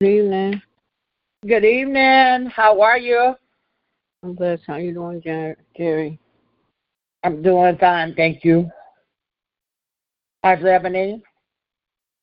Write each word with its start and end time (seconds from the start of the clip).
Good 0.00 0.10
evening. 0.10 0.62
Good 1.44 1.64
evening. 1.64 2.46
How 2.54 2.80
are 2.80 2.98
you? 2.98 3.34
I'm 4.22 4.34
blessed. 4.34 4.62
How 4.64 4.76
you 4.76 4.94
doing, 4.94 5.20
Jer- 5.20 5.56
Jerry? 5.76 6.20
I'm 7.24 7.42
doing 7.42 7.76
fine, 7.78 8.14
thank 8.14 8.44
you. 8.44 8.70
How's 10.44 10.64
Ebony? 10.64 11.20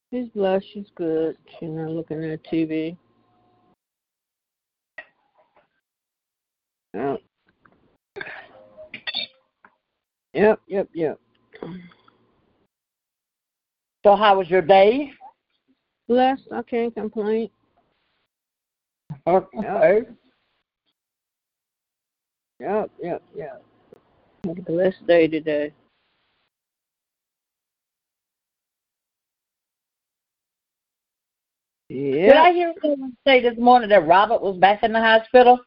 She's 0.09 0.29
blessed. 0.29 0.65
She's 0.73 0.85
good. 0.95 1.35
She's 1.59 1.67
not 1.67 1.89
looking 1.89 2.23
at 2.23 2.45
TV. 2.45 2.95
Yep. 6.93 7.21
Yep, 10.33 10.61
yep, 10.69 10.89
yep. 10.93 11.19
So 14.05 14.15
how 14.15 14.37
was 14.37 14.49
your 14.49 14.61
day? 14.61 15.11
Blessed. 16.07 16.47
I 16.53 16.61
can't 16.61 16.95
complain. 16.95 17.49
Okay. 19.27 20.01
Yep, 22.59 22.91
yep, 23.01 23.23
yep. 23.35 23.63
Had 24.45 24.59
a 24.59 24.61
blessed 24.61 25.05
day 25.07 25.27
today. 25.27 25.73
Yeah. 31.89 32.27
Did 32.27 32.35
I 32.37 32.53
hear 32.53 32.73
someone 32.81 33.15
say 33.25 33.41
this 33.41 33.57
morning 33.57 33.89
that 33.89 34.07
Robert 34.07 34.41
was 34.41 34.57
back 34.57 34.83
in 34.83 34.93
the 34.93 34.99
hospital? 34.99 35.59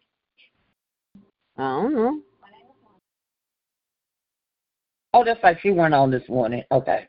I 1.56 1.62
don't 1.62 1.94
know. 1.94 2.20
Oh, 5.14 5.25
that's 5.25 5.42
like 5.42 5.60
she 5.60 5.70
went 5.70 5.94
on 5.94 6.10
this 6.10 6.28
morning. 6.28 6.62
Okay. 6.70 7.08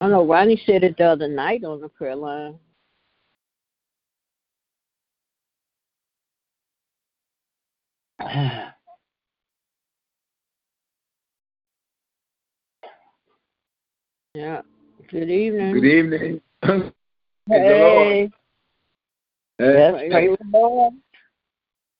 I 0.00 0.04
don't 0.04 0.12
know 0.12 0.26
Rodney 0.26 0.62
said 0.64 0.84
it 0.84 0.96
the 0.96 1.04
other 1.04 1.28
night 1.28 1.64
on 1.64 1.80
the 1.80 1.88
prayer 1.88 2.16
line. 2.16 2.58
Yeah. 14.34 14.62
Good 15.10 15.28
evening. 15.28 15.74
Good 15.74 15.84
evening. 15.84 16.40
Praise 16.62 16.92
the 17.48 17.56
Hey, 17.58 18.30
yes, 19.58 19.94
Hey, 19.98 20.10
praise 20.10 20.36
the 20.38 20.58
Lord. 20.58 20.94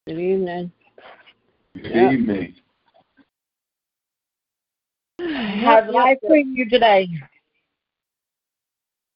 Good 0.06 0.18
evening. 0.18 0.70
Good 1.74 1.91
Yeah. 1.91 2.10
evening. 2.12 2.54
How's 5.64 5.92
life 5.92 6.18
treating 6.26 6.54
you 6.54 6.68
today? 6.68 7.08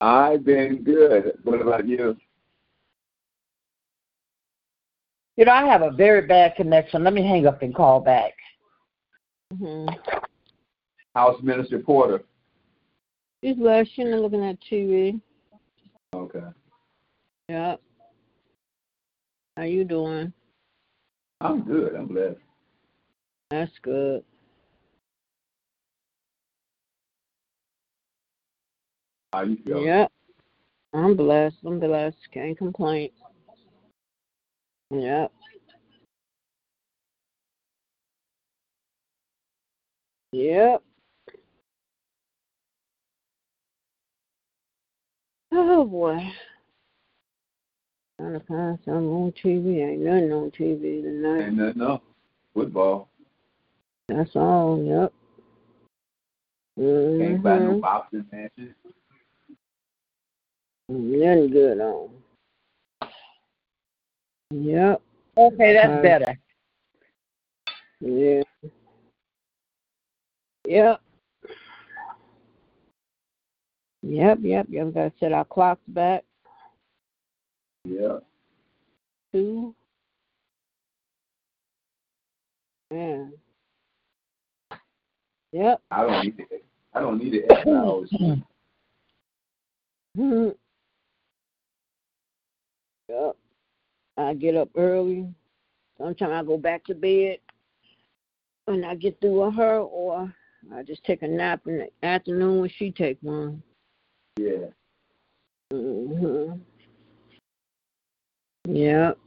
I've 0.00 0.44
been 0.44 0.82
good. 0.82 1.38
What 1.44 1.60
about 1.60 1.86
you? 1.86 2.16
You 5.36 5.44
know, 5.44 5.52
I 5.52 5.64
have 5.66 5.82
a 5.82 5.90
very 5.90 6.26
bad 6.26 6.54
connection. 6.54 7.02
Let 7.02 7.12
me 7.12 7.26
hang 7.26 7.46
up 7.46 7.62
and 7.62 7.74
call 7.74 8.00
back. 8.00 8.34
hmm 9.58 9.86
House 11.14 11.40
Minister 11.42 11.78
Porter. 11.78 12.24
She's 13.42 13.56
blessed. 13.56 13.90
She's 13.94 14.06
not 14.06 14.20
looking 14.20 14.44
at 14.44 14.58
TV. 14.70 15.20
Okay. 16.14 16.40
Yep. 17.48 17.80
How 19.56 19.62
you 19.62 19.84
doing? 19.84 20.32
I'm 21.40 21.62
good. 21.62 21.94
I'm 21.94 22.06
blessed. 22.06 22.38
That's 23.50 23.70
good. 23.82 24.24
How 29.32 29.42
you 29.42 29.56
feel? 29.64 29.84
Yep. 29.84 30.12
I'm 30.94 31.16
blessed. 31.16 31.56
I'm 31.66 31.80
blessed. 31.80 32.16
Can't 32.32 32.56
complain. 32.56 33.10
Yep. 34.94 35.32
Yep. 40.32 40.82
Oh 45.52 45.84
boy. 45.84 46.18
Trying 48.20 48.32
to 48.34 48.46
find 48.46 48.78
something 48.84 49.08
on 49.08 49.32
TV. 49.44 49.82
Ain't 49.84 50.02
nothing 50.02 50.32
on 50.32 50.50
TV 50.52 51.02
tonight. 51.02 51.46
Ain't 51.46 51.56
nothing 51.56 51.82
else. 51.82 52.02
Football. 52.54 53.08
That's 54.08 54.30
all. 54.36 54.82
Yep. 54.84 55.12
Can't 56.76 57.42
buy 57.42 57.58
no 57.58 57.70
Mm-hmm. 57.70 57.80
boxing 57.80 58.26
matches. 58.32 58.74
Nothing 60.88 61.50
good 61.50 61.80
on. 61.80 62.10
Yep. 64.54 65.02
Okay, 65.36 65.72
that's 65.72 65.90
Okay. 65.90 66.02
better. 66.02 66.38
Yeah. 68.00 68.42
Yep. 70.66 71.00
Yep, 74.02 74.38
yep, 74.42 74.66
yep. 74.68 74.86
We 74.86 74.92
gotta 74.92 75.12
set 75.18 75.32
our 75.32 75.44
clocks 75.44 75.80
back 75.88 76.24
Yeah. 77.84 78.20
to 79.32 79.74
yeah. 82.90 83.26
Yep. 85.52 85.82
I 85.90 86.02
don't 86.02 86.24
need 86.24 86.38
it. 86.38 86.64
I 86.94 87.00
don't 87.00 87.18
need 87.18 87.34
it 87.34 87.50
extra 87.50 87.74
hours. 87.74 88.10
Mhm. 90.16 90.56
Yep. 93.08 93.36
I 94.16 94.34
get 94.34 94.56
up 94.56 94.70
early. 94.76 95.26
Sometimes 95.98 96.32
I 96.32 96.42
go 96.42 96.56
back 96.56 96.84
to 96.84 96.94
bed 96.94 97.38
when 98.66 98.84
I 98.84 98.94
get 98.94 99.20
through 99.20 99.44
with 99.44 99.54
her, 99.54 99.78
or 99.78 100.32
I 100.74 100.82
just 100.82 101.04
take 101.04 101.22
a 101.22 101.28
nap 101.28 101.62
in 101.66 101.78
the 101.78 102.06
afternoon 102.06 102.60
when 102.60 102.70
she 102.76 102.90
take 102.90 103.18
one. 103.22 103.62
Yeah. 104.38 104.66
hmm 105.72 106.52
Yep. 108.66 109.18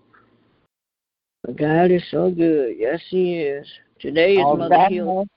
But 1.44 1.56
God 1.58 1.92
is 1.92 2.04
so 2.10 2.32
good. 2.32 2.76
Yes, 2.78 3.00
He 3.10 3.38
is. 3.38 3.68
Today 4.00 4.36
is 4.36 4.46
All 4.46 4.58
Mother 4.58 4.88
Hill. 4.90 5.28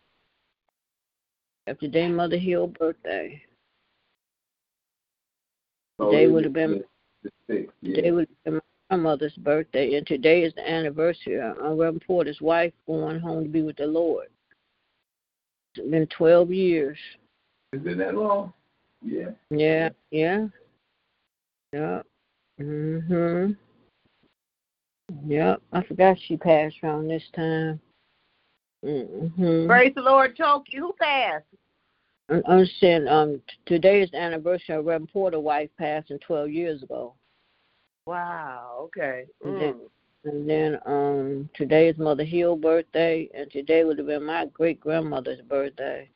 Today 1.81 2.09
Mother 2.09 2.39
Hill 2.39 2.67
birthday. 2.67 3.43
So 5.99 6.11
Today 6.11 6.25
it 6.25 6.33
would 6.33 6.45
have 6.45 6.53
been 6.53 6.83
the 7.23 7.31
sixth. 7.47 7.75
Today 7.85 8.07
Yeah. 8.07 8.11
was 8.13 8.27
my 8.91 8.97
mother's 8.97 9.35
birthday, 9.35 9.95
and 9.95 10.07
today 10.07 10.43
is 10.43 10.53
the 10.55 10.69
anniversary 10.69 11.41
of 11.41 11.57
Reverend 11.59 12.03
Porter's 12.07 12.41
wife 12.41 12.73
going 12.87 13.21
home 13.21 13.45
to 13.45 13.49
be 13.49 13.63
with 13.63 13.77
the 13.77 13.87
Lord. 13.87 14.27
It's 15.77 15.89
been 15.89 16.09
12 16.09 16.51
years. 16.51 16.99
Is 17.73 17.79
It's 17.79 17.85
been 17.85 17.99
that 17.99 18.17
long? 18.17 18.53
Yeah. 19.03 19.31
Yeah, 19.51 19.91
yeah. 20.11 20.49
Yep. 21.73 22.07
Mhm. 22.61 23.57
Yep. 25.27 25.63
I 25.73 25.83
forgot 25.85 26.19
she 26.19 26.37
passed 26.37 26.77
around 26.83 27.09
this 27.09 27.29
time. 27.31 27.81
Mhm. 28.85 29.69
Praise 29.69 29.95
the 29.95 30.03
Lord, 30.03 30.37
Toki. 30.37 30.79
Who 30.79 30.93
passed? 30.95 31.47
I'm 32.29 32.43
understand. 32.45 33.09
Um, 33.09 33.41
t- 33.49 33.57
today 33.67 34.03
is 34.03 34.11
the 34.11 34.19
anniversary 34.19 34.77
of 34.77 34.85
Reverend 34.85 35.13
Porter's 35.13 35.41
wife 35.41 35.71
passing 35.79 36.19
12 36.19 36.51
years 36.51 36.83
ago. 36.83 37.15
Wow. 38.11 38.77
Okay. 38.87 39.27
And 39.45 39.55
Mm. 39.55 39.61
then, 39.61 39.81
and 40.25 40.51
then 40.51 40.81
um, 40.85 41.51
today 41.55 41.87
is 41.89 41.97
Mother 41.97 42.25
Hill's 42.25 42.61
birthday, 42.61 43.31
and 43.33 43.49
today 43.53 43.85
would 43.85 43.99
have 43.99 44.09
been 44.09 44.25
my 44.25 44.47
great 44.47 44.81
grandmother's 44.81 45.41
birthday. 45.43 46.11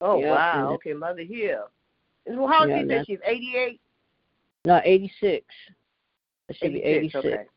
Oh 0.00 0.18
yeah, 0.18 0.30
wow. 0.32 0.58
and- 0.66 0.74
Okay, 0.74 0.92
Mother 0.92 1.22
Hill. 1.22 1.70
Well, 2.26 2.48
How 2.48 2.62
old 2.62 2.70
Yeah, 2.70 2.80
you 2.98 3.04
she's? 3.06 3.20
Eighty-eight. 3.24 3.80
No, 4.64 4.80
86. 4.82 5.46
It 6.48 6.56
should 6.56 6.72
be 6.72 6.82
86. 6.82 7.24
86. 7.24 7.26
Okay. 7.26 7.48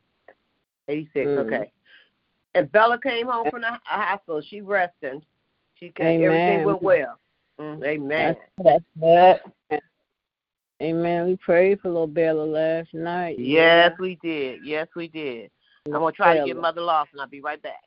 Eighty-six. 0.89 1.27
Mhm. 1.27 1.37
Okay. 1.47 1.71
And 2.53 2.71
Bella 2.71 2.99
came 2.99 3.27
home 3.27 3.49
from 3.49 3.61
the 3.61 3.79
hospital. 3.85 4.41
She 4.41 4.61
resting. 4.61 5.25
She 5.75 5.89
came, 5.89 6.21
Amen. 6.21 6.49
everything 6.49 6.65
went 6.65 6.81
well. 6.83 7.19
Mm, 7.59 7.83
amen. 7.83 8.37
That's 8.57 8.83
good. 8.99 9.81
Amen. 10.81 11.25
We 11.25 11.35
prayed 11.37 11.79
for 11.81 11.89
little 11.89 12.07
Bella 12.07 12.43
last 12.43 12.93
night. 12.93 13.37
Yes, 13.39 13.93
we 13.99 14.19
did. 14.21 14.59
Yes, 14.63 14.87
we 14.95 15.07
did. 15.07 15.49
I'm 15.87 15.93
gonna 15.93 16.11
try 16.11 16.37
to 16.37 16.45
get 16.45 16.55
Mother 16.55 16.81
Mother 16.81 17.07
and 17.11 17.21
I'll 17.21 17.27
be 17.27 17.41
right 17.41 17.61
back. 17.61 17.83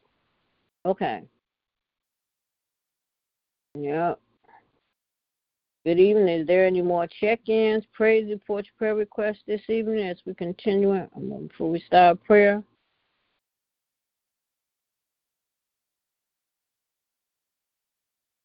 Okay. 0.86 1.22
Yep. 3.78 4.18
Good 5.86 5.98
evening. 5.98 6.40
Is 6.40 6.46
there 6.46 6.66
any 6.66 6.82
more 6.82 7.06
check-ins, 7.20 7.84
praise 7.92 8.28
reports, 8.28 8.68
prayer 8.76 8.94
requests 8.94 9.42
this 9.46 9.62
evening 9.68 10.06
as 10.06 10.18
we 10.26 10.34
continue 10.34 10.92
um, 10.92 11.48
before 11.48 11.70
we 11.70 11.80
start 11.80 12.22
prayer? 12.24 12.62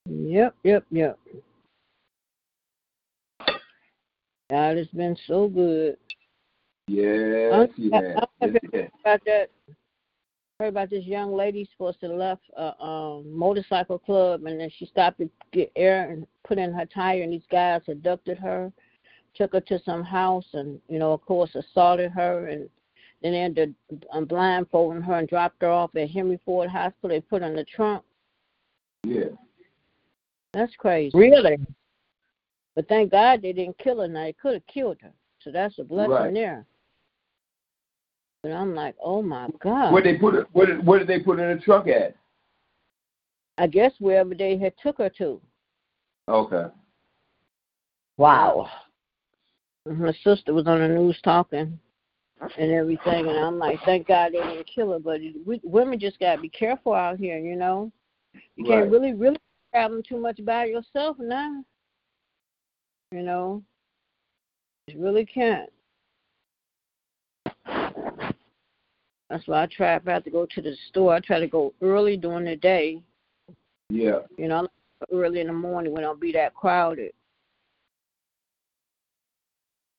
Yep, 0.07 0.56
yep, 0.63 0.86
yep. 0.92 1.19
God 4.50 4.77
has 4.77 4.88
been 4.88 5.18
so 5.27 5.47
good. 5.47 5.97
Yes, 6.88 7.69
he 7.75 7.92
I- 7.94 7.97
has. 7.97 8.18
I- 8.18 8.25
Yes, 8.42 8.56
he 8.71 8.77
has. 8.77 8.89
about 9.01 9.25
that 9.25 9.50
heard 10.59 10.68
about 10.69 10.89
this 10.89 11.03
young 11.06 11.36
lady 11.36 11.68
supposed 11.71 12.00
to 12.00 12.07
left 12.07 12.44
a 12.56 12.81
um 12.81 13.25
motorcycle 13.38 14.00
club 14.00 14.45
and 14.45 14.57
then 14.59 14.69
she 14.77 14.86
stopped 14.86 15.18
to 15.19 15.30
get 15.51 15.69
air 15.75 16.09
and 16.09 16.25
put 16.47 16.57
in 16.57 16.71
her 16.71 16.86
tire 16.86 17.24
and 17.24 17.33
these 17.33 17.45
guys 17.51 17.81
abducted 17.89 18.38
her 18.38 18.71
took 19.36 19.51
her 19.51 19.59
to 19.59 19.77
some 19.83 20.01
house 20.01 20.45
and 20.53 20.80
you 20.88 20.97
know 20.97 21.12
of 21.12 21.21
course 21.25 21.53
assaulted 21.56 22.09
her 22.09 22.47
and 22.47 22.69
then 23.21 23.33
they 23.33 23.39
ended 23.39 23.75
um, 24.13 24.24
blindfolding 24.24 25.01
her 25.01 25.15
and 25.15 25.27
dropped 25.27 25.62
her 25.62 25.69
off 25.69 25.94
at 25.97 26.09
henry 26.09 26.39
ford 26.45 26.69
hospital 26.69 27.09
they 27.09 27.19
put 27.19 27.42
her 27.42 27.50
in 27.50 27.56
the 27.57 27.65
trunk 27.65 28.01
Yeah. 29.03 29.25
that's 30.53 30.75
crazy 30.77 31.18
Really? 31.18 31.57
But 32.75 32.88
thank 32.88 33.12
god 33.12 33.42
they 33.42 33.54
didn't 33.54 33.77
kill 33.77 34.01
her 34.01 34.07
now 34.07 34.24
they 34.24 34.33
could 34.33 34.54
have 34.54 34.68
killed 34.68 34.98
her 35.01 35.12
so 35.42 35.51
that's 35.51 35.77
a 35.80 35.83
blessing 35.83 36.12
Right. 36.12 36.33
there 36.33 36.66
but 38.44 38.51
i'm 38.51 38.75
like 38.75 38.95
oh 39.04 39.22
my 39.22 39.50
god 39.62 39.92
Where 39.92 40.04
they 40.04 40.18
put 40.18 40.36
it? 40.36 40.48
Where 40.54 40.66
did, 40.66 40.86
where 40.86 41.00
did 41.00 41.07
they 41.07 41.19
put 41.19 41.39
it 41.39 41.44
in 41.44 41.57
the 41.57 41.63
truck 41.63 41.88
at? 41.88 42.16
i 43.57 43.68
guess 43.68 43.94
wherever 44.00 44.33
they 44.36 44.57
had 44.57 44.74
took 44.81 44.98
her 44.98 45.10
to 45.18 45.42
Okay. 46.27 46.66
Wow. 48.18 48.68
My 49.86 50.12
sister 50.24 50.54
was 50.54 50.66
on 50.68 50.80
the 50.80 50.88
news 50.88 51.19
talking 51.24 51.78
and 52.57 52.71
everything, 52.71 53.28
and 53.28 53.38
I'm 53.38 53.60
like, 53.60 53.80
thank 53.86 54.07
God 54.07 54.31
they 54.33 54.39
didn't 54.39 54.68
kill 54.74 54.92
her. 54.94 55.00
But 55.00 55.21
we, 55.45 55.60
women 55.63 56.00
just 56.00 56.19
gotta 56.19 56.42
be 56.42 56.50
careful 56.50 56.94
out 56.94 57.19
here, 57.19 57.38
you 57.38 57.56
know. 57.56 57.92
You 58.56 58.66
can't 58.66 58.83
Right. 58.83 58.92
really, 58.92 59.13
really 59.13 59.38
travel 59.74 60.01
too 60.01 60.18
much 60.18 60.44
by 60.44 60.66
yourself 60.66 61.18
now. 61.19 61.63
You 63.16 63.24
know, 63.24 63.64
you 64.88 65.02
really 65.02 65.26
can't. 65.26 65.70
That's 69.30 69.48
why 69.48 69.64
I 69.64 69.68
try 69.68 69.96
if 69.96 70.06
I 70.06 70.12
have 70.12 70.26
to 70.26 70.30
go 70.30 70.46
to 70.46 70.62
the 70.62 70.76
store. 70.90 71.16
I 71.16 71.22
try 71.22 71.40
to 71.40 71.48
go 71.48 71.74
early 71.82 72.18
during 72.18 72.44
the 72.44 72.58
day. 72.58 73.02
Yeah. 73.90 74.20
You 74.38 74.50
know, 74.50 74.68
early 75.14 75.40
in 75.40 75.48
the 75.48 75.54
morning 75.54 75.94
when 75.94 76.04
I'll 76.04 76.14
be 76.14 76.34
that 76.34 76.54
crowded. 76.56 77.14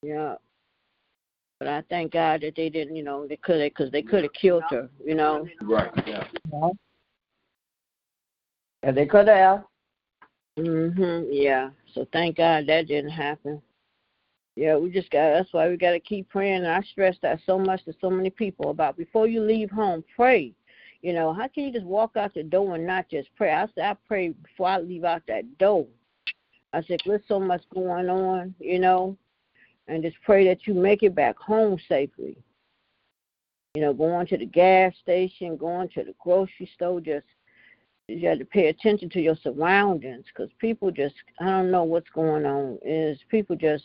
Yeah. 0.02 0.34
But 1.58 1.68
I 1.68 1.82
thank 1.88 2.12
God 2.12 2.42
that 2.42 2.54
they 2.54 2.68
didn't, 2.68 2.96
you 2.96 3.02
know, 3.02 3.26
they 3.26 3.36
could 3.36 3.62
have, 3.62 3.70
because 3.70 3.90
they 3.90 4.02
could 4.02 4.24
have 4.24 4.32
killed 4.34 4.64
her, 4.68 4.90
you 5.02 5.14
know. 5.14 5.48
Right. 5.62 5.90
Yeah. 6.06 6.28
And 8.82 8.94
they 8.94 9.06
could 9.06 9.28
have. 9.28 9.64
Mhm. 10.58 11.28
Yeah. 11.30 11.70
So 11.96 12.06
thank 12.12 12.36
God 12.36 12.66
that 12.66 12.88
didn't 12.88 13.10
happen. 13.10 13.62
Yeah, 14.54 14.76
we 14.76 14.90
just 14.90 15.10
got. 15.10 15.30
That's 15.30 15.52
why 15.52 15.68
we 15.70 15.78
got 15.78 15.92
to 15.92 16.00
keep 16.00 16.28
praying. 16.28 16.64
And 16.64 16.68
I 16.68 16.82
stress 16.82 17.16
that 17.22 17.40
so 17.46 17.58
much 17.58 17.84
to 17.86 17.94
so 18.02 18.10
many 18.10 18.28
people 18.28 18.68
about 18.68 18.98
before 18.98 19.26
you 19.26 19.40
leave 19.40 19.70
home, 19.70 20.04
pray. 20.14 20.52
You 21.00 21.14
know, 21.14 21.32
how 21.32 21.48
can 21.48 21.64
you 21.64 21.72
just 21.72 21.86
walk 21.86 22.16
out 22.16 22.34
the 22.34 22.42
door 22.42 22.74
and 22.74 22.86
not 22.86 23.08
just 23.08 23.28
pray? 23.34 23.50
I 23.50 23.66
said 23.74 23.84
I 23.84 23.96
pray 24.06 24.28
before 24.28 24.68
I 24.68 24.78
leave 24.78 25.04
out 25.04 25.22
that 25.28 25.56
door. 25.56 25.86
I 26.74 26.82
said 26.82 27.00
there's 27.06 27.22
so 27.28 27.40
much 27.40 27.62
going 27.72 28.10
on, 28.10 28.54
you 28.60 28.78
know, 28.78 29.16
and 29.88 30.02
just 30.02 30.16
pray 30.22 30.46
that 30.48 30.66
you 30.66 30.74
make 30.74 31.02
it 31.02 31.14
back 31.14 31.38
home 31.38 31.78
safely. 31.88 32.36
You 33.74 33.82
know, 33.82 33.94
going 33.94 34.26
to 34.26 34.36
the 34.36 34.46
gas 34.46 34.92
station, 35.00 35.56
going 35.56 35.88
to 35.90 36.04
the 36.04 36.14
grocery 36.18 36.70
store, 36.74 37.00
just 37.00 37.26
you 38.08 38.28
have 38.28 38.38
to 38.38 38.44
pay 38.44 38.68
attention 38.68 39.08
to 39.10 39.20
your 39.20 39.36
surroundings 39.42 40.24
because 40.26 40.50
people 40.60 40.90
just 40.90 41.14
I 41.40 41.46
don't 41.46 41.70
know 41.70 41.84
what's 41.84 42.10
going 42.10 42.46
on. 42.46 42.78
Is 42.84 43.18
people 43.30 43.56
just 43.56 43.84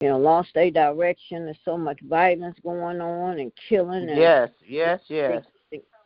you 0.00 0.08
know 0.08 0.18
lost 0.18 0.50
their 0.54 0.70
direction? 0.70 1.44
There's 1.44 1.58
so 1.64 1.76
much 1.76 2.00
violence 2.02 2.56
going 2.62 3.00
on 3.00 3.40
and 3.40 3.52
killing 3.68 4.08
and 4.08 4.18
Yes, 4.18 4.50
yes, 4.66 5.00
yes. 5.08 5.44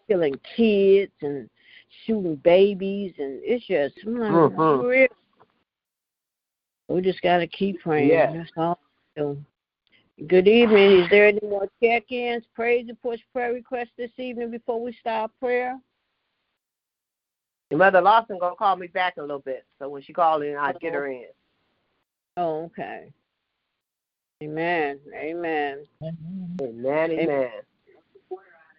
killing 0.08 0.38
kids 0.56 1.12
and 1.20 1.48
shooting 2.06 2.36
babies 2.36 3.12
and 3.18 3.40
it's 3.44 3.66
just 3.66 3.94
I'm 4.06 4.18
like, 4.18 4.32
Mhm. 4.52 4.82
real. 4.82 5.08
we 6.88 7.00
just 7.02 7.22
got 7.22 7.38
to 7.38 7.46
keep 7.46 7.80
praying. 7.80 8.08
Yes. 8.08 8.32
That's 8.34 8.50
all. 8.56 8.78
Good 10.26 10.48
evening. 10.48 11.02
Is 11.02 11.10
there 11.10 11.26
any 11.26 11.40
more 11.42 11.68
check-ins, 11.82 12.44
praise 12.54 12.86
reports, 12.88 13.22
prayer 13.32 13.52
requests 13.52 13.92
this 13.96 14.10
evening 14.18 14.50
before 14.50 14.80
we 14.80 14.92
start 14.92 15.30
prayer? 15.40 15.78
Mother 17.76 18.00
Lawson 18.00 18.38
gonna 18.38 18.56
call 18.56 18.76
me 18.76 18.86
back 18.86 19.16
a 19.16 19.20
little 19.20 19.38
bit. 19.38 19.64
So 19.78 19.88
when 19.88 20.02
she 20.02 20.12
calls 20.12 20.42
in, 20.42 20.56
I'll 20.56 20.78
get 20.78 20.94
her 20.94 21.06
oh. 21.06 21.10
in. 21.10 21.26
Oh, 22.36 22.64
okay. 22.64 23.12
Amen. 24.42 24.98
Amen. 25.14 25.86
Amen, 26.60 27.10
amen. 27.10 27.50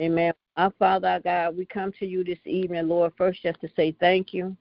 Amen. 0.02 0.34
Our 0.58 0.74
Father, 0.78 1.08
our 1.08 1.20
God, 1.20 1.58
we 1.58 1.66
come 1.66 1.92
to 2.00 2.06
you 2.06 2.24
this 2.24 2.40
evening, 2.46 2.88
Lord, 2.88 3.14
first 3.18 3.42
just 3.42 3.62
to 3.62 3.70
say 3.76 3.96
thank 4.00 4.34
you. 4.34 4.56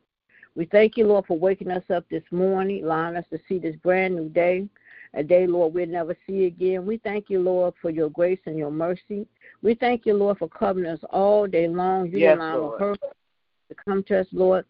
We 0.55 0.67
thank 0.67 0.96
you, 0.96 1.06
Lord, 1.06 1.26
for 1.26 1.38
waking 1.38 1.70
us 1.70 1.82
up 1.90 2.05
this 2.11 2.23
morning, 2.31 2.84
allowing 2.84 3.17
us 3.17 3.25
to 3.31 3.38
see 3.49 3.58
this 3.58 3.76
brand 3.76 4.14
new 4.14 4.29
day, 4.29 4.69
a 5.14 5.23
day, 5.23 5.46
Lord, 5.46 5.75
we'll 5.75 5.87
never 5.87 6.17
see 6.26 6.44
again. 6.44 6.87
We 6.87 6.99
thank 6.99 7.29
you, 7.29 7.40
Lord, 7.40 7.75
for 7.82 7.90
your 7.90 8.11
grace 8.11 8.40
and 8.46 8.56
your 8.56 8.70
mercy. 8.70 9.26
We 9.62 9.75
thank 9.75 10.06
you, 10.06 10.14
Lord, 10.14 10.38
for 10.38 10.49
covering 10.49 10.87
us 10.87 11.00
all 11.11 11.46
day 11.46 11.69
long. 11.69 12.11
You 12.11 12.19
Yes, 12.19 12.37
allow 12.37 12.58
Lord. 12.58 12.81
her 12.81 12.96
to 13.74 13.84
come 13.84 14.02
to 14.04 14.20
us, 14.20 14.26
Lord, 14.32 14.64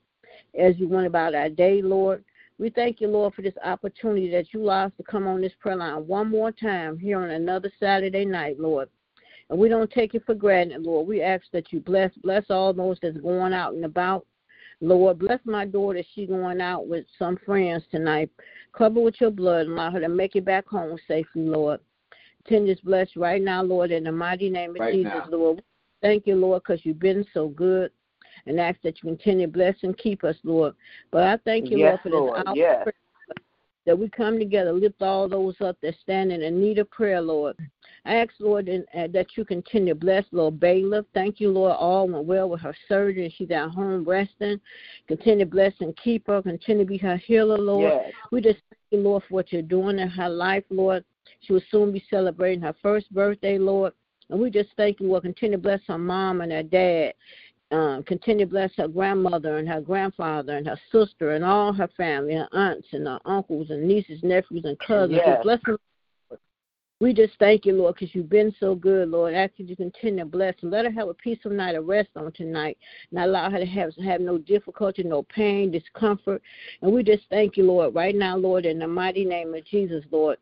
as 0.59 0.79
you 0.79 0.89
went 0.89 1.07
about 1.07 1.35
our 1.35 1.49
day, 1.49 1.83
Lord. 1.83 2.25
We 2.59 2.71
thank 2.71 3.01
you, 3.01 3.09
Lord, 3.09 3.35
for 3.35 3.43
this 3.43 3.55
opportunity 3.65 4.31
that 4.31 4.53
you 4.53 4.63
allow 4.63 4.87
us 4.87 4.93
to 4.97 5.03
come 5.03 5.27
on 5.27 5.41
this 5.41 5.53
prayer 5.59 5.77
line 5.77 6.07
one 6.07 6.31
more 6.31 6.53
time 6.53 6.99
here 6.99 7.21
on 7.21 7.31
another 7.31 7.73
Saturday 7.81 8.25
night, 8.25 8.61
Lord. 8.61 8.89
And 9.51 9.59
we 9.59 9.69
don't 9.69 9.91
take 9.91 10.15
it 10.15 10.25
for 10.25 10.35
granted, 10.35 10.83
Lord. 10.83 11.07
We 11.07 11.23
ask 11.23 11.45
that 11.53 11.73
you 11.73 11.81
bless, 11.81 12.13
bless 12.23 12.45
all 12.51 12.73
those 12.73 12.99
that's 13.03 13.17
going 13.19 13.53
out 13.53 13.75
and 13.75 13.85
about. 13.85 14.27
Lord, 14.81 15.19
bless 15.19 15.41
my 15.45 15.65
daughter. 15.65 16.03
She's 16.15 16.29
going 16.29 16.61
out 16.61 16.89
with 16.89 17.05
some 17.19 17.39
friends 17.45 17.85
tonight. 17.91 18.31
Cover 18.73 19.01
with 19.01 19.21
your 19.21 19.31
blood 19.31 19.67
and 19.67 19.73
allow 19.73 19.91
her 19.91 20.01
to 20.01 20.09
make 20.09 20.37
it 20.37 20.45
back 20.45 20.67
home 20.67 20.99
safely, 21.07 21.43
Lord. 21.43 21.81
Tend 22.49 22.69
this 22.69 22.81
bless 22.81 23.09
right 23.15 23.41
now, 23.41 23.63
Lord, 23.63 23.91
in 23.93 24.05
the 24.05 24.13
mighty 24.13 24.51
name 24.51 24.71
of 24.71 24.81
Right 24.81 24.95
Jesus, 24.95 25.13
now. 25.15 25.29
Lord. 25.31 25.63
Thank 26.01 26.27
you, 26.27 26.35
Lord, 26.35 26.63
because 26.63 26.85
you've 26.85 26.99
been 26.99 27.25
so 27.33 27.49
good. 27.49 27.93
And 28.47 28.59
ask 28.59 28.81
that 28.83 29.03
you 29.03 29.11
continue 29.11 29.47
to 29.47 29.53
bless 29.53 29.77
and 29.83 29.97
keep 29.97 30.25
us, 30.25 30.37
Lord. 30.43 30.75
But 31.11 31.23
I 31.25 31.37
thank 31.45 31.71
you, 31.71 31.79
Yes, 31.79 31.99
Lord, 32.05 32.35
for 32.35 32.37
this 32.37 32.47
hour 32.47 32.57
Yes. 32.57 32.89
that 33.87 33.99
we 33.99 34.09
come 34.09 34.39
together, 34.39 34.73
lift 34.73 35.03
all 35.03 35.29
those 35.29 35.61
up 35.61 35.77
that 35.81 35.95
stand 36.03 36.33
in 36.33 36.61
need 36.61 36.79
of 36.79 36.91
prayer, 36.91 37.21
Lord. 37.21 37.57
I 38.05 38.17
ask, 38.17 38.33
Lord, 38.41 38.69
uh, 38.69 39.07
that 39.13 39.37
you 39.37 39.45
continue 39.45 39.95
to 39.95 39.99
bless 39.99 40.25
Lord 40.33 40.59
Bailiff. 40.59 41.07
Thank 41.15 41.41
you, 41.41 41.51
Lord, 41.51 41.77
all 41.79 42.09
went 42.09 42.25
well 42.25 42.49
with 42.49 42.61
her 42.61 42.75
surgery. 42.89 43.33
She's 43.37 43.51
at 43.51 43.71
home 43.71 44.05
resting. 44.05 44.61
Continue 45.07 45.45
to 45.45 45.51
bless 45.51 45.73
and 45.81 45.97
keep 45.97 46.27
her. 46.27 46.43
Continue 46.43 46.85
to 46.85 46.89
be 46.89 46.99
her 46.99 47.17
healer, 47.17 47.59
Lord. 47.59 47.93
Yes. 47.93 48.13
We 48.33 48.41
just 48.41 48.59
thank 48.71 48.81
you, 48.91 48.99
Lord, 48.99 49.23
for 49.29 49.35
what 49.35 49.53
you're 49.53 49.63
doing 49.63 50.01
in 50.01 50.09
her 50.09 50.29
life, 50.29 50.65
Lord. 50.71 51.05
She 51.41 51.53
will 51.53 51.63
soon 51.71 51.93
be 51.93 52.05
celebrating 52.11 52.63
her 52.63 52.75
first 52.83 53.13
birthday, 53.15 53.59
Lord. 53.59 53.93
And 54.31 54.41
we 54.41 54.51
just 54.51 54.71
thank 54.77 54.99
you, 54.99 55.09
Lord. 55.09 55.23
Continue 55.23 55.59
to 55.59 55.63
bless 55.63 55.81
her 55.87 55.99
mom 55.99 56.41
and 56.41 56.51
her 56.51 56.63
dad. 56.63 57.15
Um, 57.73 58.03
continue 58.03 58.45
to 58.45 58.51
bless 58.51 58.71
her 58.77 58.87
grandmother 58.87 59.57
and 59.57 59.67
her 59.67 59.81
grandfather 59.81 60.59
and 60.59 60.67
her 60.67 60.79
sister 60.93 61.33
and 61.33 61.43
all 61.43 61.73
her 61.73 61.89
family, 61.97 62.35
her 62.35 62.49
aunts 62.53 62.87
and 62.93 63.07
her 63.07 63.19
uncles 63.25 63.71
and 63.71 63.89
nieces, 63.89 64.21
nephews, 64.23 64.67
and 64.67 64.79
cousins. 64.79 65.23
Yes. 65.25 65.43
Bless 65.43 65.59
them. 65.65 65.79
We 67.01 67.15
just 67.15 67.33
thank 67.39 67.65
you, 67.65 67.73
Lord, 67.73 67.95
because 67.95 68.15
you've 68.15 68.29
been 68.29 68.55
so 68.61 68.75
good, 68.75 69.09
Lord. 69.09 69.35
Ask 69.35 69.55
you 69.57 69.67
to 69.67 69.75
continue 69.75 70.21
to 70.21 70.25
bless 70.25 70.55
and 70.61 70.71
let 70.71 70.85
her 70.85 70.91
have 70.93 71.09
a 71.09 71.15
peaceful 71.15 71.51
night 71.51 71.75
of 71.75 71.87
rest 71.89 72.11
on 72.15 72.31
tonight. 72.33 72.77
Not 73.11 73.29
allow 73.29 73.51
her 73.51 73.59
to 73.59 73.67
have 73.67 73.93
have 74.05 74.21
no 74.21 74.39
difficulty, 74.39 75.03
no 75.03 75.25
pain, 75.25 75.73
discomfort. 75.73 76.43
And 76.83 76.93
we 76.93 77.03
just 77.03 77.25
thank 77.31 77.57
you, 77.57 77.65
Lord, 77.65 77.95
right 77.95 78.15
now, 78.15 78.37
Lord, 78.37 78.67
in 78.67 78.79
the 78.79 78.87
mighty 78.87 79.25
name 79.25 79.55
of 79.55 79.65
Jesus, 79.65 80.05
Lord. 80.13 80.37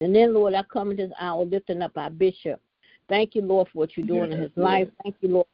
And 0.00 0.14
then, 0.14 0.34
Lord, 0.34 0.54
I 0.54 0.62
come 0.64 0.90
in 0.90 0.98
this 0.98 1.10
hour 1.18 1.44
lifting 1.44 1.82
up 1.82 1.96
our 1.96 2.10
bishop. 2.10 2.60
Thank 3.08 3.34
you, 3.34 3.42
Lord, 3.42 3.68
for 3.72 3.78
what 3.78 3.96
you're 3.96 4.06
doing 4.06 4.32
in 4.32 4.38
Yes, 4.38 4.50
his 4.50 4.56
life. 4.56 4.88
Thank 5.02 5.16
you, 5.20 5.30
Lord, 5.30 5.46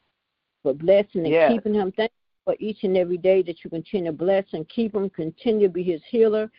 for 0.63 0.73
blessing 0.75 1.25
and 1.25 1.29
Yes. 1.33 1.53
keeping 1.53 1.75
him. 1.75 1.93
Thank 1.93 2.11
you 2.11 2.53
for 2.53 2.57
each 2.59 2.85
and 2.85 2.97
every 2.97 3.17
day 3.19 3.43
that 3.43 3.63
you 3.63 3.71
continue 3.71 4.11
to 4.11 4.17
bless 4.17 4.45
and 4.53 4.69
keep 4.69 4.95
him, 4.95 5.11
continue 5.11 5.69
to 5.69 5.73
be 5.73 5.83
his 5.83 6.03
healer, 6.09 6.51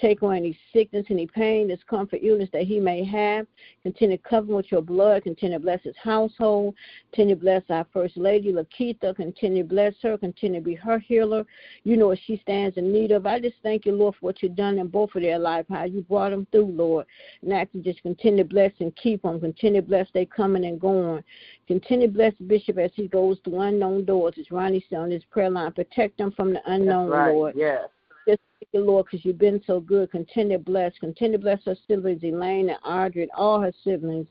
take 0.00 0.22
away 0.22 0.36
any 0.36 0.58
sickness, 0.72 1.06
any 1.10 1.26
pain, 1.26 1.68
discomfort, 1.68 2.20
illness 2.22 2.48
that 2.52 2.62
he 2.62 2.80
may 2.80 3.04
have. 3.04 3.46
Continue 3.82 4.16
to 4.16 4.22
cover 4.22 4.48
him 4.48 4.56
with 4.56 4.70
your 4.70 4.82
blood. 4.82 5.24
Continue 5.24 5.58
to 5.58 5.62
bless 5.62 5.82
his 5.82 5.94
household. 6.02 6.74
Continue 7.10 7.34
to 7.34 7.40
bless 7.40 7.62
our 7.70 7.86
First 7.92 8.16
Lady, 8.16 8.52
Lakeitha. 8.52 9.14
Continue 9.14 9.62
to 9.62 9.68
bless 9.68 9.94
her. 10.02 10.16
Continue 10.16 10.60
to 10.60 10.64
be 10.64 10.74
her 10.74 10.98
healer. 10.98 11.44
You 11.84 11.96
know 11.96 12.08
what 12.08 12.18
she 12.26 12.38
stands 12.38 12.76
in 12.76 12.92
need 12.92 13.10
of. 13.10 13.26
I 13.26 13.40
just 13.40 13.56
thank 13.62 13.86
you, 13.86 13.92
Lord, 13.92 14.14
for 14.14 14.26
what 14.26 14.42
you've 14.42 14.56
done 14.56 14.78
in 14.78 14.88
both 14.88 15.14
of 15.14 15.22
their 15.22 15.38
life, 15.38 15.66
how 15.68 15.84
you 15.84 16.02
brought 16.02 16.30
them 16.30 16.46
through, 16.52 16.72
Lord. 16.72 17.06
And 17.42 17.52
I 17.52 17.64
can 17.64 17.82
just 17.82 18.02
continue 18.02 18.44
to 18.44 18.48
bless 18.48 18.72
and 18.80 18.94
keep 18.96 19.22
them. 19.22 19.40
Continue 19.40 19.80
to 19.80 19.86
bless 19.86 20.06
they 20.14 20.24
coming 20.24 20.64
and 20.64 20.80
going. 20.80 21.22
Continue 21.66 22.06
to 22.06 22.12
bless 22.12 22.32
the 22.38 22.44
Bishop 22.44 22.78
as 22.78 22.90
he 22.94 23.08
goes 23.08 23.38
to 23.44 23.60
unknown 23.60 24.04
doors. 24.04 24.34
As 24.38 24.50
Ronnie 24.50 24.84
said 24.88 24.98
on 24.98 25.10
his 25.10 25.24
prayer 25.24 25.50
line, 25.50 25.72
protect 25.72 26.18
them 26.18 26.32
from 26.32 26.52
the 26.52 26.60
unknown, 26.66 27.10
right. 27.10 27.32
Lord. 27.32 27.54
Yes. 27.56 27.88
Just 28.28 28.40
thank 28.60 28.68
you, 28.72 28.84
Lord, 28.84 29.06
because 29.06 29.24
you've 29.24 29.38
been 29.38 29.62
so 29.66 29.80
good. 29.80 30.10
Continue 30.10 30.58
to 30.58 30.62
bless. 30.62 30.92
Continue 30.98 31.38
to 31.38 31.42
bless 31.42 31.64
her 31.64 31.76
siblings, 31.88 32.22
Elaine 32.22 32.68
and 32.68 32.78
Audrey, 32.84 33.22
and 33.22 33.30
all 33.34 33.60
her 33.60 33.72
siblings. 33.82 34.26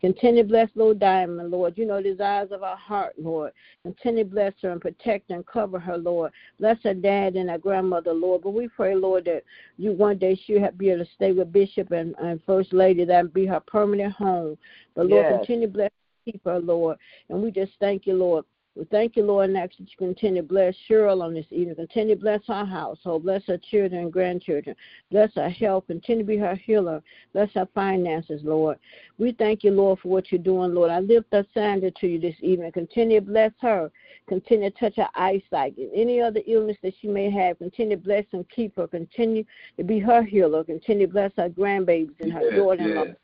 Continue 0.00 0.42
to 0.42 0.48
bless 0.48 0.68
Lord 0.74 0.98
Diamond, 0.98 1.50
Lord. 1.50 1.76
You 1.76 1.86
know 1.86 1.96
the 1.96 2.10
desires 2.10 2.50
of 2.52 2.62
our 2.62 2.76
heart, 2.76 3.14
Lord. 3.18 3.52
Continue 3.82 4.24
to 4.24 4.30
bless 4.30 4.52
her 4.62 4.70
and 4.70 4.80
protect 4.80 5.30
and 5.30 5.46
cover 5.46 5.78
her, 5.78 5.96
Lord. 5.96 6.32
Bless 6.58 6.76
her 6.84 6.94
dad 6.94 7.36
and 7.36 7.50
her 7.50 7.58
grandmother, 7.58 8.12
Lord. 8.12 8.42
But 8.42 8.50
we 8.50 8.68
pray, 8.68 8.94
Lord, 8.94 9.24
that 9.24 9.42
you 9.78 9.92
one 9.92 10.18
day 10.18 10.38
she'll 10.46 10.70
be 10.72 10.90
able 10.90 11.04
to 11.04 11.10
stay 11.14 11.32
with 11.32 11.52
Bishop 11.52 11.90
and, 11.92 12.14
and 12.22 12.40
First 12.44 12.72
Lady. 12.72 13.04
That 13.04 13.32
be 13.32 13.46
her 13.46 13.60
permanent 13.60 14.12
home. 14.14 14.56
But 14.94 15.06
Lord, 15.06 15.26
Yes. 15.28 15.38
continue 15.46 15.66
to 15.66 15.72
bless 15.72 15.90
keep 16.24 16.44
her, 16.44 16.58
Lord. 16.58 16.98
And 17.28 17.42
we 17.42 17.50
just 17.50 17.72
thank 17.80 18.06
you, 18.06 18.14
Lord. 18.14 18.44
We 18.80 18.86
thank 18.86 19.14
you, 19.14 19.24
Lord, 19.24 19.50
and 19.50 19.58
ask 19.58 19.76
that 19.76 19.90
you 19.90 19.96
continue 19.98 20.40
to 20.40 20.48
bless 20.48 20.74
Cheryl 20.88 21.20
on 21.20 21.34
this 21.34 21.44
evening. 21.50 21.74
Continue 21.74 22.14
to 22.14 22.20
bless 22.20 22.40
her 22.46 22.64
household. 22.64 23.24
Bless 23.24 23.44
her 23.44 23.58
children 23.58 24.04
and 24.04 24.10
grandchildren. 24.10 24.74
Bless 25.10 25.30
her 25.34 25.50
health. 25.50 25.86
Continue 25.86 26.24
to 26.24 26.26
be 26.26 26.38
her 26.38 26.54
healer. 26.54 27.02
Bless 27.34 27.52
her 27.52 27.68
finances, 27.74 28.40
Lord. 28.42 28.78
We 29.18 29.32
thank 29.32 29.64
you, 29.64 29.70
Lord, 29.70 29.98
for 29.98 30.08
what 30.08 30.32
you're 30.32 30.40
doing, 30.40 30.72
Lord. 30.72 30.90
I 30.90 31.00
lift 31.00 31.34
up 31.34 31.44
Sandra 31.52 31.90
to 31.90 32.06
you 32.06 32.18
this 32.18 32.36
evening. 32.40 32.72
Continue 32.72 33.20
to 33.20 33.26
bless 33.26 33.52
her. 33.60 33.92
Continue 34.30 34.70
to 34.70 34.78
touch 34.78 34.96
her 34.96 35.10
eyesight. 35.14 35.76
And 35.76 35.90
any 35.94 36.22
other 36.22 36.40
illness 36.46 36.78
that 36.82 36.94
she 37.02 37.08
may 37.08 37.30
have, 37.30 37.58
continue 37.58 37.96
to 37.96 38.02
bless 38.02 38.24
and 38.32 38.48
keep 38.48 38.74
her. 38.78 38.88
Continue 38.88 39.44
to 39.76 39.84
be 39.84 39.98
her 39.98 40.22
healer. 40.22 40.64
Continue 40.64 41.06
to 41.06 41.12
bless 41.12 41.32
her 41.36 41.50
grandbabies 41.50 42.18
and 42.20 42.32
her 42.32 42.50
daughter-in-law. 42.52 43.04
yes. 43.04 43.16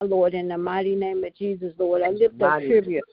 Lord, 0.00 0.32
in 0.32 0.48
the 0.48 0.56
mighty 0.56 0.96
name 0.96 1.22
of 1.22 1.36
Jesus, 1.36 1.74
Lord. 1.78 2.00
I 2.00 2.12
lift 2.12 2.40
up 2.40 2.62
tribute. 2.66 3.04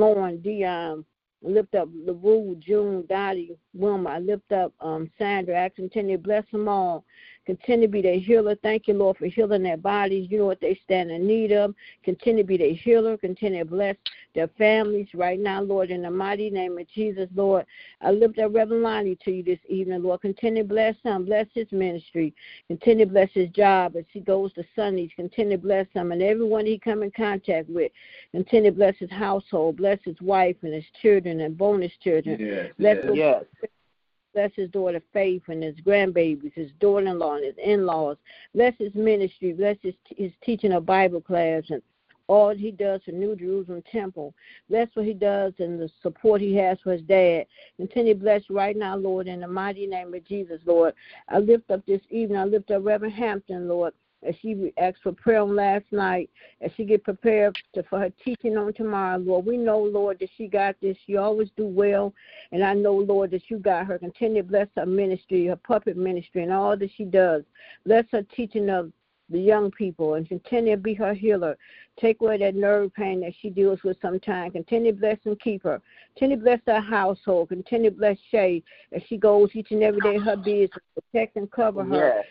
Lauren, 0.00 0.40
Dion, 0.40 1.04
I 1.44 1.48
lift 1.48 1.74
up 1.74 1.90
LaRue, 1.94 2.56
June, 2.58 3.04
Dottie, 3.06 3.54
Wilma. 3.74 4.10
I 4.10 4.18
lift 4.18 4.50
up 4.50 4.72
um, 4.80 5.10
Sandra. 5.18 5.68
Continue 5.76 6.16
to 6.16 6.22
bless 6.22 6.44
them 6.50 6.68
all. 6.68 7.04
Continue 7.50 7.88
to 7.88 7.90
be 7.90 8.00
their 8.00 8.20
healer. 8.20 8.54
Thank 8.62 8.86
you, 8.86 8.94
Lord, 8.94 9.16
for 9.16 9.26
healing 9.26 9.64
their 9.64 9.76
bodies. 9.76 10.30
You 10.30 10.38
know 10.38 10.46
what 10.46 10.60
they 10.60 10.78
stand 10.84 11.10
in 11.10 11.26
need 11.26 11.50
of. 11.50 11.74
Continue 12.04 12.44
to 12.44 12.46
be 12.46 12.56
their 12.56 12.74
healer. 12.74 13.16
Continue 13.16 13.64
to 13.64 13.68
bless 13.68 13.96
their 14.36 14.46
families 14.56 15.08
right 15.14 15.40
now, 15.40 15.60
Lord, 15.60 15.90
in 15.90 16.02
the 16.02 16.10
mighty 16.12 16.48
name 16.48 16.78
of 16.78 16.88
Jesus, 16.88 17.28
Lord. 17.34 17.66
I 18.02 18.12
lift 18.12 18.38
up 18.38 18.54
Reverend 18.54 18.84
Lonnie 18.84 19.18
to 19.24 19.32
you 19.32 19.42
this 19.42 19.58
evening, 19.68 20.04
Lord. 20.04 20.20
Continue 20.20 20.62
to 20.62 20.68
bless 20.68 20.94
him. 21.02 21.24
Bless 21.24 21.48
his 21.52 21.66
ministry. 21.72 22.32
Continue 22.68 23.06
to 23.06 23.10
bless 23.10 23.30
his 23.32 23.50
job 23.50 23.96
as 23.96 24.04
he 24.12 24.20
goes 24.20 24.52
to 24.52 24.62
Sundays. 24.76 25.10
Continue 25.16 25.56
to 25.56 25.62
bless 25.62 25.88
him 25.92 26.12
and 26.12 26.22
everyone 26.22 26.66
he 26.66 26.78
come 26.78 27.02
in 27.02 27.10
contact 27.10 27.68
with. 27.68 27.90
Continue 28.30 28.70
to 28.70 28.76
bless 28.76 28.96
his 28.98 29.10
household. 29.10 29.78
Bless 29.78 29.98
his 30.04 30.20
wife 30.20 30.54
and 30.62 30.72
his 30.72 30.86
children 31.02 31.40
and 31.40 31.58
bonus 31.58 31.90
children. 32.00 32.36
Yes, 32.38 32.70
Bless 32.78 32.96
yes. 33.12 33.44
Bless 34.34 34.52
his 34.54 34.70
daughter 34.70 35.02
Faith 35.12 35.42
and 35.48 35.62
his 35.62 35.76
grandbabies, 35.80 36.52
his 36.54 36.70
daughter-in-law 36.80 37.36
and 37.36 37.44
his 37.44 37.56
in-laws. 37.62 38.16
Bless 38.54 38.74
his 38.78 38.94
ministry. 38.94 39.52
Bless 39.52 39.76
his, 39.82 39.94
his 40.16 40.32
teaching 40.44 40.72
of 40.72 40.86
Bible 40.86 41.20
class 41.20 41.64
and 41.70 41.82
all 42.30 42.54
he 42.54 42.70
does 42.70 43.00
for 43.04 43.10
New 43.10 43.34
Jerusalem 43.34 43.82
Temple. 43.90 44.32
Bless 44.68 44.86
what 44.94 45.04
he 45.04 45.14
does 45.14 45.52
and 45.58 45.80
the 45.80 45.90
support 46.00 46.40
he 46.40 46.54
has 46.54 46.78
for 46.80 46.92
his 46.92 47.02
dad. 47.02 47.44
Continue 47.76 48.14
bless 48.14 48.48
right 48.48 48.76
now, 48.76 48.96
Lord, 48.96 49.26
in 49.26 49.40
the 49.40 49.48
mighty 49.48 49.84
name 49.84 50.14
of 50.14 50.24
Jesus, 50.24 50.60
Lord. 50.64 50.94
I 51.28 51.40
lift 51.40 51.72
up 51.72 51.84
this 51.86 52.02
evening. 52.08 52.38
I 52.38 52.44
lift 52.44 52.70
up 52.70 52.84
Reverend 52.84 53.14
Hampton, 53.14 53.66
Lord, 53.66 53.92
as 54.22 54.34
she 54.40 54.72
asked 54.78 55.02
for 55.02 55.12
prayer 55.12 55.40
on 55.40 55.56
last 55.56 55.84
night, 55.90 56.30
as 56.60 56.70
she 56.76 56.84
get 56.84 57.04
prepared 57.04 57.54
to, 57.74 57.82
for 57.84 57.98
her 57.98 58.12
teaching 58.24 58.56
on 58.56 58.72
tomorrow, 58.72 59.18
Lord. 59.18 59.46
We 59.46 59.56
know, 59.56 59.78
Lord, 59.78 60.18
that 60.20 60.30
she 60.36 60.46
got 60.46 60.76
this. 60.80 60.96
She 61.06 61.16
always 61.16 61.48
do 61.56 61.66
well. 61.66 62.12
And 62.52 62.62
I 62.62 62.74
know, 62.74 62.94
Lord, 62.94 63.30
that 63.30 63.48
you 63.48 63.58
got 63.58 63.86
her. 63.86 63.98
Continue 63.98 64.42
to 64.42 64.48
bless 64.48 64.68
her 64.76 64.86
ministry, 64.86 65.46
her 65.46 65.56
puppet 65.56 65.96
ministry, 65.96 66.42
and 66.42 66.52
all 66.52 66.76
that 66.76 66.90
she 66.96 67.04
does. 67.04 67.42
Bless 67.86 68.04
her 68.12 68.22
teaching 68.22 68.68
of 68.68 68.92
the 69.30 69.38
young 69.38 69.70
people 69.70 70.14
and 70.14 70.28
continue 70.28 70.74
to 70.74 70.82
be 70.82 70.92
her 70.94 71.14
healer. 71.14 71.56
Take 72.00 72.20
away 72.20 72.38
that 72.38 72.56
nerve 72.56 72.92
pain 72.94 73.20
that 73.20 73.32
she 73.40 73.48
deals 73.48 73.82
with 73.84 73.96
sometimes. 74.02 74.52
Continue 74.52 74.92
to 74.92 74.98
bless 74.98 75.18
and 75.24 75.38
keep 75.40 75.62
her. 75.62 75.80
Continue 76.14 76.36
to 76.36 76.42
bless 76.42 76.60
her 76.66 76.80
household. 76.80 77.50
Continue 77.50 77.90
to 77.90 77.96
bless 77.96 78.16
Shay 78.30 78.62
as 78.92 79.02
she 79.08 79.16
goes 79.16 79.50
each 79.54 79.70
and 79.70 79.82
every 79.82 80.00
day 80.00 80.18
her 80.18 80.36
business. 80.36 80.70
Protect 81.12 81.36
and 81.36 81.50
cover 81.50 81.84
her 81.84 82.14
Yes. 82.16 82.24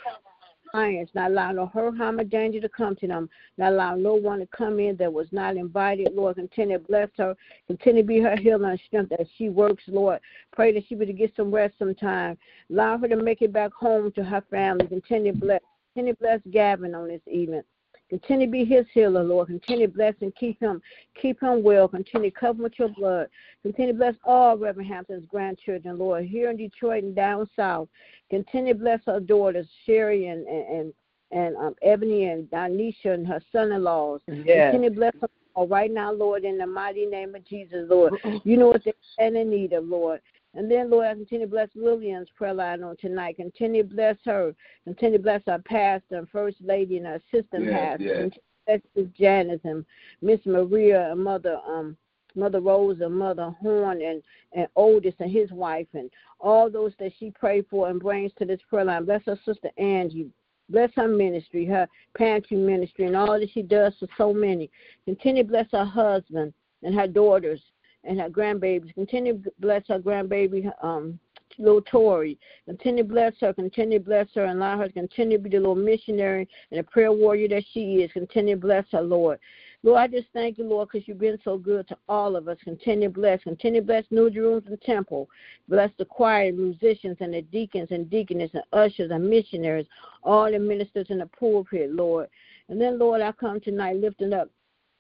Not 0.74 1.32
allow 1.32 1.52
no 1.52 1.66
hurt, 1.68 1.98
harm, 1.98 2.20
or 2.20 2.24
danger 2.24 2.60
to 2.62 2.70
come 2.70 2.96
to 2.98 3.08
them, 3.08 3.30
not 3.58 3.74
allow 3.74 3.96
no 3.96 4.14
one 4.14 4.40
to 4.40 4.48
come 4.48 4.80
in 4.80 4.96
that 4.98 5.12
was 5.12 5.28
not 5.32 5.58
invited. 5.58 6.14
Lord, 6.14 6.36
continue 6.36 6.78
to 6.78 6.84
bless 6.84 7.10
her, 7.18 7.36
continue 7.68 8.04
to 8.04 8.08
be 8.08 8.20
her 8.20 8.36
healer 8.36 8.72
and 8.72 8.80
strength 8.88 9.12
as 9.20 9.28
she 9.38 9.50
works, 9.50 9.84
Lord. 9.88 10.20
Pray 10.54 10.74
that 10.74 10.84
she 10.88 10.96
would 10.96 11.16
get 11.18 11.34
some 11.36 11.54
rest 11.54 11.76
sometime. 11.80 12.38
Allow 12.72 12.98
her 13.00 13.08
to 13.08 13.16
make 13.16 13.42
it 13.42 13.54
back 13.54 13.74
home 13.74 14.12
to 14.14 14.24
her 14.24 14.44
family. 14.50 14.88
Continue 14.88 15.34
to 15.34 15.38
bless, 15.38 15.62
continue 15.94 16.14
to 16.14 16.20
bless 16.20 16.42
Gavin 16.52 16.96
on 16.96 17.08
this 17.08 17.22
evening. 17.28 17.64
Continue 18.10 18.48
to 18.48 18.52
be 18.52 18.66
his 18.66 18.86
healer, 18.94 19.24
Lord. 19.24 19.48
Continue 19.48 19.88
to 19.88 19.94
bless 19.94 20.16
and 20.22 20.36
keep 20.36 20.60
him, 20.60 20.82
keep 21.22 21.42
him 21.42 21.62
well. 21.62 21.88
Continue 21.88 22.32
to 22.32 22.40
cover 22.40 22.58
him 22.58 22.64
with 22.64 22.80
your 22.80 22.90
blood. 22.90 23.28
Continue 23.62 23.94
to 23.94 23.98
bless 23.98 24.16
all 24.24 24.58
Reverend 24.58 24.90
Hampton's 24.90 25.26
grandchildren, 25.28 25.98
Lord, 25.98 26.26
here 26.26 26.50
in 26.50 26.58
Detroit 26.58 27.04
and 27.04 27.16
down 27.16 27.48
south. 27.56 27.88
Continue 28.30 28.74
to 28.74 28.80
bless 28.80 29.00
her 29.06 29.20
daughters, 29.20 29.68
Sherry 29.86 30.28
and 30.28 30.46
and 30.48 30.66
and, 30.68 30.94
and 31.32 31.58
um, 31.58 31.76
Ebony 31.84 32.26
and 32.26 32.50
Donisha 32.50 33.14
and 33.14 33.28
her 33.28 33.42
son-in-laws. 33.52 34.22
Yes. 34.28 34.72
Continue 34.72 34.90
to 34.90 34.96
bless 34.96 35.14
them 35.22 35.30
all 35.54 35.68
right 35.68 35.92
now, 35.92 36.12
Lord, 36.12 36.46
in 36.46 36.58
the 36.58 36.66
mighty 36.66 37.06
name 37.06 37.36
of 37.36 37.46
Jesus, 37.46 37.88
Lord. 37.90 38.14
You 38.44 38.58
know 38.58 38.68
what 38.68 38.84
they 38.84 38.94
stand 39.14 39.38
in 39.38 39.50
need 39.50 39.74
of, 39.74 39.86
Lord. 39.86 40.22
And 40.56 40.70
then, 40.70 40.90
Lord, 40.90 41.06
I 41.06 41.14
continue 41.14 41.46
to 41.46 41.52
bless 41.52 41.70
Lillian's 41.76 42.30
prayer 42.36 42.54
line 42.54 42.84
on 42.84 42.98
tonight. 42.98 43.36
Continue 43.36 43.84
to 43.84 43.90
bless 43.90 44.18
her. 44.26 44.56
Continue 44.84 45.18
to 45.18 45.24
bless 45.24 45.42
our 45.48 45.60
pastor 45.60 46.18
and 46.18 46.30
first 46.30 46.58
lady 46.62 46.98
and 46.98 47.08
our 47.08 47.16
assistant 47.16 47.66
Yes, 47.66 47.72
pastor. 47.74 48.04
yes. 48.04 48.14
Continue 48.18 48.42
bless 48.66 48.82
Miss 48.96 49.08
Janice 49.18 49.62
and 49.64 49.86
Miss 50.22 50.40
Maria 50.46 51.12
and 51.12 51.24
Mother 51.24 51.60
um 51.68 51.98
Mother 52.36 52.62
Rose 52.62 53.02
and 53.02 53.16
Mother 53.16 53.50
Horn 53.62 54.02
and, 54.02 54.22
and 54.54 54.68
Oldest 54.76 55.18
and 55.20 55.32
his 55.32 55.52
wife 55.52 55.88
and 55.94 56.12
all 56.40 56.70
those 56.70 56.94
that 57.00 57.12
she 57.20 57.32
prayed 57.32 57.66
for 57.70 57.90
and 57.90 58.00
brings 58.00 58.32
to 58.38 58.46
this 58.46 58.60
prayer 58.70 58.86
line. 58.86 59.06
Bless 59.06 59.24
her 59.26 59.40
sister 59.46 59.70
Angie. 59.78 60.30
Bless 60.70 60.92
her 60.96 61.08
ministry, 61.08 61.66
her 61.66 61.88
pantry 62.16 62.56
ministry, 62.58 63.08
and 63.08 63.16
all 63.16 63.40
that 63.40 63.50
she 63.52 63.64
does 63.64 63.94
for 64.00 64.08
so 64.18 64.32
many. 64.32 64.70
Continue 65.06 65.42
to 65.44 65.50
bless 65.50 65.66
her 65.72 65.84
husband 65.86 66.54
and 66.84 66.94
her 66.94 67.08
daughters 67.08 67.60
and 68.04 68.20
her 68.20 68.30
grandbabies. 68.30 68.94
Continue 68.94 69.42
to 69.42 69.52
bless 69.60 69.84
her 69.88 70.00
grandbaby, 70.00 70.72
um, 70.84 71.20
little 71.58 71.82
Tori. 71.82 72.38
Continue 72.66 73.04
to 73.04 73.10
bless 73.10 73.34
her. 73.42 73.54
Continue 73.54 74.00
to 74.00 74.06
bless 74.06 74.28
her 74.36 74.46
and 74.46 74.60
allow 74.60 74.78
her 74.78 74.88
to 74.88 74.94
continue 74.94 75.38
to 75.38 75.44
be 75.44 75.50
the 75.50 75.58
little 75.58 75.76
missionary 75.76 76.48
and 76.72 76.80
a 76.80 76.84
prayer 76.84 77.12
warrior 77.12 77.48
that 77.50 77.64
she 77.74 77.96
is. 77.96 78.12
Continue 78.14 78.56
to 78.56 78.62
bless 78.62 78.86
her, 78.92 79.02
Lord. 79.02 79.40
Lord, 79.82 80.00
I 80.00 80.08
just 80.08 80.28
thank 80.34 80.58
you, 80.58 80.66
Lord, 80.66 80.90
because 80.92 81.08
you've 81.08 81.20
been 81.20 81.40
so 81.44 81.58
good 81.58 81.88
to 81.88 81.98
all 82.10 82.36
of 82.36 82.48
us. 82.50 82.58
Continue 82.64 83.08
to 83.08 83.14
bless. 83.14 83.44
Continue 83.44 83.80
to 83.82 83.88
bless 83.88 84.04
New 84.12 84.30
Jerusalem 84.30 84.78
Temple. 84.86 85.30
Bless 85.70 85.90
the 85.98 86.06
choir, 86.06 86.52
musicians, 86.52 87.18
and 87.22 87.34
the 87.34 87.42
deacons 87.44 87.88
and 87.92 88.10
deaconess 88.10 88.52
and 88.54 88.64
ushers 88.74 89.12
and 89.12 89.30
missionaries, 89.30 89.88
all 90.24 90.52
the 90.52 90.60
ministers 90.60 91.08
in 91.10 91.20
the 91.20 91.28
pulpit, 91.28 91.94
Lord. 91.94 92.28
And 92.68 92.80
then, 92.80 93.00
Lord, 93.00 93.22
I 93.22 93.32
come 93.32 93.60
tonight 93.62 93.96
lifting 93.98 94.34
up 94.34 94.50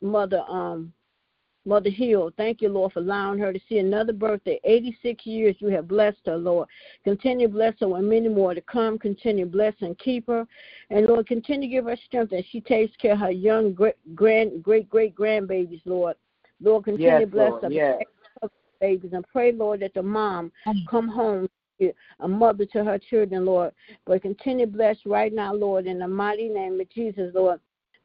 Mother 0.02 0.44
um 0.48 0.94
Mother 1.66 1.90
Hill, 1.90 2.32
thank 2.38 2.62
you, 2.62 2.70
Lord, 2.70 2.94
for 2.94 3.00
allowing 3.00 3.40
her 3.40 3.52
to 3.52 3.60
see 3.68 3.80
another 3.80 4.14
birthday. 4.14 4.60
86 4.64 5.26
years 5.26 5.56
you 5.60 5.68
have 5.68 5.88
blessed 5.88 6.20
her, 6.26 6.38
Lord. 6.38 6.68
Continue 7.04 7.48
to 7.48 7.54
bless 7.54 7.74
her 7.80 7.88
with 7.88 8.04
many 8.04 8.30
more 8.30 8.54
to 8.54 8.62
come. 8.62 8.98
Continue 8.98 9.46
to 9.46 9.52
bless 9.52 9.74
and 9.82 9.98
keep 10.00 10.28
her. 10.28 10.48
And 10.90 11.06
Lord, 11.08 11.28
continue 11.28 11.68
to 11.68 11.74
give 11.74 11.86
her 11.86 11.98
strength 12.06 12.34
as 12.34 12.46
she 12.50 12.62
takes 12.62 12.96
care 12.98 13.14
of 13.14 13.20
her 13.20 13.32
young 13.32 13.74
great 13.74 13.96
grand 14.16 14.64
great 14.64 14.90
great 14.90 15.16
grandbabies, 15.16 15.82
Lord. 15.86 16.16
Lord, 16.62 16.86
continue 16.86 17.12
Yes, 17.12 17.22
to 17.22 17.28
bless 17.28 17.50
Lord. 17.52 17.64
her 17.64 17.70
Yes. 17.70 18.04
babies 18.80 19.12
and 19.14 19.26
pray, 19.28 19.52
Lord, 19.52 19.82
that 19.82 19.94
the 19.94 20.04
mom 20.04 20.52
come 20.90 21.08
home 21.10 21.50
a 22.20 22.28
mother 22.28 22.66
to 22.66 22.84
her 22.84 22.98
children, 22.98 23.46
Lord. 23.46 23.74
But 24.06 24.22
continue 24.22 24.66
to 24.66 24.72
bless 24.72 24.98
right 25.06 25.34
now, 25.34 25.54
Lord, 25.54 25.88
in 25.88 26.00
the 26.00 26.08
mighty 26.08 26.50
name 26.50 26.80
of 26.80 26.90
Jesus, 26.90 27.32
Lord. 27.34 27.60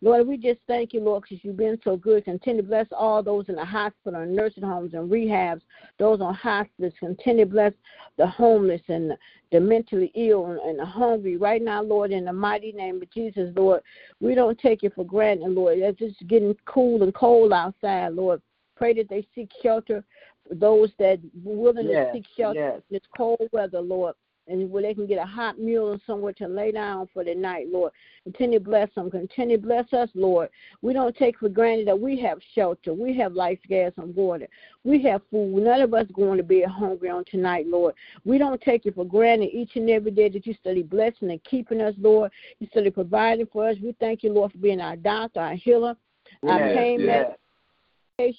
Lord, 0.05 0.29
we 0.29 0.37
just 0.37 0.61
thank 0.67 0.93
you, 0.93 1.01
Lord, 1.01 1.23
because 1.23 1.43
you've 1.43 1.57
been 1.57 1.79
so 1.83 1.97
good. 1.97 2.27
Continue 2.27 2.61
to 2.61 2.69
bless 2.69 2.87
all 2.93 3.23
those 3.23 3.49
in 3.49 3.55
the 3.55 3.65
hospital 3.65 4.21
and 4.21 4.37
nursing 4.37 4.63
homes 4.63 4.93
and 4.93 5.11
rehabs, 5.11 5.63
those 5.99 6.21
on 6.21 6.35
hospice. 6.35 6.93
Continue 7.01 7.47
to 7.47 7.51
bless 7.51 7.73
the 8.19 8.27
homeless 8.27 8.83
and 8.89 9.15
the, 9.51 9.61
mentally 9.61 10.13
ill 10.15 10.45
and, 10.51 10.61
and 10.61 10.79
the 10.79 10.85
hungry. 10.85 11.39
Right 11.39 11.63
now, 11.63 11.83
Lord, 11.83 12.11
in 12.11 12.27
the 12.27 12.35
mighty 12.35 12.71
name 12.73 13.01
of 13.01 13.11
Jesus, 13.13 13.51
Lord, 13.57 13.81
we 14.21 14.35
don't 14.35 14.59
take 14.59 14.83
it 14.83 14.93
for 14.95 15.07
granted, 15.07 15.49
Lord. 15.49 15.79
It's 15.79 15.99
just 15.99 16.29
getting 16.29 16.55
cool 16.67 17.03
and 17.03 17.15
cold 17.15 17.55
outside, 17.55 18.13
Lord. 18.13 18.43
Pray 18.77 18.93
that 18.93 19.09
they 19.09 19.27
seek 19.35 19.49
shelter 19.63 20.05
for 20.47 20.55
those 20.55 20.91
that 20.99 21.19
willing 21.43 21.89
Yes, 21.89 22.09
to 22.13 22.19
seek 22.19 22.27
shelter 22.37 22.61
yes. 22.61 22.83
in 22.91 22.95
this 22.97 23.09
cold 23.17 23.49
weather, 23.53 23.81
Lord 23.81 24.15
and 24.47 24.71
where 24.71 24.83
they 24.83 24.95
can 24.95 25.07
get 25.07 25.19
a 25.19 25.27
hot 25.27 25.59
meal 25.59 25.93
and 25.93 26.01
somewhere 26.07 26.33
to 26.35 26.47
lay 26.47 26.73
down 26.73 27.09
for 27.13 27.25
the 27.25 27.35
night, 27.35 27.69
Lord. 27.71 27.93
Continue 28.25 28.59
to 28.59 28.65
bless 28.65 28.95
them. 28.95 29.11
Continue 29.11 29.57
to 29.57 29.63
bless 29.63 29.93
us, 29.93 30.09
Lord. 30.15 30.51
We 30.83 30.93
don't 30.93 31.17
take 31.17 31.39
for 31.39 31.49
granted 31.49 31.87
that 31.89 31.99
we 31.99 32.21
have 32.21 32.39
shelter. 32.55 32.93
We 32.93 33.17
have 33.19 33.33
life, 33.33 33.59
gas, 33.69 33.93
and 33.97 34.15
water. 34.15 34.47
We 34.85 35.03
have 35.05 35.23
food. 35.31 35.63
None 35.63 35.81
of 35.81 35.95
us 35.95 36.07
going 36.15 36.37
to 36.37 36.43
be 36.43 36.63
hungry 36.63 37.11
on 37.11 37.25
tonight, 37.25 37.67
Lord. 37.67 37.95
We 38.25 38.39
don't 38.39 38.61
take 38.61 38.87
it 38.87 38.95
for 38.95 39.05
granted 39.05 39.51
each 39.53 39.77
and 39.77 39.89
every 39.89 40.11
day 40.11 40.29
that 40.29 40.47
you 40.47 40.55
study 40.55 40.83
blessing 40.83 41.31
and 41.31 41.43
keeping 41.45 41.81
us, 41.81 41.95
Lord. 41.99 42.31
You 42.61 42.67
study 42.69 42.91
providing 42.91 43.47
for 43.47 43.69
us. 43.69 43.77
We 43.83 43.95
thank 44.01 44.23
you, 44.23 44.33
Lord, 44.33 44.53
for 44.53 44.59
being 44.59 44.81
our 44.81 44.97
doctor, 44.97 45.41
our 45.41 45.55
healer, 45.55 45.97
our 46.45 46.59
Yes, 46.59 46.75
pain 46.75 47.01
yes. 47.01 47.37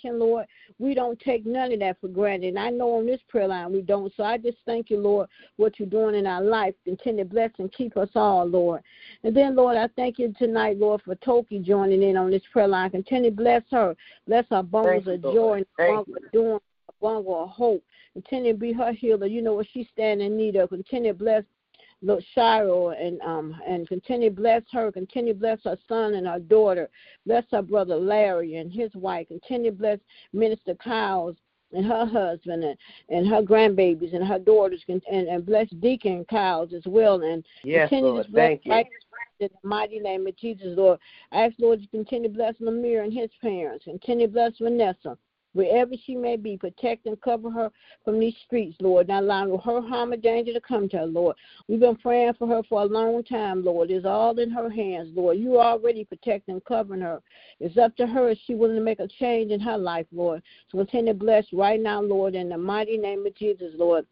Lord. 0.05 0.45
We 0.79 0.93
don't 0.93 1.19
take 1.19 1.45
none 1.45 1.73
of 1.73 1.79
that 1.79 1.99
for 1.99 2.07
granted. 2.07 2.47
And 2.47 2.59
I 2.59 2.69
know 2.69 2.97
on 2.97 3.05
this 3.05 3.19
prayer 3.27 3.49
line 3.49 3.73
we 3.73 3.81
don't. 3.81 4.11
So 4.15 4.23
I 4.23 4.37
just 4.37 4.57
thank 4.65 4.89
you, 4.89 4.97
Lord, 4.97 5.27
what 5.57 5.79
you're 5.79 5.89
doing 5.89 6.15
in 6.15 6.25
our 6.25 6.41
life. 6.41 6.73
Continue 6.85 7.25
to 7.25 7.29
bless 7.29 7.51
and 7.57 7.69
keep 7.73 7.97
us 7.97 8.07
all, 8.15 8.45
Lord. 8.45 8.81
And 9.23 9.35
then, 9.35 9.55
Lord, 9.57 9.75
I 9.75 9.89
thank 9.97 10.17
you 10.17 10.33
tonight, 10.39 10.77
Lord, 10.77 11.01
for 11.01 11.15
Toki 11.15 11.59
joining 11.59 12.03
in 12.03 12.15
on 12.15 12.31
this 12.31 12.41
prayer 12.53 12.69
line. 12.69 12.89
Continue 12.89 13.31
to 13.31 13.35
bless 13.35 13.63
her. 13.71 13.95
Bless 14.27 14.45
her 14.49 14.63
Thank 14.71 15.07
of 15.07 15.21
joy 15.21 15.57
and 15.57 15.65
Thank 15.75 16.07
of 16.07 16.31
doing, 16.31 16.59
bungle 17.01 17.43
of 17.43 17.49
hope. 17.49 17.83
Continue 18.13 18.53
to 18.53 18.57
be 18.57 18.71
her 18.71 18.93
healer. 18.93 19.27
You 19.27 19.41
know 19.41 19.55
what 19.55 19.67
she's 19.73 19.87
standing 19.91 20.27
in 20.27 20.37
need 20.37 20.55
of. 20.55 20.69
Continue 20.69 21.11
to 21.11 21.19
bless 21.19 21.43
Lord 22.01 22.23
Shiro 22.33 22.89
and 22.89 23.21
um 23.21 23.55
and 23.67 23.87
continue 23.87 24.29
bless 24.29 24.63
her, 24.71 24.91
continue 24.91 25.33
bless 25.33 25.59
her 25.63 25.77
son 25.87 26.15
and 26.15 26.27
her 26.27 26.39
daughter, 26.39 26.89
bless 27.25 27.43
her 27.51 27.61
brother 27.61 27.95
Larry 27.95 28.55
and 28.55 28.71
his 28.71 28.93
wife, 28.95 29.27
continue 29.27 29.71
bless 29.71 29.99
Minister 30.33 30.75
Kyles 30.75 31.35
and 31.71 31.85
her 31.85 32.05
husband 32.05 32.63
and, 32.63 32.77
and 33.09 33.27
her 33.27 33.41
grandbabies 33.41 34.13
and 34.15 34.25
her 34.25 34.39
daughters 34.39 34.83
and, 34.87 35.01
and 35.09 35.45
bless 35.45 35.67
Deacon 35.81 36.25
Kyles 36.29 36.73
as 36.73 36.83
well 36.85 37.21
and 37.23 37.43
Yes, 37.63 37.89
continue 37.89 38.13
Lord. 38.13 38.25
to 38.25 38.31
bless 38.31 38.49
Thank 38.49 38.65
you. 38.65 38.73
in 39.39 39.49
the 39.61 39.67
mighty 39.67 39.99
name 39.99 40.25
of 40.27 40.37
Jesus, 40.37 40.67
Lord. 40.77 40.99
I 41.31 41.43
ask 41.45 41.55
Lord 41.59 41.81
you 41.81 41.87
continue 41.87 42.29
to 42.29 42.35
bless 42.35 42.55
Lemire 42.61 43.03
and 43.03 43.13
his 43.13 43.29
parents, 43.41 43.85
continue 43.85 44.27
to 44.27 44.33
bless 44.33 44.53
Vanessa. 44.59 45.17
Wherever 45.55 45.93
she 46.05 46.15
may 46.15 46.35
be, 46.35 46.57
protect 46.57 47.05
and 47.05 47.19
cover 47.21 47.49
her 47.49 47.71
from 48.03 48.19
these 48.19 48.35
streets, 48.45 48.75
Lord. 48.81 49.07
Not 49.07 49.23
allowing 49.23 49.57
her 49.57 49.81
harm 49.81 50.11
or 50.11 50.17
danger 50.17 50.51
to 50.51 50.59
come 50.59 50.89
to 50.89 50.97
her, 50.97 51.05
Lord. 51.05 51.37
We've 51.69 51.79
been 51.79 51.95
praying 51.95 52.33
for 52.33 52.47
her 52.47 52.61
for 52.67 52.81
a 52.81 52.85
long 52.85 53.23
time, 53.23 53.63
Lord. 53.63 53.89
It's 53.89 54.05
all 54.05 54.37
in 54.37 54.51
her 54.51 54.69
hands, 54.69 55.09
Lord. 55.15 55.37
You 55.37 55.59
already 55.59 56.03
protecting 56.03 56.55
and 56.55 56.65
covering 56.65 57.01
her. 57.01 57.21
It's 57.61 57.77
up 57.77 57.95
to 57.95 58.05
her 58.05 58.29
if 58.29 58.37
she 58.45 58.53
willing 58.53 58.75
to 58.75 58.81
make 58.81 58.99
a 58.99 59.07
change 59.07 59.51
in 59.51 59.61
her 59.61 59.77
life, 59.77 60.07
Lord. 60.11 60.43
So 60.69 60.77
continue 60.77 61.13
to 61.13 61.17
bless 61.17 61.45
right 61.53 61.79
now, 61.79 62.01
Lord, 62.01 62.35
in 62.35 62.49
the 62.49 62.57
mighty 62.57 62.97
name 62.97 63.25
of 63.25 63.33
Jesus, 63.35 63.71
Lord. 63.77 64.05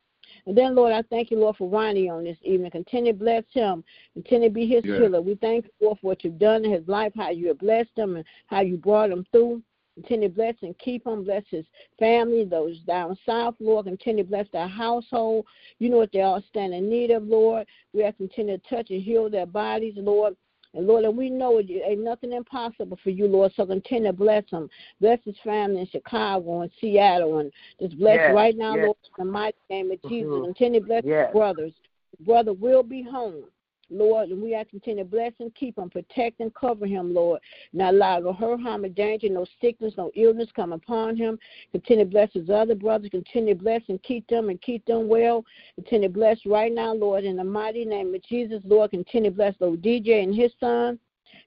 And 0.46 0.58
then, 0.58 0.76
Lord, 0.76 0.94
I 0.94 1.02
thank 1.02 1.32
you, 1.32 1.40
Lord, 1.40 1.58
for 1.58 1.70
Ronnie 1.70 2.10
on 2.10 2.24
this 2.24 2.38
evening. 2.42 2.72
Continue 2.72 3.12
to 3.12 3.20
bless 3.20 3.44
him. 3.52 3.84
Continue 4.14 4.48
to 4.48 4.54
be 4.54 4.66
his 4.66 4.86
Yeah. 4.86 4.96
healer. 4.96 5.22
We 5.22 5.36
thank 5.36 5.66
you, 5.66 5.72
Lord, 5.82 6.00
for 6.00 6.08
what 6.08 6.24
you've 6.24 6.40
done 6.40 6.64
in 6.64 6.72
his 6.72 6.88
life, 6.88 7.14
how 7.16 7.30
you 7.32 7.50
have 7.50 7.60
blessed 7.60 7.98
him, 7.98 8.16
and 8.16 8.26
how 8.48 8.62
you 8.62 8.78
brought 8.78 9.12
him 9.12 9.26
through. 9.32 9.62
Continue 9.96 10.30
to 10.30 10.34
bless 10.34 10.56
and 10.62 10.78
keep 10.80 11.06
him. 11.06 11.24
Bless 11.24 11.44
his 11.50 11.66
family, 12.00 12.46
those 12.46 12.80
down 12.80 13.18
south, 13.26 13.56
Lord. 13.60 13.86
Continue 13.86 14.24
to 14.24 14.30
bless 14.30 14.48
their 14.52 14.68
household. 14.68 15.46
You 15.80 15.90
know 15.90 15.98
what 15.98 16.12
they 16.12 16.22
all 16.22 16.42
stand 16.50 16.74
in 16.74 16.90
need 16.90 17.12
of, 17.12 17.24
Lord. 17.24 17.68
We 17.94 18.02
have 18.04 18.18
to 18.18 18.28
continue 18.28 18.58
to 18.58 18.70
touch 18.70 18.90
and 18.90 19.02
heal 19.02 19.30
their 19.30 19.46
bodies, 19.46 19.94
Lord. 19.98 20.36
And 20.76 20.88
Lord, 20.88 21.06
and 21.06 21.16
we 21.16 21.30
know 21.30 21.60
it 21.60 21.70
ain't 21.70 22.04
nothing 22.04 22.34
impossible 22.34 22.98
for 23.04 23.12
you, 23.12 23.28
Lord. 23.28 23.52
So 23.56 23.66
continue 23.66 24.10
to 24.10 24.14
bless 24.14 24.50
him. 24.50 24.68
Bless 25.00 25.20
his 25.24 25.36
family 25.44 25.82
in 25.82 25.88
Chicago 25.88 26.62
and 26.62 26.72
Seattle, 26.82 27.40
and 27.40 27.52
just 27.80 27.98
bless 28.00 28.16
Yes, 28.16 28.34
right 28.34 28.58
now, 28.58 28.76
yes. 28.76 28.86
Lord, 28.86 28.98
in 29.20 29.26
the 29.28 29.32
mighty 29.32 29.58
name 29.70 29.92
of 29.92 30.02
Jesus. 30.10 30.32
Mhm. 30.34 30.46
Continue 30.46 30.80
to 30.80 30.86
bless 30.88 31.04
Yes. 31.06 31.28
his 31.28 31.34
brothers. 31.34 31.74
Brother 32.22 32.54
will 32.54 32.82
be 32.82 33.04
home. 33.04 33.44
Lord, 33.90 34.30
and 34.30 34.42
we 34.42 34.54
ask 34.54 34.68
you 34.72 34.80
to 34.80 34.86
continue 34.86 35.04
to 35.04 35.10
bless 35.10 35.34
and 35.40 35.54
keep 35.56 35.78
him, 35.78 35.90
protect 35.90 36.40
and 36.40 36.54
cover 36.54 36.86
him, 36.86 37.14
Lord. 37.14 37.40
Not 37.74 37.94
allow 37.94 38.20
no 38.20 38.34
hurt, 38.34 38.62
harm, 38.62 38.86
or 38.86 38.90
danger, 38.90 39.30
no 39.30 39.46
sickness, 39.62 39.94
no 39.98 40.12
illness 40.16 40.50
come 40.56 40.74
upon 40.74 41.16
him. 41.16 41.38
Continue 41.72 42.06
to 42.06 42.12
bless 42.12 42.32
his 42.34 42.50
other 42.50 42.76
brothers. 42.76 43.12
Continue 43.12 43.54
to 43.54 43.60
bless 43.62 43.82
and 43.90 44.02
keep 44.04 44.28
them 44.28 44.50
and 44.50 44.62
keep 44.62 44.86
them 44.86 45.08
well. 45.08 45.46
Continue 45.76 46.08
to 46.08 46.14
bless 46.14 46.40
right 46.46 46.74
now, 46.74 46.94
Lord, 46.94 47.24
in 47.24 47.38
the 47.38 47.44
mighty 47.44 47.86
name 47.86 48.14
of 48.14 48.24
Jesus, 48.24 48.62
Lord. 48.66 48.92
Continue 48.92 49.30
to 49.30 49.36
bless 49.36 49.56
Lord 49.60 49.82
DJ 49.82 50.24
and 50.24 50.36
his 50.36 50.52
son. 50.60 51.00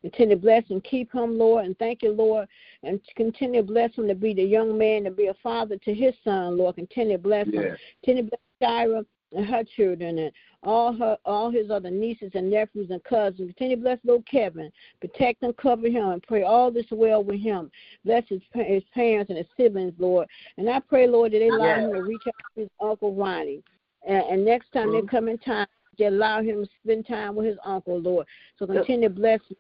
Continue 0.03 0.37
to 0.37 0.40
bless 0.40 0.64
and 0.70 0.83
keep 0.85 1.12
him, 1.12 1.38
Lord. 1.38 1.64
And 1.64 1.79
thank 1.79 2.03
you, 2.03 2.12
Lord. 2.12 2.46
And 2.83 3.01
continue 3.16 3.62
to 3.62 3.66
bless 3.66 3.94
him 3.94 4.07
to 4.09 4.14
be 4.14 4.35
the 4.35 4.42
young 4.42 4.77
man, 4.77 5.05
to 5.05 5.11
be 5.11 5.27
a 5.27 5.35
father 5.42 5.77
to 5.77 5.94
his 5.94 6.14
son, 6.22 6.59
Lord. 6.59 6.77
Continue 6.77 7.16
to 7.16 7.22
bless 7.22 7.46
him. 7.46 7.77
Continue 8.05 8.31
to 8.31 8.31
bless 8.31 8.40
Shira 8.62 9.05
and 9.37 9.46
her 9.46 9.62
children 9.77 10.18
and 10.18 10.33
all 10.62 10.92
her 10.92 11.16
all 11.25 11.51
his 11.51 11.70
other 11.70 11.90
nieces 11.90 12.33
and 12.35 12.51
nephews 12.51 12.90
and 12.90 13.03
cousins. 13.05 13.53
Continue 13.57 13.77
to 13.77 13.83
bless 13.83 13.99
little 14.03 14.25
Kevin. 14.29 14.72
Protect 15.01 15.42
and 15.42 15.57
cover 15.57 15.88
him 15.88 16.09
and 16.09 16.22
pray 16.22 16.42
all 16.42 16.70
this 16.70 16.87
well 16.90 17.22
with 17.22 17.40
him. 17.40 17.70
Bless 18.05 18.25
his, 18.29 18.40
his 18.55 18.83
parents 18.94 19.31
and 19.31 19.38
his 19.38 19.46
siblings, 19.57 19.92
Lord. 19.99 20.27
And 20.57 20.68
I 20.68 20.81
pray, 20.81 21.07
Lord, 21.07 21.33
that 21.33 21.38
they 21.38 21.49
allow 21.49 21.77
Yes. 21.77 21.85
him 21.85 21.94
to 21.94 22.01
reach 22.03 22.27
out 22.27 22.35
to 22.57 22.62
his 22.62 22.70
Uncle 22.81 23.14
Ronnie. 23.14 23.62
And, 24.07 24.25
and 24.31 24.44
next 24.44 24.72
time 24.72 24.90
they 24.90 25.01
Mhm. 25.03 25.09
come 25.09 25.29
in 25.29 25.38
time, 25.38 25.66
they 25.99 26.07
allow 26.07 26.42
him 26.42 26.64
to 26.64 26.70
spend 26.83 27.07
time 27.07 27.35
with 27.35 27.46
his 27.46 27.59
uncle, 27.64 27.99
Lord. 27.99 28.27
So 28.59 28.66
continue 28.66 29.09
to 29.09 29.14
bless 29.14 29.40
him. 29.49 29.57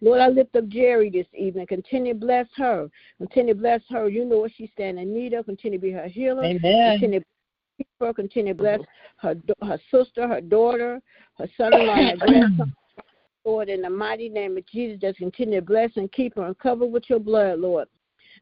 Lord, 0.00 0.20
I 0.20 0.28
lift 0.28 0.54
up 0.56 0.66
Jerry 0.68 1.10
this 1.10 1.26
evening. 1.32 1.66
Continue 1.66 2.12
to 2.14 2.18
bless 2.18 2.46
her. 2.56 2.88
Continue 3.18 3.54
to 3.54 3.60
bless 3.60 3.82
her. 3.90 4.08
You 4.08 4.24
know 4.24 4.38
what 4.38 4.52
she's 4.52 4.70
standing 4.72 5.08
in 5.08 5.14
need 5.14 5.32
of. 5.32 5.46
Continue 5.46 5.78
to 5.78 5.82
be 5.82 5.90
her 5.92 6.06
healer. 6.08 6.44
Amen. 6.44 6.92
Continue 6.92 7.20
to 7.20 7.24
keep 7.24 7.35
her. 8.00 8.12
Continue 8.12 8.54
to 8.54 8.58
bless 8.58 8.80
her 9.18 9.36
her 9.62 9.78
sister, 9.90 10.28
her 10.28 10.40
daughter, 10.40 11.00
her 11.38 11.48
son-in-law, 11.56 11.94
her 11.94 12.16
grandson. 12.16 12.74
Lord, 13.44 13.68
in 13.68 13.82
the 13.82 13.90
mighty 13.90 14.28
name 14.28 14.56
of 14.56 14.66
Jesus, 14.66 15.00
just 15.00 15.18
continue 15.18 15.60
to 15.60 15.66
bless 15.66 15.90
and 15.96 16.10
keep 16.10 16.34
her 16.34 16.46
and 16.46 16.58
cover 16.58 16.84
with 16.84 17.04
your 17.08 17.20
blood, 17.20 17.60
Lord. 17.60 17.86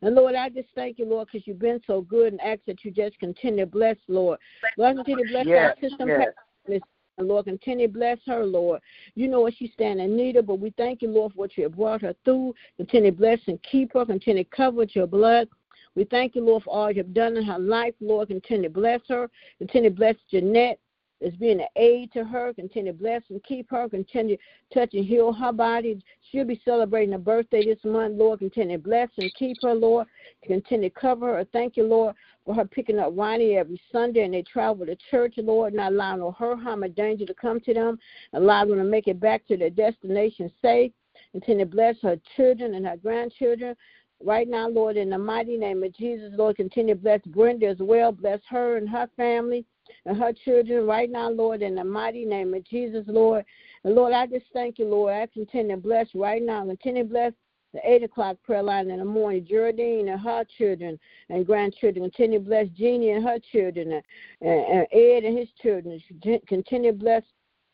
And 0.03 0.15
Lord, 0.15 0.35
I 0.35 0.49
just 0.49 0.69
thank 0.75 0.99
you, 0.99 1.05
Lord, 1.05 1.29
because 1.31 1.47
you've 1.47 1.59
been 1.59 1.81
so 1.87 2.01
good 2.01 2.33
and 2.33 2.41
ask 2.41 2.61
that 2.67 2.85
you 2.85 2.91
just 2.91 3.19
continue 3.19 3.65
to 3.65 3.71
bless, 3.71 3.97
Lord. 4.09 4.39
Lord, 4.77 4.97
continue 4.97 5.25
to 5.25 5.31
bless 5.31 5.47
Yes, 5.47 5.77
our 5.83 5.89
system. 5.89 6.09
yes. 6.09 6.83
And 7.17 7.29
Lord, 7.29 7.45
continue 7.45 7.87
to 7.87 7.93
bless 7.93 8.19
her, 8.27 8.45
Lord. 8.45 8.81
You 9.15 9.29
know 9.29 9.41
what 9.41 9.55
she's 9.57 9.73
standing 9.73 10.07
in 10.07 10.17
need 10.17 10.35
of, 10.35 10.47
but 10.47 10.59
we 10.59 10.71
thank 10.77 11.01
you, 11.01 11.11
Lord, 11.11 11.33
for 11.33 11.39
what 11.39 11.57
you 11.57 11.63
have 11.63 11.77
brought 11.77 12.03
her 12.03 12.15
through. 12.25 12.55
Continue 12.77 13.13
to 13.13 13.17
bless 13.17 13.39
and 13.47 13.63
keep 13.63 13.93
her. 13.93 14.05
Continue 14.05 14.43
to 14.43 14.51
cover 14.51 14.79
with 14.79 14.97
your 14.97 15.07
blood. 15.07 15.49
We 15.97 16.05
thank 16.05 16.35
you, 16.35 16.45
Lord, 16.45 16.65
for 16.65 16.71
all 16.75 16.91
you 16.91 16.99
have 16.99 17.15
done 17.15 17.37
in 17.37 17.45
her 17.45 17.59
life, 17.59 17.95
Lord. 18.01 18.29
Continue 18.29 18.69
to 18.69 18.75
bless 18.75 19.01
her. 19.09 19.31
Continue 19.59 19.91
to 19.91 19.97
bless 19.97 20.17
Jeanette 20.31 20.81
as 21.25 21.33
being 21.35 21.61
an 21.61 21.69
aid 21.77 22.13
to 22.13 22.25
her. 22.25 22.53
Continue 22.53 22.93
to 22.93 22.99
bless 22.99 23.23
and 23.31 23.43
keep 23.45 23.71
her. 23.71 23.89
Continue 23.89 24.37
to 24.37 24.75
touch 24.75 24.95
and 24.95 25.05
heal 25.05 25.33
her 25.33 25.53
body. 25.53 26.03
She'll 26.31 26.45
be 26.45 26.61
celebrating 26.65 27.13
her 27.13 27.19
birthday 27.19 27.65
this 27.65 27.79
month, 27.85 28.19
Lord. 28.19 28.41
Continue 28.41 28.77
to 28.77 28.83
bless 28.83 29.09
and 29.19 29.33
keep 29.35 29.57
her, 29.63 29.75
Lord. 29.75 30.07
Continue 30.45 30.89
to 30.89 30.95
cover 30.95 31.37
her. 31.37 31.47
Thank 31.53 31.77
you, 31.77 31.85
Lord, 31.85 32.17
for 32.45 32.55
her 32.55 32.65
picking 32.65 32.99
up 32.99 33.13
Ronnie 33.15 33.57
every 33.57 33.81
Sunday 33.93 34.25
and 34.25 34.35
they 34.35 34.43
travel 34.43 34.87
to 34.87 34.97
church, 35.11 35.35
Lord, 35.37 35.75
not 35.75 35.93
allowing 35.93 36.33
hurt, 36.33 36.59
harm, 36.59 36.83
or 36.83 36.89
danger 36.89 37.25
to 37.25 37.35
come 37.35 37.61
to 37.61 37.73
them. 37.73 37.99
Allow 38.33 38.65
them 38.67 38.79
to 38.79 38.85
make 38.85 39.07
it 39.07 39.21
back 39.21 39.47
to 39.47 39.57
their 39.57 39.71
destination 39.71 40.51
safe. 40.61 40.93
Continue 41.33 41.65
to 41.65 41.71
bless 41.71 41.97
her 42.03 42.17
children 42.37 42.75
and 42.75 42.87
her 42.87 42.97
grandchildren. 42.97 43.77
Right 44.23 44.49
now, 44.49 44.69
Lord, 44.69 44.97
in 44.97 45.11
the 45.11 45.19
mighty 45.19 45.57
name 45.57 45.83
of 45.83 45.95
Jesus, 45.95 46.33
Lord, 46.37 46.57
continue 46.57 46.95
to 46.95 47.01
bless 47.01 47.21
Brenda 47.27 47.67
as 47.67 47.79
well. 47.79 48.13
Bless 48.13 48.41
her 48.49 48.77
and 48.77 48.89
her 48.89 49.09
family 49.17 49.65
and 50.07 50.17
her 50.17 50.33
children 50.33 50.87
right 50.87 51.11
now, 51.11 51.31
Lord, 51.31 51.63
in 51.63 51.75
the 51.75 51.85
mighty 51.85 52.25
name 52.25 52.55
of 52.55 52.65
Jesus, 52.65 53.05
Lord. 53.07 53.45
And 53.85 53.95
Lord, 53.95 54.13
I 54.13 54.27
just 54.27 54.47
thank 54.53 54.79
you, 54.79 54.87
Lord. 54.87 55.13
I 55.13 55.27
continue 55.27 55.77
to 55.77 55.81
bless 55.81 56.09
right 56.15 56.43
now. 56.43 56.65
Continue 56.65 57.03
to 57.03 57.09
bless 57.09 57.33
the 57.75 57.81
8 57.83 58.05
o'clock 58.05 58.37
prayer 58.45 58.63
line 58.63 58.91
in 58.91 59.01
the 59.01 59.05
morning. 59.05 59.45
Geraldine 59.47 60.09
and 60.09 60.21
her 60.21 60.45
children 60.57 60.99
and 61.29 61.45
grandchildren. 61.45 62.05
Continue 62.05 62.39
to 62.39 62.45
bless 62.45 62.69
Jeannie 62.69 63.11
and 63.11 63.25
her 63.25 63.39
children 63.53 63.93
and, 63.93 64.03
and 64.41 64.87
Ed 64.93 65.25
and 65.25 65.37
his 65.37 65.49
children. 65.61 66.01
Continue 66.47 66.93
to 66.93 66.99
bless 66.99 67.25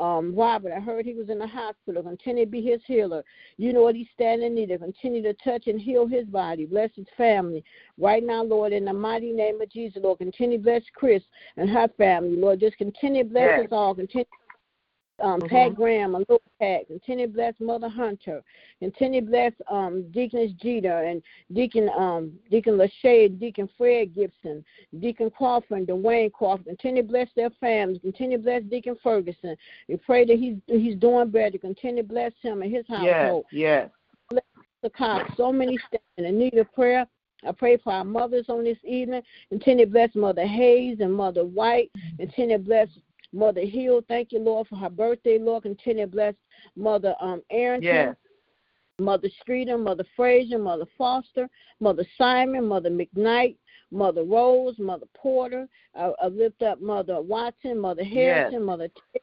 um, 0.00 0.34
Robert. 0.34 0.72
I 0.72 0.80
heard 0.80 1.04
he 1.04 1.14
was 1.14 1.28
in 1.28 1.38
the 1.38 1.46
hospital. 1.46 2.02
Continue 2.02 2.46
to 2.46 2.50
be 2.50 2.62
his 2.62 2.80
healer. 2.86 3.22
You 3.58 3.72
know 3.72 3.82
what 3.82 3.94
he's 3.94 4.08
standing 4.14 4.48
in 4.48 4.54
need 4.54 4.70
of. 4.70 4.80
Continue 4.80 5.22
to 5.22 5.34
touch 5.34 5.66
and 5.66 5.80
heal 5.80 6.06
his 6.06 6.24
body. 6.24 6.64
Bless 6.64 6.90
his 6.96 7.06
family. 7.16 7.62
Right 7.98 8.24
now, 8.24 8.42
Lord, 8.42 8.72
in 8.72 8.86
the 8.86 8.92
mighty 8.92 9.32
name 9.32 9.60
of 9.60 9.70
Jesus, 9.70 10.02
Lord, 10.02 10.18
continue 10.18 10.56
to 10.56 10.64
bless 10.64 10.82
Chris 10.94 11.22
and 11.58 11.68
her 11.68 11.88
family. 11.98 12.36
Lord, 12.36 12.60
just 12.60 12.78
continue 12.78 13.24
to 13.24 13.28
bless 13.28 13.50
Yes. 13.58 13.66
us 13.66 13.72
all. 13.72 13.94
Continue 13.94 14.24
um, 15.20 15.40
Mhm. 15.40 15.48
Pat 15.48 15.74
Graham, 15.74 16.14
a 16.14 16.18
little 16.18 16.40
Pat. 16.60 16.86
Continue 16.86 17.26
to 17.26 17.32
bless 17.32 17.54
Mother 17.60 17.88
Hunter. 17.88 18.42
Continue 18.80 19.20
to 19.20 19.26
bless 19.26 19.52
um, 19.68 20.02
Deaconess 20.10 20.52
Jeter 20.52 21.02
and 21.04 21.22
Deacon 21.52 21.88
um, 21.96 22.32
Deacon 22.50 22.76
Lachey, 22.76 23.38
Deacon 23.38 23.68
Fred 23.78 24.14
Gibson, 24.14 24.64
Deacon 24.98 25.30
Crawford, 25.30 25.78
and 25.78 25.88
Dwayne 25.88 26.32
Crawford. 26.32 26.66
Continue 26.66 27.02
to 27.02 27.08
bless 27.08 27.28
their 27.34 27.50
families. 27.60 28.00
Continue 28.02 28.36
to 28.38 28.42
bless 28.42 28.62
Deacon 28.64 28.96
Ferguson. 29.02 29.56
We 29.88 29.96
pray 29.96 30.24
that 30.24 30.38
he's 30.38 30.56
he's 30.66 30.96
doing 30.96 31.30
better. 31.30 31.58
Continue 31.58 32.02
to 32.02 32.08
bless 32.08 32.32
him 32.42 32.62
and 32.62 32.70
his 32.72 32.84
Yes, 32.88 32.98
household. 32.98 33.44
yes. 33.52 33.90
The 34.82 34.88
Cox, 34.90 35.30
so 35.36 35.52
many 35.52 35.78
stand 35.88 36.26
in 36.26 36.38
need 36.38 36.54
of 36.54 36.72
prayer. 36.72 37.06
I 37.46 37.52
pray 37.52 37.76
for 37.78 37.92
our 37.92 38.04
mothers 38.04 38.46
on 38.48 38.64
this 38.64 38.78
evening. 38.84 39.22
Continue 39.50 39.84
to 39.86 39.90
bless 39.90 40.14
Mother 40.14 40.46
Hayes 40.46 41.00
and 41.00 41.12
Mother 41.12 41.44
White. 41.44 41.90
Continue 42.18 42.56
to 42.58 42.62
bless 42.62 42.88
Mother 43.32 43.64
Hill. 43.64 44.02
Thank 44.08 44.32
you, 44.32 44.40
Lord, 44.40 44.68
for 44.68 44.76
her 44.76 44.90
birthday, 44.90 45.38
Lord. 45.38 45.62
Continue 45.62 46.04
to 46.04 46.10
bless 46.10 46.34
Mother 46.76 47.14
um, 47.20 47.42
Arrington. 47.50 47.94
Yes. 47.94 48.16
Mother 48.98 49.30
Streeter, 49.40 49.78
Mother 49.78 50.04
Frazier, 50.14 50.58
Mother 50.58 50.84
Foster, 50.98 51.48
Mother 51.80 52.04
Simon, 52.18 52.66
Mother 52.66 52.90
McKnight, 52.90 53.56
Mother 53.90 54.24
Rose, 54.24 54.74
Mother 54.78 55.06
Porter. 55.14 55.66
I, 55.96 56.12
I 56.22 56.26
lift 56.26 56.62
up 56.62 56.80
Mother 56.80 57.20
Watson, 57.20 57.78
Mother 57.80 58.04
Harrison, 58.04 58.62
Mother 58.62 58.88
Tate, 58.88 59.22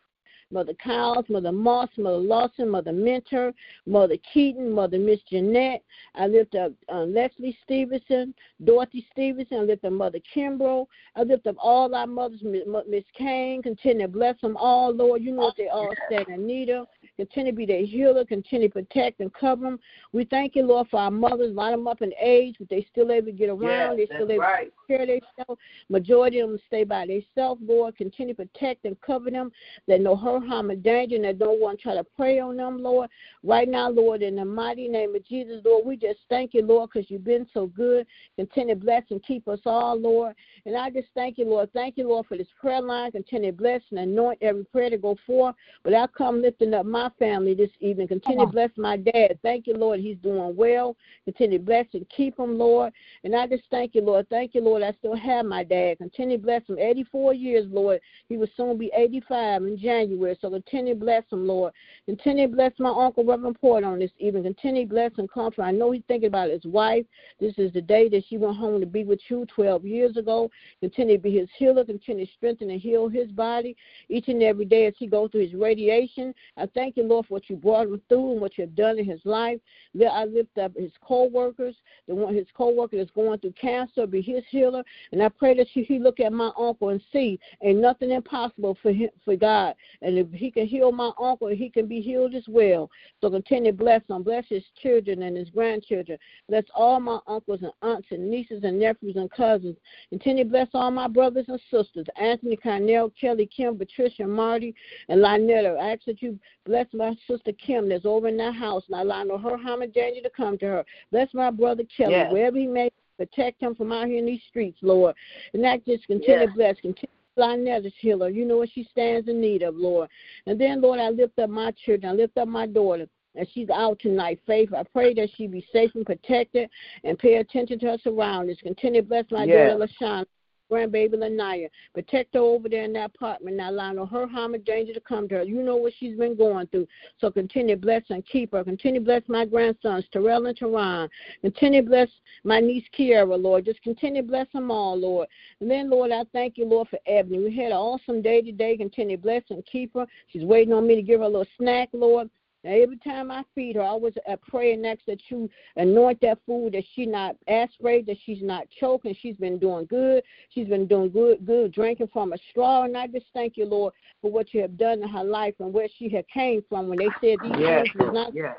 Mother 0.51 0.73
Cowles, 0.75 1.25
Mother 1.29 1.51
Moss, 1.51 1.89
Mother 1.97 2.17
Lawson, 2.17 2.69
Mother 2.69 2.93
Mentor, 2.93 3.53
Mother 3.85 4.15
Keaton, 4.33 4.71
Mother 4.71 4.97
Miss 4.97 5.19
Jeanette. 5.29 5.83
I 6.15 6.27
lift 6.27 6.55
up 6.55 6.71
uh, 6.91 7.03
Leslie 7.03 7.57
Stevenson, 7.63 8.33
Dorothy 8.63 9.05
Stevenson. 9.11 9.57
I 9.59 9.61
lift 9.63 9.83
up 9.85 9.91
Mother 9.91 10.19
Kimbrough. 10.33 10.87
I 11.15 11.23
lift 11.23 11.47
up 11.47 11.55
all 11.59 11.93
our 11.93 12.07
mothers, 12.07 12.41
Miss 12.43 12.63
Miss 12.87 13.03
Kane. 13.17 13.61
Continue 13.61 14.03
to 14.03 14.07
bless 14.07 14.39
them 14.41 14.55
all, 14.57 14.93
Lord. 14.93 15.21
You 15.21 15.33
know 15.33 15.43
what 15.43 15.57
they 15.57 15.67
all 15.67 15.93
stand 16.07 16.27
in 16.29 16.47
need 16.47 16.69
of. 16.69 16.87
Continue 17.17 17.51
to 17.51 17.55
be 17.55 17.65
their 17.65 17.85
healer. 17.85 18.23
Continue 18.25 18.67
to 18.67 18.73
protect 18.73 19.19
and 19.19 19.33
cover 19.33 19.63
them. 19.63 19.79
We 20.13 20.25
thank 20.25 20.55
you, 20.55 20.63
Lord, 20.63 20.87
for 20.89 20.99
our 20.99 21.11
mothers. 21.11 21.55
Line 21.55 21.71
them 21.71 21.87
up 21.87 22.01
in 22.01 22.13
age, 22.21 22.55
but 22.59 22.69
they 22.69 22.85
still 22.91 23.11
able 23.11 23.27
to 23.27 23.31
get 23.31 23.49
around. 23.49 23.97
Yes, 23.97 24.07
they 24.09 24.15
still 24.15 24.31
able 24.31 24.43
right. 24.43 24.71
to 24.71 24.87
care 24.87 25.01
of 25.01 25.07
themselves. 25.07 25.61
Majority 25.89 26.39
of 26.39 26.49
them 26.49 26.59
stay 26.67 26.83
by 26.83 27.07
themselves, 27.07 27.61
Lord. 27.65 27.97
Continue 27.97 28.35
to 28.35 28.45
protect 28.45 28.85
and 28.85 28.99
cover 29.01 29.31
them. 29.31 29.51
That 29.87 30.01
no 30.01 30.15
hurt, 30.15 30.47
harm, 30.47 30.69
or 30.69 30.75
danger, 30.75 31.15
and 31.15 31.25
that 31.25 31.39
no 31.39 31.51
one 31.51 31.77
try 31.77 31.95
to 31.95 32.03
prey 32.03 32.39
on 32.39 32.57
them, 32.57 32.83
Lord. 32.83 33.09
Right 33.43 33.67
now, 33.67 33.89
Lord, 33.89 34.21
in 34.21 34.35
the 34.35 34.45
mighty 34.45 34.87
name 34.87 35.15
of 35.15 35.25
Jesus, 35.25 35.61
Lord, 35.65 35.85
we 35.85 35.97
just 35.97 36.19
thank 36.29 36.53
you, 36.53 36.61
Lord, 36.61 36.91
because 36.93 37.09
you've 37.09 37.23
been 37.23 37.47
so 37.53 37.67
good. 37.67 38.05
Continue 38.35 38.75
to 38.75 38.79
bless 38.79 39.03
and 39.09 39.23
keep 39.23 39.47
us 39.47 39.59
all, 39.65 39.99
Lord. 39.99 40.35
And 40.65 40.75
I 40.75 40.89
just 40.89 41.07
thank 41.15 41.37
you, 41.37 41.45
Lord. 41.45 41.71
Thank 41.73 41.97
you, 41.97 42.07
Lord, 42.07 42.27
for 42.27 42.37
this 42.37 42.47
prayer 42.59 42.81
line. 42.81 43.11
Continue 43.11 43.51
to 43.51 43.57
bless 43.57 43.81
and 43.89 43.99
anoint 43.99 44.37
every 44.41 44.65
prayer 44.65 44.89
to 44.89 44.97
go 44.97 45.15
forth. 45.25 45.55
But 45.83 45.93
I 45.93 46.07
come 46.07 46.41
lifting 46.41 46.73
up 46.73 46.85
my 46.85 47.06
family 47.17 47.53
this 47.53 47.69
evening. 47.79 48.07
Continue 48.07 48.45
to 48.45 48.51
bless 48.51 48.71
my 48.77 48.97
dad. 48.97 49.39
Thank 49.41 49.67
you, 49.67 49.75
Lord. 49.75 49.99
He's 49.99 50.17
doing 50.17 50.55
well. 50.55 50.95
Continue 51.25 51.57
to 51.57 51.63
bless 51.63 51.85
and 51.93 52.07
keep 52.09 52.39
him, 52.39 52.57
Lord. 52.57 52.93
And 53.23 53.35
I 53.35 53.47
just 53.47 53.63
thank 53.69 53.95
you, 53.95 54.01
Lord. 54.01 54.27
Thank 54.29 54.55
you, 54.55 54.61
Lord. 54.61 54.83
I 54.83 54.93
still 54.99 55.15
have 55.15 55.45
my 55.45 55.63
dad. 55.63 55.97
Continue 55.97 56.37
to 56.37 56.43
bless 56.43 56.67
him. 56.67 56.77
84 56.79 57.33
years, 57.33 57.65
Lord. 57.69 57.99
He 58.29 58.37
will 58.37 58.49
soon 58.55 58.77
be 58.77 58.91
85 58.95 59.63
in 59.63 59.77
January. 59.77 60.37
So 60.41 60.49
continue 60.49 60.93
to 60.93 60.99
bless 60.99 61.23
him, 61.31 61.47
Lord. 61.47 61.73
Continue 62.05 62.47
to 62.47 62.55
bless 62.55 62.73
my 62.79 62.89
uncle, 62.89 63.23
Reverend 63.23 63.59
Port, 63.59 63.83
on 63.83 63.99
this 63.99 64.11
evening. 64.19 64.43
Continue 64.43 64.83
to 64.83 64.89
bless 64.89 65.11
and 65.17 65.29
comfort. 65.31 65.63
I 65.63 65.71
know 65.71 65.91
he's 65.91 66.03
thinking 66.07 66.27
about 66.27 66.49
his 66.49 66.65
wife. 66.65 67.05
This 67.39 67.53
is 67.57 67.73
the 67.73 67.81
day 67.81 68.09
that 68.09 68.23
she 68.27 68.37
went 68.37 68.57
home 68.57 68.79
to 68.79 68.85
be 68.85 69.03
with 69.03 69.19
you 69.29 69.45
12 69.53 69.85
years 69.85 70.17
ago. 70.17 70.49
Continue 70.79 71.17
to 71.17 71.23
be 71.23 71.37
his 71.37 71.49
healer. 71.57 71.85
Continue 71.85 72.25
to 72.25 72.31
strengthen 72.33 72.69
and 72.69 72.81
heal 72.81 73.07
his 73.07 73.29
body 73.31 73.75
each 74.09 74.27
and 74.27 74.41
every 74.43 74.65
day 74.65 74.85
as 74.85 74.93
he 74.97 75.07
goes 75.07 75.31
through 75.31 75.41
his 75.41 75.53
radiation. 75.53 76.33
I 76.57 76.65
thank 76.73 76.96
you, 76.97 77.03
Lord, 77.03 77.27
for 77.27 77.35
what 77.35 77.49
you 77.49 77.55
brought 77.55 77.87
him 77.87 78.01
through 78.09 78.33
and 78.33 78.41
what 78.41 78.57
you've 78.57 78.75
done 78.75 78.99
in 78.99 79.05
his 79.05 79.21
life. 79.23 79.59
I 79.95 80.25
lift 80.25 80.57
up 80.57 80.73
his 80.75 80.91
co-workers, 81.01 81.75
the 82.07 82.15
one 82.15 82.35
his 82.35 82.47
co-worker 82.55 82.97
that's 82.97 83.11
going 83.11 83.39
through 83.39 83.53
cancer, 83.53 84.07
be 84.07 84.21
his 84.21 84.43
healer. 84.49 84.83
And 85.11 85.23
I 85.23 85.29
pray 85.29 85.55
that 85.55 85.67
he 85.67 85.99
look 85.99 86.19
at 86.19 86.33
my 86.33 86.51
uncle 86.57 86.89
and 86.89 87.01
see 87.13 87.39
ain't 87.61 87.79
nothing 87.79 88.11
impossible 88.11 88.77
for 88.81 88.91
him, 88.91 89.09
for 89.23 89.35
God. 89.35 89.75
And 90.01 90.17
if 90.17 90.31
he 90.31 90.51
can 90.51 90.65
heal 90.65 90.91
my 90.91 91.11
uncle, 91.21 91.47
he 91.47 91.69
can 91.69 91.87
be 91.87 92.01
healed 92.01 92.35
as 92.35 92.45
well. 92.47 92.89
So 93.21 93.29
continue 93.29 93.71
to 93.71 93.77
bless 93.77 94.01
him, 94.09 94.23
bless 94.23 94.45
his 94.49 94.63
children 94.81 95.21
and 95.23 95.37
his 95.37 95.49
grandchildren. 95.49 96.17
Bless 96.49 96.63
all 96.75 96.99
my 96.99 97.19
uncles 97.27 97.59
and 97.61 97.71
aunts 97.81 98.07
and 98.11 98.29
nieces 98.29 98.63
and 98.63 98.79
nephews 98.79 99.15
and 99.15 99.29
cousins. 99.29 99.77
Continue 100.09 100.43
to 100.43 100.49
bless 100.49 100.67
all 100.73 100.91
my 100.91 101.07
brothers 101.07 101.45
and 101.47 101.59
sisters, 101.69 102.07
Anthony, 102.19 102.57
Carnell, 102.57 103.11
Kelly, 103.19 103.45
Kim, 103.55 103.77
Patricia, 103.77 104.25
Marty, 104.25 104.73
and 105.09 105.21
Lynetta. 105.21 105.77
I 105.79 105.91
ask 105.91 106.05
that 106.05 106.21
you 106.21 106.39
bless 106.65 106.86
my 106.93 107.15
sister 107.27 107.51
Kim 107.53 107.89
that's 107.89 108.05
over 108.05 108.27
in 108.27 108.37
that 108.37 108.55
house, 108.55 108.83
and 108.87 108.95
I 108.95 109.01
allow 109.01 109.37
her 109.37 109.87
danger 109.87 110.21
to 110.21 110.29
come 110.29 110.57
to 110.59 110.65
her. 110.65 110.85
Bless 111.11 111.33
my 111.33 111.51
brother 111.51 111.83
Kelly, 111.95 112.13
Yes. 112.13 112.31
wherever 112.31 112.57
he 112.57 112.67
may 112.67 112.89
protect 113.17 113.61
him 113.61 113.75
from 113.75 113.91
out 113.91 114.07
here 114.07 114.19
in 114.19 114.25
these 114.25 114.43
streets, 114.47 114.77
Lord. 114.81 115.15
And 115.53 115.63
that 115.63 115.85
just 115.85 116.05
continue 116.07 116.41
Yes. 116.41 116.49
to 116.49 116.55
bless, 116.55 116.79
continue 116.81 117.07
Lynetta's 117.37 117.93
healer. 117.99 118.29
You 118.29 118.45
know 118.45 118.57
what 118.57 118.69
she 118.73 118.83
stands 118.83 119.27
in 119.27 119.39
need 119.39 119.61
of, 119.61 119.75
Lord. 119.75 120.09
And 120.45 120.59
then, 120.59 120.81
Lord, 120.81 120.99
I 120.99 121.09
lift 121.09 121.37
up 121.39 121.49
my 121.49 121.71
children. 121.71 122.11
I 122.11 122.15
lift 122.15 122.37
up 122.37 122.47
my 122.47 122.65
daughter. 122.65 123.07
And 123.35 123.47
she's 123.53 123.69
out 123.69 123.99
tonight, 123.99 124.39
Faith. 124.47 124.73
I 124.73 124.83
pray 124.83 125.13
that 125.13 125.29
she 125.35 125.45
be 125.45 125.65
safe 125.71 125.93
and 125.93 126.05
protected 126.05 126.69
and 127.03 127.19
pay 127.19 127.35
attention 127.35 127.77
to 127.79 127.85
her 127.87 127.97
surroundings. 128.03 128.57
Continue 128.61 129.01
to 129.01 129.07
bless 129.07 129.25
my 129.29 129.45
Yes. 129.45 129.69
daughter, 129.69 129.85
LaShawn, 129.85 130.25
grandbaby, 130.69 131.13
Lanaya. 131.13 131.69
Protect 131.93 132.33
her 132.33 132.39
over 132.39 132.69
there 132.69 132.83
in 132.83 132.93
that 132.93 133.11
apartment. 133.15 133.57
Not 133.57 133.73
allow 133.73 133.91
no 133.93 134.05
her 134.05 134.27
harm 134.27 134.53
or 134.53 134.59
danger 134.59 134.93
to 134.93 134.99
come 134.99 135.27
to 135.29 135.35
her. 135.35 135.43
You 135.43 135.63
know 135.63 135.75
what 135.75 135.93
she's 135.97 136.17
been 136.17 136.35
going 136.35 136.67
through. 136.67 136.87
So 137.19 137.31
continue 137.31 137.75
to 137.75 137.81
bless 137.81 138.03
and 138.09 138.25
keep 138.25 138.51
her. 138.51 138.63
Continue 138.63 138.99
to 138.99 139.05
bless 139.05 139.23
my 139.27 139.45
grandsons, 139.45 140.05
Terrell 140.11 140.45
and 140.45 140.57
Teron. 140.57 141.09
Continue 141.41 141.81
to 141.81 141.87
bless 141.87 142.09
my 142.43 142.59
niece, 142.59 142.85
Kiara, 142.97 143.41
Lord. 143.41 143.65
Just 143.65 143.81
continue 143.81 144.21
to 144.21 144.27
bless 144.27 144.47
them 144.51 144.71
all, 144.71 144.97
Lord. 144.97 145.27
And 145.59 145.69
then, 145.69 145.89
Lord, 145.89 146.11
I 146.11 146.23
thank 146.33 146.57
you, 146.57 146.65
Lord, 146.65 146.87
for 146.89 146.99
Ebony. 147.07 147.39
We 147.39 147.55
had 147.55 147.67
an 147.67 147.73
awesome 147.73 148.21
day 148.21 148.41
today. 148.41 148.77
Continue 148.77 149.17
to 149.17 149.21
bless 149.21 149.43
and 149.49 149.65
keep 149.65 149.93
her. 149.93 150.05
She's 150.27 150.43
waiting 150.43 150.73
on 150.73 150.87
me 150.87 150.95
to 150.95 151.01
give 151.01 151.19
her 151.19 151.25
a 151.25 151.29
little 151.29 151.45
snack, 151.57 151.89
Lord. 151.93 152.29
Now, 152.63 152.71
every 152.71 152.97
time 152.97 153.31
I 153.31 153.43
feed 153.53 153.75
her, 153.75 153.81
I 153.81 153.87
always 153.87 154.13
uh, 154.29 154.35
pray 154.47 154.75
next 154.75 155.05
that 155.05 155.19
you 155.29 155.49
anoint 155.75 156.19
that 156.21 156.39
food, 156.45 156.73
that 156.73 156.83
she 156.95 157.05
not 157.05 157.35
aspirate, 157.47 158.05
that 158.07 158.17
she's 158.25 158.41
not 158.41 158.67
choking. 158.79 159.15
She's 159.21 159.35
been 159.35 159.59
doing 159.59 159.85
good. 159.85 160.23
She's 160.49 160.67
been 160.67 160.87
doing 160.87 161.11
good, 161.11 161.45
good 161.45 161.71
drinking 161.71 162.09
from 162.11 162.33
a 162.33 162.37
straw. 162.49 162.83
And 162.83 162.97
I 162.97 163.07
just 163.07 163.27
thank 163.33 163.57
you, 163.57 163.65
Lord, 163.65 163.93
for 164.21 164.31
what 164.31 164.53
you 164.53 164.61
have 164.61 164.77
done 164.77 165.03
in 165.03 165.09
her 165.09 165.23
life 165.23 165.55
and 165.59 165.71
where 165.73 165.87
she 165.97 166.09
had 166.09 166.27
came 166.29 166.63
from 166.67 166.87
when 166.87 166.97
they 166.97 167.09
said 167.21 167.39
these 167.41 167.53
Yes, 167.59 167.87
things 167.93 168.05
was 168.05 168.13
not 168.13 168.33
yes. 168.33 168.55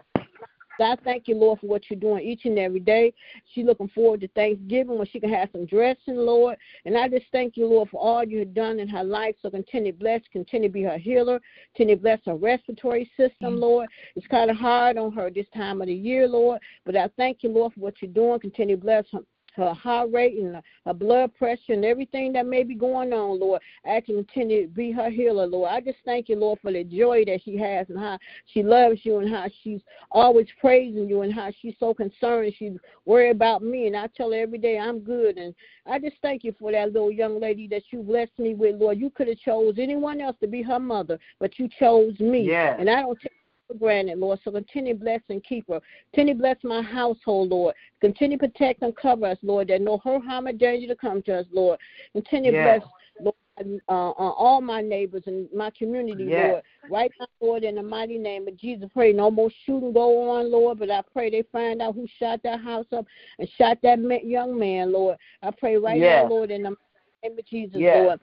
I 0.81 0.97
thank 1.05 1.29
you, 1.29 1.37
Lord, 1.37 1.61
for 1.61 1.67
what 1.67 1.83
you're 1.89 1.99
doing 1.99 2.25
each 2.25 2.45
and 2.45 2.59
every 2.59 2.81
day. 2.81 3.13
She's 3.53 3.65
looking 3.65 3.89
forward 3.89 4.21
to 4.21 4.29
Thanksgiving 4.29 4.97
when 4.99 5.07
she 5.07 5.21
can 5.21 5.33
have 5.33 5.49
some 5.53 5.67
dressing, 5.67 6.17
Lord. 6.17 6.57
And 6.85 6.97
I 6.97 7.09
just 7.09 7.27
thank 7.33 7.57
you, 7.57 7.67
Lord, 7.67 7.91
for 7.91 8.01
all 8.01 8.25
you 8.25 8.39
have 8.41 8.55
done 8.55 8.79
in 8.79 8.89
her 8.89 9.05
life. 9.05 9.35
So 9.43 9.51
continue 9.51 9.93
to 9.93 9.99
bless, 9.99 10.21
continue 10.33 10.69
to 10.69 10.73
be 10.73 10.83
her 10.83 10.99
healer, 10.99 11.41
continue 11.75 11.97
to 11.97 12.03
bless 12.03 12.21
her 12.27 12.37
respiratory 12.37 13.11
system, 13.17 13.53
mm-hmm. 13.53 13.61
Lord. 13.61 13.89
It's 14.17 14.27
kind 14.27 14.51
of 14.51 14.57
hard 14.57 14.99
on 14.99 15.13
her 15.13 15.31
this 15.31 15.47
time 15.55 15.81
of 15.81 15.89
the 15.89 15.95
year, 15.95 16.29
Lord. 16.29 16.61
But 16.85 16.97
I 16.97 17.09
thank 17.17 17.43
you, 17.43 17.51
Lord, 17.51 17.75
for 17.75 17.81
what 17.81 17.95
you're 18.01 18.11
doing. 18.11 18.41
Continue 18.41 18.77
to 18.77 18.83
bless 18.83 19.05
her 19.13 19.21
her 19.59 19.75
heart 19.75 20.11
rate 20.13 20.39
and 20.39 20.63
her 20.87 20.95
blood 20.95 21.35
pressure 21.37 21.73
and 21.73 21.85
everything 21.85 22.33
that 22.33 22.47
may 22.47 22.63
be 22.63 22.75
going 22.75 23.13
on, 23.13 23.39
Lord. 23.39 23.61
I 23.85 24.01
continue 24.01 24.63
to 24.63 24.69
be 24.69 24.91
her 24.93 25.11
healer, 25.11 25.47
Lord. 25.47 25.71
I 25.71 25.81
just 25.81 25.99
thank 26.05 26.29
you, 26.29 26.37
Lord, 26.37 26.61
for 26.63 26.73
the 26.73 26.85
joy 26.85 27.25
that 27.27 27.41
she 27.45 27.57
has 27.59 27.89
and 27.91 27.99
how 27.99 28.19
she 28.47 28.63
loves 28.63 29.01
you 29.03 29.19
and 29.19 29.29
how 29.29 29.47
she's 29.63 29.81
always 30.11 30.47
praising 30.61 31.09
you 31.09 31.23
and 31.23 31.33
how 31.33 31.51
she's 31.61 31.75
so 31.79 31.93
concerned. 31.93 32.55
She's 32.59 32.73
worried 33.05 33.31
about 33.31 33.63
me, 33.63 33.87
and 33.87 33.97
I 33.97 34.07
tell 34.07 34.31
her 34.31 34.41
every 34.41 34.59
day 34.59 34.79
I'm 34.79 35.01
good. 35.01 35.37
And 35.37 35.55
I 35.87 35.99
just 35.99 36.17
thank 36.23 36.45
you 36.45 36.55
for 36.59 36.73
that 36.73 36.93
little 36.93 37.11
young 37.11 37.41
lady 37.41 37.67
that 37.69 37.83
you 37.91 38.03
blessed 38.03 38.39
me 38.39 38.55
with, 38.55 38.77
Lord. 38.77 38.99
You 38.99 39.11
could 39.11 39.29
have 39.29 39.39
chose 39.39 39.75
anyone 39.79 40.21
else 40.21 40.37
to 40.41 40.47
be 40.47 40.63
her 40.63 40.79
mother, 40.79 41.19
but 41.41 41.59
you 41.59 41.69
chose 41.79 42.19
me. 42.21 42.43
Yes. 42.43 42.77
And 42.79 42.89
I 42.89 43.03
don't 43.03 43.19
take 43.21 43.33
for 43.69 43.75
granted, 43.75 44.19
Lord. 44.19 44.41
So 44.43 44.51
continue 44.51 44.95
bless 44.95 45.21
and 45.29 45.45
keep 45.45 45.69
her. 45.69 45.81
Continue 46.13 46.35
bless 46.35 46.57
my 46.65 46.83
household, 46.83 47.51
Lord. 47.51 47.75
Continue 48.01 48.39
protect 48.39 48.83
and 48.83 48.97
cover 48.97 49.27
us, 49.27 49.39
Lord. 49.43 49.69
That 49.69 49.83
no 49.83 49.99
hurt, 49.99 50.25
harm, 50.25 50.49
or 50.49 50.53
danger 50.53 50.89
to 50.89 50.97
come 50.97 51.23
to 51.23 51.41
us, 51.41 51.47
Lord. 51.53 51.79
Continue 52.13 52.53
Yes. 52.53 52.81
bless, 52.81 52.91
Lord, 53.21 53.81
uh, 53.89 54.11
uh, 54.11 54.13
all 54.13 54.61
my 54.61 54.81
neighbors 54.81 55.23
and 55.27 55.49
my 55.55 55.71
community, 55.71 56.25
Yes. 56.25 56.51
Lord. 56.51 56.63
Right 56.91 57.13
now, 57.21 57.27
Lord, 57.41 57.65
in 57.65 57.75
the 57.75 57.83
mighty 57.83 58.19
name 58.19 58.49
of 58.49 58.57
Jesus, 58.57 58.89
pray 58.93 59.13
no 59.13 59.31
more 59.31 59.51
shooting 59.67 59.93
go 59.93 60.31
on, 60.31 60.51
Lord. 60.51 60.79
But 60.79 60.91
I 60.91 61.03
pray 61.13 61.31
they 61.31 61.43
find 61.53 61.83
out 61.83 61.95
who 61.95 62.07
shot 62.19 62.41
that 62.45 62.61
house 62.61 62.87
up 62.93 63.07
and 63.39 63.49
shot 63.59 63.79
that 63.83 63.99
young 64.25 64.59
man, 64.59 64.93
Lord. 64.93 65.19
I 65.43 65.51
pray 65.51 65.77
right 65.77 66.01
Yes. 66.01 66.25
now, 66.25 66.29
Lord, 66.29 66.51
in 66.51 66.63
the 66.63 66.77
name 67.23 67.39
of 67.39 67.47
Jesus. 67.47 67.81
Lord. 67.81 68.21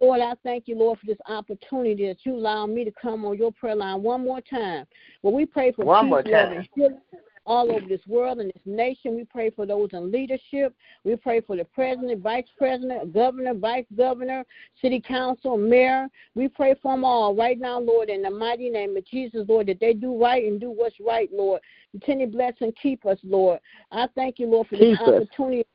Lord, 0.00 0.20
I 0.20 0.34
thank 0.44 0.68
you, 0.68 0.76
Lord, 0.76 0.98
for 1.00 1.06
this 1.06 1.18
opportunity 1.28 2.06
that 2.06 2.18
you 2.24 2.34
allow 2.34 2.66
me 2.66 2.84
to 2.84 2.92
come 2.92 3.24
on 3.24 3.36
your 3.36 3.52
prayer 3.52 3.74
line 3.74 4.02
one 4.02 4.24
more 4.24 4.40
time. 4.40 4.86
Well, 5.22 5.34
we 5.34 5.44
pray 5.44 5.72
for 5.72 5.84
One 5.84 6.06
peace, 6.06 6.10
more 6.10 6.22
time. 6.22 6.68
all 7.46 7.72
over 7.72 7.86
this 7.88 8.06
world 8.06 8.38
and 8.38 8.50
this 8.50 8.62
nation. 8.66 9.16
We 9.16 9.24
pray 9.24 9.50
for 9.50 9.66
those 9.66 9.88
in 9.92 10.12
leadership. 10.12 10.74
We 11.02 11.16
pray 11.16 11.40
for 11.40 11.56
the 11.56 11.64
president, 11.64 12.22
vice 12.22 12.44
president, 12.56 13.12
governor, 13.12 13.54
vice 13.54 13.86
governor, 13.96 14.44
city 14.80 15.00
council, 15.00 15.56
mayor. 15.56 16.08
We 16.34 16.48
pray 16.48 16.76
for 16.80 16.92
them 16.92 17.04
all 17.04 17.34
right 17.34 17.58
now, 17.58 17.80
Lord, 17.80 18.10
in 18.10 18.22
the 18.22 18.30
mighty 18.30 18.68
name 18.68 18.96
of 18.96 19.04
Jesus, 19.06 19.46
Lord, 19.48 19.66
that 19.68 19.80
they 19.80 19.94
do 19.94 20.20
right 20.20 20.44
and 20.44 20.60
do 20.60 20.70
what's 20.70 21.00
right, 21.00 21.30
Lord. 21.32 21.60
Continue 21.92 22.26
bless 22.26 22.52
and 22.60 22.76
keep 22.76 23.04
us, 23.06 23.18
Lord. 23.24 23.58
I 23.90 24.06
thank 24.14 24.38
you, 24.38 24.46
Lord, 24.46 24.68
for 24.68 24.76
this 24.76 24.84
Jesus. 24.84 25.00
opportunity. 25.00 25.66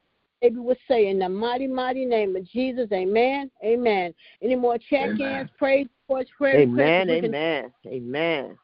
Maybe 0.44 0.58
we'll 0.58 0.76
say 0.90 1.08
in 1.08 1.20
the 1.20 1.30
mighty, 1.30 1.68
mighty 1.68 2.04
name 2.06 2.36
of 2.36 2.44
Jesus, 2.46 2.90
amen, 2.92 3.50
amen. 3.64 4.14
Any 4.42 4.56
more 4.58 4.78
check-ins, 4.78 5.22
Amen. 5.22 5.50
praise 5.58 5.88
reports, 6.02 6.30
prayer 6.38 6.60
Amen, 6.60 7.08
requests? 7.08 7.08
We 7.08 7.22
can- 7.22 7.36
amen, 7.36 7.72
amen, 7.88 8.58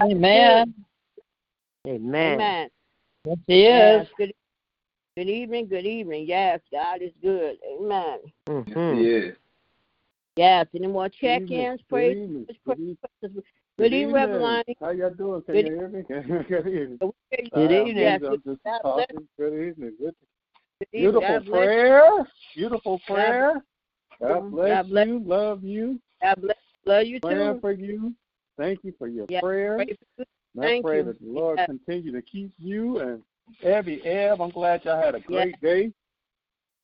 Amen. 0.00 0.74
amen. 1.86 2.40
Amen. 2.40 2.70
Yes, 3.26 3.38
he 3.46 3.62
Yes, 3.64 4.08
good, 4.16 4.32
good 5.14 5.28
evening, 5.28 5.68
good 5.68 5.84
evening. 5.84 6.24
Yes, 6.26 6.62
God 6.72 7.02
is 7.02 7.12
good. 7.20 7.58
Amen. 7.70 8.20
Mhm. 8.48 9.04
Yeah. 9.04 9.32
Yes, 10.36 10.66
any 10.74 10.86
more 10.86 11.10
Good 11.10 11.16
evening. 11.16 11.48
check-ins, 11.48 11.80
Good 11.82 11.88
praise 11.90 12.16
evening. 12.16 12.46
reports, 12.46 12.46
Good 12.46 12.64
prayer 12.64 12.76
evening. 12.78 12.98
requests? 13.20 13.46
Good 13.78 13.92
evening, 13.92 14.14
Reverend 14.14 14.42
Lonnie. 14.42 14.76
How 14.80 14.88
y'all 14.90 15.10
doing? 15.10 15.42
Can 15.42 15.54
Good- 15.54 15.66
you 15.66 15.74
hear 15.74 15.88
me? 15.88 16.02
Good 16.48 16.66
evening. 16.66 16.98
We 17.02 17.10
hear 17.30 17.40
you. 17.44 17.50
Good 17.50 17.72
evening. 17.72 17.96
Yes, 17.98 18.22
I'm 18.22 18.42
just 18.42 18.62
God 18.64 18.80
bless 18.82 19.06
talking. 19.08 19.28
Good 19.36 19.52
evening. 19.52 19.76
Good, 19.76 19.98
Good 19.98 20.14
evening. 20.14 20.14
Beautiful 20.92 21.20
God 21.20 21.44
bless 21.44 21.46
you. 21.46 21.52
prayer. 21.52 22.26
Beautiful 22.54 23.00
prayer. 23.06 23.62
God 24.20 24.50
bless, 24.50 24.68
God 24.68 24.88
bless 24.88 25.06
you. 25.06 25.22
Love 25.24 25.64
you. 25.64 26.00
God 26.22 26.40
bless 26.40 26.56
you. 26.84 26.92
Love 26.92 27.06
you 27.06 27.20
Praying 27.20 27.54
too. 27.54 27.60
for 27.60 27.72
you. 27.72 28.14
Thank 28.58 28.80
you 28.84 28.94
for 28.98 29.08
your 29.08 29.26
Yeah, 29.28 29.40
prayer. 29.40 29.76
Pray 29.76 29.86
for 29.86 29.92
you. 30.18 30.24
And 30.56 30.64
I 30.64 30.80
pray 30.82 30.98
you. 30.98 31.04
that 31.04 31.20
the 31.20 31.26
Lord 31.30 31.58
Yes. 31.58 31.66
continue 31.66 32.12
to 32.12 32.22
keep 32.22 32.52
you 32.58 32.98
and 33.00 33.22
Abby 33.64 34.04
Ebb. 34.06 34.40
I'm 34.40 34.50
glad 34.50 34.84
y'all 34.84 35.00
had 35.00 35.14
a 35.14 35.20
great 35.20 35.60
day. 35.60 35.92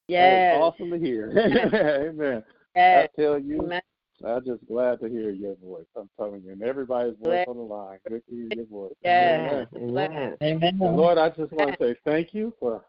Yes. 0.08 0.54
That 0.54 0.60
was 0.60 0.74
awesome 0.74 0.90
to 0.90 0.98
hear. 0.98 1.30
Amen. 2.10 2.44
Yes. 2.76 3.08
I 3.16 3.20
tell 3.20 3.38
you, 3.38 3.62
Amen. 3.62 3.82
I'm 4.24 4.44
just 4.44 4.64
glad 4.66 5.00
to 5.00 5.08
hear 5.08 5.30
your 5.30 5.56
voice. 5.56 5.86
I'm 5.96 6.08
telling 6.18 6.42
you, 6.42 6.52
and 6.52 6.62
everybody's 6.62 7.14
voice 7.14 7.24
Glad- 7.24 7.48
on 7.48 7.56
the 7.56 7.62
line. 7.62 7.98
Good 8.06 8.22
to 8.28 8.34
hear 8.34 8.48
your 8.54 8.66
voice. 8.66 8.92
Yes. 9.02 9.66
Amen. 9.74 10.36
Amen. 10.42 10.78
And 10.82 10.96
Lord, 10.96 11.16
I 11.18 11.30
just 11.30 11.52
want 11.52 11.78
to 11.78 11.84
say 11.84 11.96
thank 12.04 12.34
you 12.34 12.52
for 12.60 12.84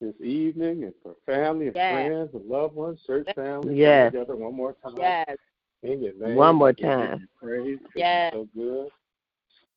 this 0.00 0.14
evening 0.20 0.84
and 0.84 0.94
for 1.02 1.14
family 1.26 1.66
and 1.66 1.76
Yes. 1.76 1.92
friends 1.92 2.30
and 2.34 2.46
loved 2.48 2.74
ones, 2.74 3.00
church 3.06 3.26
family. 3.34 3.68
coming 3.68 3.76
Yes. 3.78 4.12
Together 4.12 4.36
one 4.36 4.54
more 4.54 4.74
time. 4.82 4.94
Yes. 4.96 5.36
In 5.82 6.02
your 6.02 6.14
name. 6.14 6.36
One 6.36 6.56
more 6.56 6.68
I 6.68 6.72
just 6.72 6.80
give 6.82 6.88
time. 6.90 7.20
you 7.20 7.28
Praise. 7.40 7.78
'cause 7.80 7.92
Yes. 7.94 8.32
You're 8.34 8.42
so 8.44 8.48
good. 8.54 8.92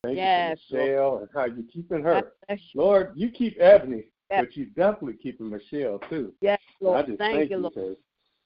Thank 0.04 0.18
Yes, 0.18 0.60
you 0.70 0.76
for 0.78 0.84
Michelle 0.84 1.18
and 1.20 1.30
how 1.34 1.46
you 1.46 1.64
keeping 1.64 2.02
her. 2.04 2.34
Lord, 2.74 3.12
you 3.16 3.30
keep 3.30 3.60
Ebony, 3.60 4.06
Yes. 4.32 4.46
but 4.46 4.58
you 4.58 4.66
definitely 4.68 5.18
keeping 5.18 5.50
Michelle 5.50 6.00
too. 6.10 6.34
Yes, 6.42 6.60
And 6.82 6.90
I 6.90 6.92
Lord. 6.94 7.06
just 7.08 7.18
Thank 7.20 7.50
you, 7.52 7.58
Lord. 7.58 7.74
because 7.76 7.98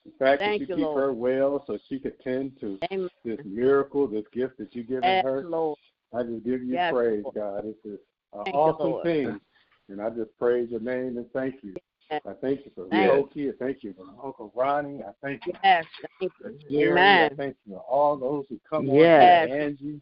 the 0.05 0.11
fact 0.19 0.39
Thank 0.39 0.59
that 0.59 0.59
you 0.59 0.67
you, 0.67 0.75
keep 0.75 0.83
Lord. 0.85 0.97
her 1.03 1.13
well 1.13 1.63
so 1.65 1.77
she 1.87 1.97
could 1.99 2.19
tend 2.19 2.59
to 2.59 2.77
Amen. 2.91 3.09
this 3.23 3.39
miracle, 3.45 4.05
this 4.07 4.27
gift 4.33 4.57
that 4.57 4.75
you've 4.75 4.87
given 4.87 5.03
Yes, 5.03 5.23
her. 5.23 5.43
Lord. 5.43 5.79
I 6.13 6.23
just 6.23 6.43
give 6.43 6.61
you 6.63 6.73
Yes, 6.73 6.91
praise, 6.93 7.23
Lord. 7.23 7.35
God. 7.35 7.65
It's 7.65 7.81
just 7.83 8.03
an 8.33 8.43
Thank 8.43 8.47
you, 8.47 8.53
awesome 8.53 9.01
thing. 9.03 9.39
And 9.89 10.01
I 10.01 10.09
just 10.09 10.37
praise 10.39 10.69
your 10.71 10.79
name 10.79 11.17
and 11.17 11.31
thank 11.31 11.55
you. 11.63 11.75
Yes. 12.09 12.21
I 12.27 12.33
thank 12.33 12.65
you 12.65 12.71
for 12.75 12.85
you. 12.95 13.07
Loki. 13.07 13.49
I 13.49 13.53
thank 13.59 13.83
you 13.83 13.93
for 13.93 14.03
Uncle 14.25 14.51
Ronnie. 14.55 15.01
I 15.03 15.11
thank 15.23 15.45
you 15.45 15.53
Yes. 15.63 15.85
Thank 16.19 16.31
for 16.39 16.51
you. 16.51 16.59
Jerry. 16.69 16.99
I 16.99 17.25
Amen. 17.25 17.35
thank 17.37 17.55
you 17.65 17.73
for 17.73 17.79
all 17.81 18.15
those 18.17 18.45
who 18.49 18.59
come 18.69 18.85
Yes. 18.87 19.43
on 19.43 19.47
here. 19.49 19.61
Angie. 19.61 20.01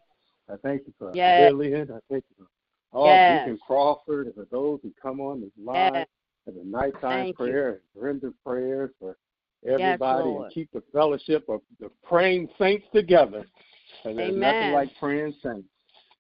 I 0.50 0.56
thank 0.58 0.86
you 0.86 0.94
for 0.98 1.12
Yes. 1.16 1.52
Lillian. 1.52 1.92
I 1.92 2.00
thank 2.10 2.26
you 2.30 2.46
for 2.46 2.98
all 2.98 3.08
Yes. 3.08 3.46
Deacon 3.46 3.60
Crawford 3.66 4.26
and 4.28 4.36
for 4.36 4.46
those 4.46 4.82
who 4.82 4.92
come 5.02 5.22
on 5.22 5.42
this 5.42 5.52
line 5.58 5.94
Yes. 5.94 6.08
and 6.48 6.56
the 6.58 6.64
nighttime 6.66 7.02
Thank 7.02 7.28
you. 7.40 7.46
prayer 7.46 7.70
and 7.70 7.80
Brenda 7.96 8.34
prayers 8.44 8.92
for 9.00 9.18
everybody 9.66 10.28
Lord. 10.28 10.46
and 10.46 10.54
keep 10.54 10.70
the 10.72 10.82
fellowship 10.92 11.48
of 11.48 11.62
the 11.80 11.90
praying 12.04 12.50
saints 12.58 12.86
together. 12.94 13.46
And 14.04 14.18
there's 14.20 14.36
nothing 14.36 14.72
like 14.74 14.90
praying 15.00 15.34
saints. 15.42 15.70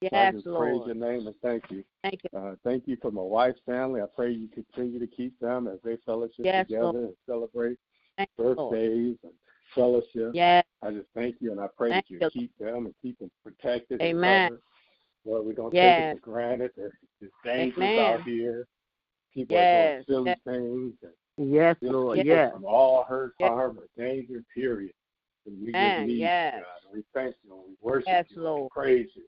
So 0.10 0.18
I 0.18 0.24
Yes, 0.26 0.34
just 0.36 0.46
praise 0.46 0.82
your 0.86 0.96
name 0.96 1.28
and 1.28 1.36
thank 1.42 1.64
you. 1.70 1.84
Thank 2.04 2.22
you. 2.24 2.40
Uh, 2.40 2.56
thank 2.64 2.88
you 2.88 2.98
for 3.02 3.12
my 3.12 3.22
wife's 3.22 3.60
family. 3.66 4.02
I 4.02 4.06
pray 4.16 4.32
you 4.32 4.48
continue 4.48 5.00
to 5.00 5.08
keep 5.08 5.38
them 5.40 5.68
as 5.68 5.80
they 5.84 5.98
fellowship 6.06 6.46
Yes, 6.46 6.68
together 6.68 6.84
Lord. 6.84 6.96
and 6.96 7.14
celebrate 7.26 7.78
Thank 8.18 8.30
Lord. 8.38 8.58
birthdays 8.58 9.18
and 9.24 9.34
fellowship. 9.76 10.32
Yes. 10.34 10.66
I 10.82 10.92
just 10.92 11.08
thank 11.16 11.36
you 11.40 11.52
and 11.52 11.62
I 11.62 11.68
pray 11.78 11.92
Thank 11.92 12.06
that 12.06 12.12
you 12.14 12.20
you. 12.22 12.30
keep 12.30 12.58
them 12.58 12.86
and 12.86 12.96
keep 13.02 13.18
them 13.20 13.32
protected 13.44 14.02
Amen. 14.02 14.52
and. 14.54 14.60
Lord, 15.26 15.46
we 15.46 15.54
don't 15.54 15.72
take 15.72 15.82
it 15.82 16.16
for 16.16 16.20
granted. 16.20 16.72
There's, 16.76 16.92
there's 17.22 17.32
dangers 17.46 17.78
Amen. 17.78 18.00
out 18.00 18.24
here. 18.24 18.68
People 19.34 19.56
Yes. 19.56 20.02
are 20.02 20.04
doing 20.04 20.06
silly 20.06 20.28
Yes. 20.28 20.40
things 20.44 20.94
and 21.38 21.54
Yes, 21.54 21.78
Lord. 21.82 22.20
Yes. 22.26 22.52
from 22.52 22.66
all 22.66 23.04
hurt, 23.06 23.34
Yes. 23.40 23.50
harm, 23.50 23.80
or 23.80 23.88
danger, 23.98 24.44
period. 24.54 24.94
And 25.46 25.62
we 25.62 25.70
Amen. 25.70 25.96
just 26.00 26.08
need 26.08 26.18
Yes. 26.20 26.54
you, 26.56 26.62
God. 26.62 26.94
We 26.94 27.04
thank 27.14 27.36
you 27.44 27.54
and 27.54 27.64
we 27.70 27.78
worship 27.80 28.08
Yes, 28.08 28.26
you 28.32 28.46
and 28.46 28.64
we 28.64 28.70
praise 28.70 29.10
you. 29.16 29.24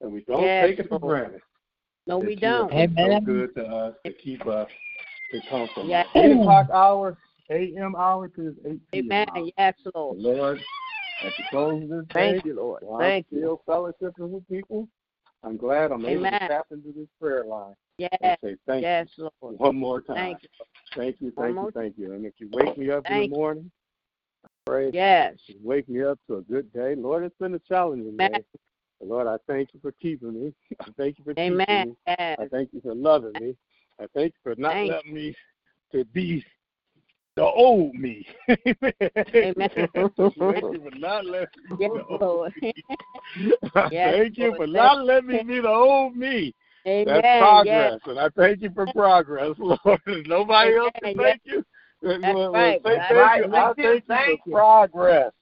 And 0.00 0.12
we 0.12 0.22
don't 0.22 0.42
Yes, 0.42 0.68
take 0.68 0.78
it 0.80 0.88
for 0.88 0.98
granted. 0.98 1.40
No, 2.06 2.18
we 2.18 2.30
you 2.30 2.36
don't. 2.36 2.72
have 2.72 2.90
Amen. 2.90 3.20
so 3.20 3.20
good 3.24 3.54
to 3.56 3.66
us 3.66 3.94
to 4.04 4.12
keep 4.12 4.46
us 4.46 4.68
to 5.32 5.40
come 5.48 5.68
from 5.74 5.88
Yes. 5.88 6.06
the 6.14 6.24
8 6.24 6.32
o'clock 6.40 6.68
hour, 6.72 7.16
a.m. 7.50 7.96
hour 7.96 8.28
to 8.28 8.54
8 8.64 8.80
p.m. 8.92 9.04
Amen. 9.04 9.26
hour. 9.34 9.48
Yes, 9.58 9.74
Lord. 9.94 10.18
Lord, 10.18 10.60
at 11.22 11.32
the 11.36 11.44
close 11.50 11.82
of 11.82 11.88
this 11.88 12.04
Thank 12.12 12.44
day, 12.44 12.48
you, 12.48 12.56
Lord. 12.56 12.82
while 12.84 13.00
Thank 13.00 13.26
I'm 13.30 13.38
you. 13.38 13.42
still 13.42 13.62
fellowshipping 13.66 14.28
with 14.30 14.48
people, 14.48 14.88
I'm 15.42 15.56
glad 15.56 15.90
I'm 15.92 16.04
able 16.04 16.24
to 16.24 16.30
tap 16.30 16.66
into 16.70 16.92
this 16.92 17.08
prayer 17.20 17.44
line 17.44 17.74
and 17.98 18.08
Yes. 18.20 18.38
say 18.44 18.56
thank 18.66 18.82
Yes, 18.82 19.08
you 19.16 19.28
Lord. 19.40 19.58
one 19.58 19.76
more 19.76 20.00
time. 20.00 20.16
Thank 20.16 20.42
you. 20.42 20.48
Thank 20.94 21.16
you, 21.20 21.32
thank 21.36 21.54
more 21.54 21.66
you, 21.66 21.70
thank 21.72 21.98
you. 21.98 22.12
And 22.12 22.24
if 22.24 22.34
you 22.38 22.48
wake 22.52 22.76
me 22.78 22.90
up 22.90 23.04
in 23.10 23.22
the 23.22 23.28
morning, 23.28 23.70
pray 24.64 24.90
Yes. 24.92 25.34
wake 25.62 25.88
me 25.88 26.02
up 26.02 26.18
to 26.28 26.36
a 26.36 26.42
good 26.42 26.72
day. 26.72 26.94
Lord, 26.94 27.24
it's 27.24 27.36
been 27.38 27.54
a 27.54 27.58
challenging 27.58 28.14
Amen. 28.20 28.32
day. 28.32 28.44
Lord, 29.02 29.26
I 29.26 29.36
thank 29.46 29.70
you 29.74 29.80
for 29.80 29.92
keeping 29.92 30.32
me. 30.32 30.52
I 30.80 30.86
thank 30.96 31.18
you 31.18 31.24
for 31.24 31.34
teaching 31.34 31.56
me. 31.56 31.96
I 32.06 32.46
thank 32.50 32.70
you 32.72 32.80
for 32.80 32.94
loving 32.94 33.38
me. 33.38 33.56
I 34.00 34.06
thank 34.14 34.34
you 34.34 34.40
for 34.42 34.60
not 34.60 34.72
Thank 34.72 34.90
letting 34.90 35.14
me 35.14 35.34
to 35.92 36.04
be 36.06 36.44
the 37.36 37.44
old 37.44 37.94
me. 37.94 38.26
Amen. 38.48 38.74
thank 39.32 40.18
you 40.18 40.80
for 40.82 40.90
not 40.98 41.26
letting 41.26 41.48
me 41.70 41.76
Yes, 41.78 41.90
be 41.90 41.98
the 41.98 42.04
old 42.08 42.20
Lord. 42.20 42.54
me. 42.62 42.72
I 43.74 43.88
Yes, 43.90 44.14
thank 44.14 44.38
you 44.38 44.46
Lord. 44.48 44.56
for 44.56 44.66
not 44.66 45.04
letting 45.04 45.28
me 45.28 45.42
be 45.42 45.60
the 45.60 45.68
old 45.68 46.16
me. 46.16 46.54
Amen. 46.86 47.06
That's 47.06 47.26
Yes. 47.26 47.40
progress, 47.40 48.00
and 48.06 48.18
I 48.18 48.28
thank 48.30 48.62
you 48.62 48.70
for 48.70 48.86
progress, 48.86 49.54
Lord. 49.58 50.00
Nobody 50.26 50.76
else 50.76 50.92
can 51.02 51.10
Amen. 51.10 51.26
thank 51.26 51.40
you. 51.44 51.64
That's 52.02 52.34
Well, 52.34 52.52
right. 52.52 52.80
That's 52.82 53.10
thank 53.10 53.18
right. 53.18 53.44
you. 53.44 53.54
I 53.54 53.72
Thank 53.74 53.78
you. 53.78 54.02
thank 54.08 54.28
you 54.28 54.52
for 54.52 54.52
progress. 54.52 55.32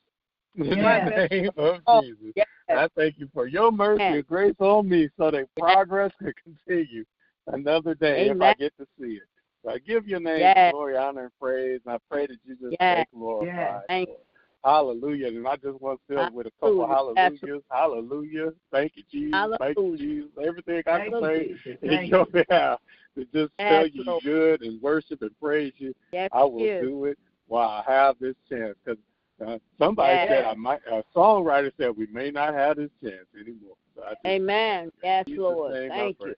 In 0.57 0.69
the 0.69 1.27
name 1.31 1.51
of 1.57 1.81
Oh, 1.87 2.03
Jesus. 2.03 2.33
yes. 2.37 2.47
I 2.69 2.89
thank 2.97 3.19
you 3.19 3.29
for 3.35 3.47
your 3.47 3.71
mercy 3.73 4.03
Yes. 4.03 4.15
and 4.15 4.27
grace 4.27 4.55
on 4.59 4.89
me 4.89 5.09
so 5.19 5.31
that 5.31 5.47
progress 5.59 6.13
can 6.19 6.33
continue 6.43 7.05
another 7.49 7.95
day 7.95 8.29
if 8.29 8.41
I 8.41 8.55
get 8.55 8.73
to 8.79 8.87
see 8.99 9.15
it. 9.15 9.23
So 9.65 9.71
I 9.71 9.79
give 9.79 10.07
your 10.07 10.21
name 10.21 10.41
Yes. 10.41 10.73
glory, 10.73 10.97
honor, 10.97 11.25
and 11.25 11.31
praise, 11.41 11.81
and 11.85 11.95
I 11.95 11.99
pray 12.11 12.27
that 12.27 12.39
you 12.45 12.57
just 12.57 12.77
Yes. 12.81 13.07
glorified. 13.13 13.83
Yes. 13.89 14.07
Lord. 14.07 14.21
Hallelujah. 14.65 15.29
And 15.29 15.47
I 15.47 15.57
just 15.57 15.81
want 15.81 16.01
to 16.09 16.15
fill 16.15 16.33
with 16.33 16.47
a 16.47 16.51
couple 16.53 16.87
Hallelujah. 16.87 17.39
hallelujahs. 17.43 17.63
Hallelujah. 17.71 18.53
Thank 18.73 18.93
you, 18.97 19.03
Jesus. 19.11 19.57
Thank 19.59 19.77
you, 19.77 19.97
Jesus. 19.97 20.31
Everything 20.43 20.83
I 20.87 20.99
can 21.01 21.13
you, 21.13 21.21
say 21.21 21.79
in 21.83 22.07
your 22.07 22.27
you. 22.33 22.45
behalf 22.49 22.81
to 23.15 23.25
just 23.27 23.53
tell 23.59 23.87
you 23.87 24.21
good 24.25 24.63
and 24.63 24.81
worship 24.81 25.21
and 25.21 25.39
praise 25.39 25.75
you. 25.77 25.95
Yes, 26.13 26.31
I 26.33 26.45
will 26.45 26.65
yes. 26.65 26.83
do 26.83 27.05
it 27.05 27.19
while 27.47 27.69
I 27.69 27.83
have 27.87 28.17
this 28.19 28.37
chance. 28.49 28.75
Because 28.85 28.99
uh, 29.45 29.59
somebody 29.79 30.15
Yes. 30.15 30.29
said 30.29 30.45
I 30.45 30.55
might. 30.55 30.81
A 30.91 31.03
songwriter 31.15 31.73
said 31.79 31.97
we 31.97 32.07
may 32.07 32.31
not 32.31 32.55
have 32.55 32.77
this 32.77 32.91
chance 33.03 33.27
anymore. 33.39 33.77
So 33.95 34.03
just, 34.03 34.19
Amen. 34.27 34.91
Yes, 35.03 35.27
Lord. 35.37 35.75
Thank 35.89 36.19
you. 36.21 36.35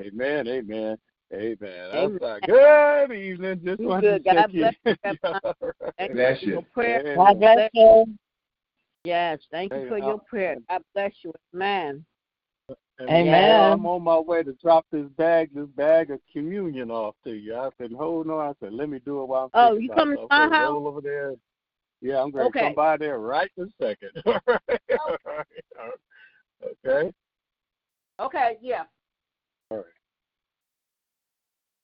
Amen. 0.00 0.48
Amen. 0.48 0.96
Amen. 1.32 1.56
That's 1.60 1.94
Amen. 1.94 2.18
right. 2.20 2.42
Good 2.42 3.12
evening. 3.12 3.60
Just 3.64 3.80
You 3.80 3.88
wanted 3.88 4.24
good. 4.24 4.24
to 4.24 4.34
God 4.34 4.52
check 4.52 4.54
bless 4.54 4.74
you, 4.84 4.90
in. 5.04 5.18
Reverend. 5.22 5.32
All 5.32 5.40
right. 5.64 5.94
Thank 5.98 6.12
Bless 6.12 6.42
you 6.42 6.48
you. 6.48 6.54
for 6.56 6.62
prayer. 6.74 7.16
God 7.16 7.38
bless 7.38 7.70
you. 7.72 8.18
Yes. 9.04 9.38
Thank 9.50 9.72
you 9.72 9.88
for 9.88 9.98
your 9.98 10.18
prayer. 10.18 10.56
God 10.68 10.82
bless 10.94 11.12
you. 11.22 11.32
Amen. 11.54 12.04
And 12.98 13.10
Amen. 13.10 13.72
I'm 13.72 13.86
on 13.86 14.02
my 14.02 14.18
way 14.18 14.42
to 14.42 14.52
drop 14.54 14.86
this 14.92 15.06
bag, 15.16 15.50
this 15.54 15.66
bag 15.68 16.10
of 16.10 16.20
communion 16.32 16.90
off 16.90 17.14
to 17.24 17.32
you. 17.32 17.56
I 17.56 17.70
said, 17.78 17.92
hold 17.92 18.28
on. 18.28 18.40
I 18.40 18.52
said, 18.60 18.74
let 18.74 18.88
me 18.88 18.98
do 18.98 19.22
it 19.22 19.26
while 19.26 19.50
I'm 19.54 19.70
Oh, 19.70 19.76
you 19.76 19.88
coming 19.88 20.18
to 20.18 20.26
my 20.30 20.48
house? 20.48 20.72
roll 20.72 20.88
over 20.88 21.00
there. 21.00 21.34
Yeah, 22.02 22.22
I'm 22.22 22.30
going 22.30 22.44
to 22.44 22.48
Okay. 22.48 22.60
come 22.66 22.74
by 22.74 22.96
there 22.96 23.18
right 23.18 23.50
this 23.56 23.68
second. 23.80 24.10
All 24.26 24.40
right. 24.46 24.80
All 24.98 25.16
right. 25.26 26.74
Okay. 26.84 27.12
Okay. 28.18 28.58
Yeah. 28.60 28.84
All 29.70 29.78
right. 29.78 29.86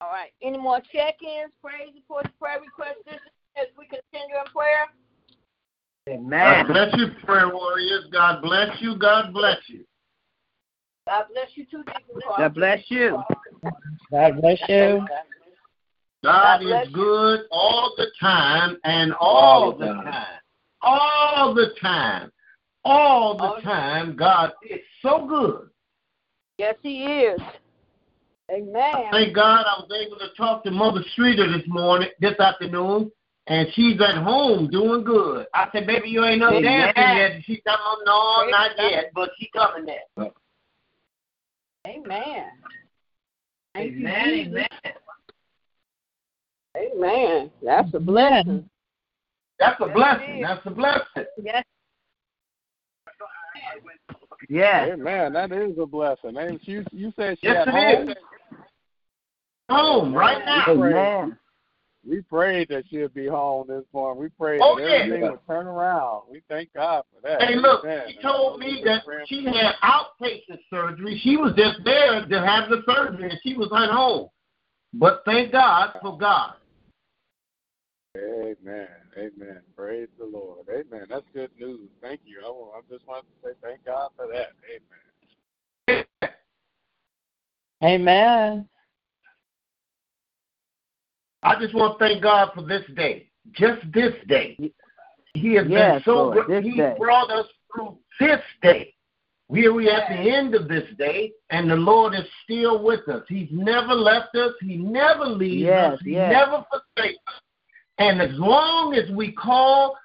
All 0.01 0.09
right. 0.09 0.31
Any 0.43 0.59
more 0.59 0.81
check-ins, 0.93 1.53
praise 1.63 1.95
reports, 1.95 2.31
prayer 2.39 2.61
requests 2.61 3.21
as 3.57 3.67
we 3.79 3.87
continue 3.87 4.37
in 4.37 4.53
prayer? 4.53 4.87
Amen. 6.09 6.67
God 6.67 6.73
bless 6.73 6.95
you, 6.97 7.07
prayer 7.25 7.49
warriors. 7.53 8.07
God 8.13 8.43
bless 8.43 8.81
you. 8.81 8.97
God 8.97 9.33
bless 9.33 9.59
you. 9.69 9.85
God 11.07 11.25
bless 11.33 11.49
you 11.55 11.65
too, 11.65 11.83
Deacon 11.85 12.21
Carl. 12.25 12.37
God 12.39 12.55
bless 12.55 12.81
you. 12.89 13.23
God 14.11 14.41
bless 14.41 14.59
you. 14.69 15.07
God 16.25 16.59
God 16.59 16.61
bless 16.61 16.87
is 16.87 16.91
you. 16.91 16.97
good 16.97 17.41
all 17.51 17.95
the 17.97 18.07
time 18.21 18.79
and 18.85 19.13
all 19.15 19.77
the 19.77 19.87
time. 19.87 20.27
All 20.83 21.55
the 21.55 21.69
time. 21.81 22.33
All 22.85 23.39
All 23.41 23.55
the 23.57 23.57
the- 23.57 23.63
time. 23.63 24.17
God 24.17 24.53
is 24.69 24.81
so 25.03 25.27
good. 25.27 25.71
Yes, 26.59 26.77
he 26.83 27.05
is. 27.05 27.41
Amen. 28.51 28.93
Thank 29.11 29.35
God 29.35 29.65
I 29.67 29.81
was 29.81 29.91
able 29.93 30.19
to 30.19 30.29
talk 30.37 30.63
to 30.65 30.71
Mother 30.71 31.03
Streeter 31.13 31.51
this 31.51 31.67
morning, 31.67 32.09
this 32.21 32.39
afternoon, 32.39 33.11
and 33.49 33.69
she's 33.75 34.01
at 34.01 34.23
home 34.23 34.69
doing 34.71 35.03
good. 35.05 35.47
I 35.53 35.69
said, 35.73 35.87
baby, 35.87 36.09
you 36.09 36.25
ain't 36.25 36.41
no 36.41 36.51
Amen. 36.51 36.63
dancing 36.63 37.17
yet. 37.17 37.43
She 37.45 37.61
said, 37.67 37.75
no, 38.05 38.47
not 38.49 38.71
yet, 38.79 39.11
but 39.15 39.31
she 39.39 39.51
coming 39.53 39.85
there. 39.87 40.31
Amen. 41.87 42.47
Thank 43.75 43.93
you, 43.93 43.99
Amen, 44.09 44.25
Jesus. 44.25 44.53
amen. 44.53 44.95
Amen. 46.77 47.51
That's 47.63 47.93
a 47.95 48.01
blessing. 48.01 48.69
That's 49.59 49.81
a 49.81 49.89
blessing. 49.89 50.43
That's 50.43 50.67
a 50.67 50.71
blessing. 50.71 51.25
Yes. 51.43 51.65
Yes. 54.49 54.91
Amen. 54.93 55.33
That 55.33 55.53
is 55.53 55.79
a 55.81 55.87
blessing. 55.87 56.37
Ain't 56.37 56.67
you? 56.69 56.85
You 56.93 57.13
said 57.17 57.39
she 57.41 57.47
Yes, 57.47 57.67
at 57.67 57.69
it 57.69 57.75
home. 57.75 58.09
is. 58.11 58.17
Home 59.71 60.15
right 60.15 60.45
now. 60.45 60.65
Amen. 60.69 61.39
We 62.09 62.21
prayed 62.23 62.69
that 62.69 62.85
she'd 62.89 63.13
be 63.15 63.27
home 63.27 63.67
this 63.67 63.83
morning. 63.93 64.23
We 64.23 64.29
prayed 64.29 64.61
Oh, 64.63 64.77
that 64.77 64.89
yeah. 64.89 64.97
everything 64.99 65.31
would 65.31 65.47
turn 65.49 65.67
around. 65.67 66.23
We 66.31 66.43
thank 66.49 66.73
God 66.73 67.03
for 67.13 67.21
that. 67.29 67.43
Hey, 67.43 67.57
look, 67.57 67.85
Amen. 67.85 68.05
she 68.09 68.23
told 68.23 68.61
me 68.61 68.83
that 68.85 69.03
she 69.27 69.45
had 69.45 69.75
outpatient 69.83 70.61
surgery. 70.71 71.19
She 71.25 71.37
was 71.37 71.53
just 71.57 71.81
there 71.85 72.25
to 72.25 72.47
have 72.47 72.71
the 72.71 72.83
surgery, 72.87 73.31
and 73.31 73.41
she 73.43 73.57
was 73.57 73.73
at 73.75 73.91
home. 73.91 74.29
But 74.95 75.23
thank 75.25 75.51
God 75.51 75.95
for 76.01 76.17
God. 76.17 76.55
Amen. 78.17 78.89
Amen. 79.17 79.61
Praise 79.77 80.09
the 80.19 80.25
Lord. 80.25 80.67
Amen. 80.71 81.07
That's 81.09 81.25
good 81.35 81.51
news. 81.59 81.89
Thank 82.01 82.21
you. 82.25 82.39
I, 82.41 82.81
just 82.91 83.07
wanted 83.07 83.23
to 83.23 83.49
say 83.49 83.55
thank 83.63 83.85
God 83.85 84.11
for 84.17 84.27
that. 84.29 84.53
Amen. 85.89 86.05
Amen. 87.85 88.69
I 91.43 91.61
just 91.61 91.75
want 91.75 91.99
to 91.99 92.05
thank 92.05 92.23
God 92.23 92.51
for 92.55 92.63
this 92.63 92.83
day, 92.97 93.29
just 93.53 93.81
this 93.93 94.13
day. 94.27 94.57
He 95.35 95.55
has 95.55 95.67
Yes, 95.69 95.95
been 95.97 96.03
so 96.05 96.15
Lord, 96.15 96.47
good. 96.47 96.65
He 96.65 96.77
day. 96.77 96.97
brought 96.99 97.31
us 97.31 97.47
through 97.73 97.99
this 98.19 98.41
day. 98.63 98.95
Here 99.53 99.73
we 99.73 99.89
are 99.89 100.01
at 100.01 100.09
the 100.09 100.31
end 100.31 100.55
of 100.57 100.67
this 100.67 100.89
day, 100.99 101.33
and 101.51 101.71
the 101.71 101.77
Lord 101.77 102.15
is 102.15 102.27
still 102.43 102.83
with 102.83 103.07
us. 103.09 103.23
He's 103.29 103.49
never 103.53 103.95
left 103.95 104.35
us. 104.35 104.53
He 104.61 104.77
never 104.77 105.25
leaves 105.25 105.63
Yes, 105.67 105.93
us. 105.93 106.01
He 106.03 106.13
yes. 106.13 106.33
never 106.33 106.65
forsakes 106.69 107.19
us. 107.29 107.43
And 107.99 108.21
as 108.21 108.31
long 108.33 108.95
as 108.95 109.11
we 109.11 109.33
call, 109.33 109.97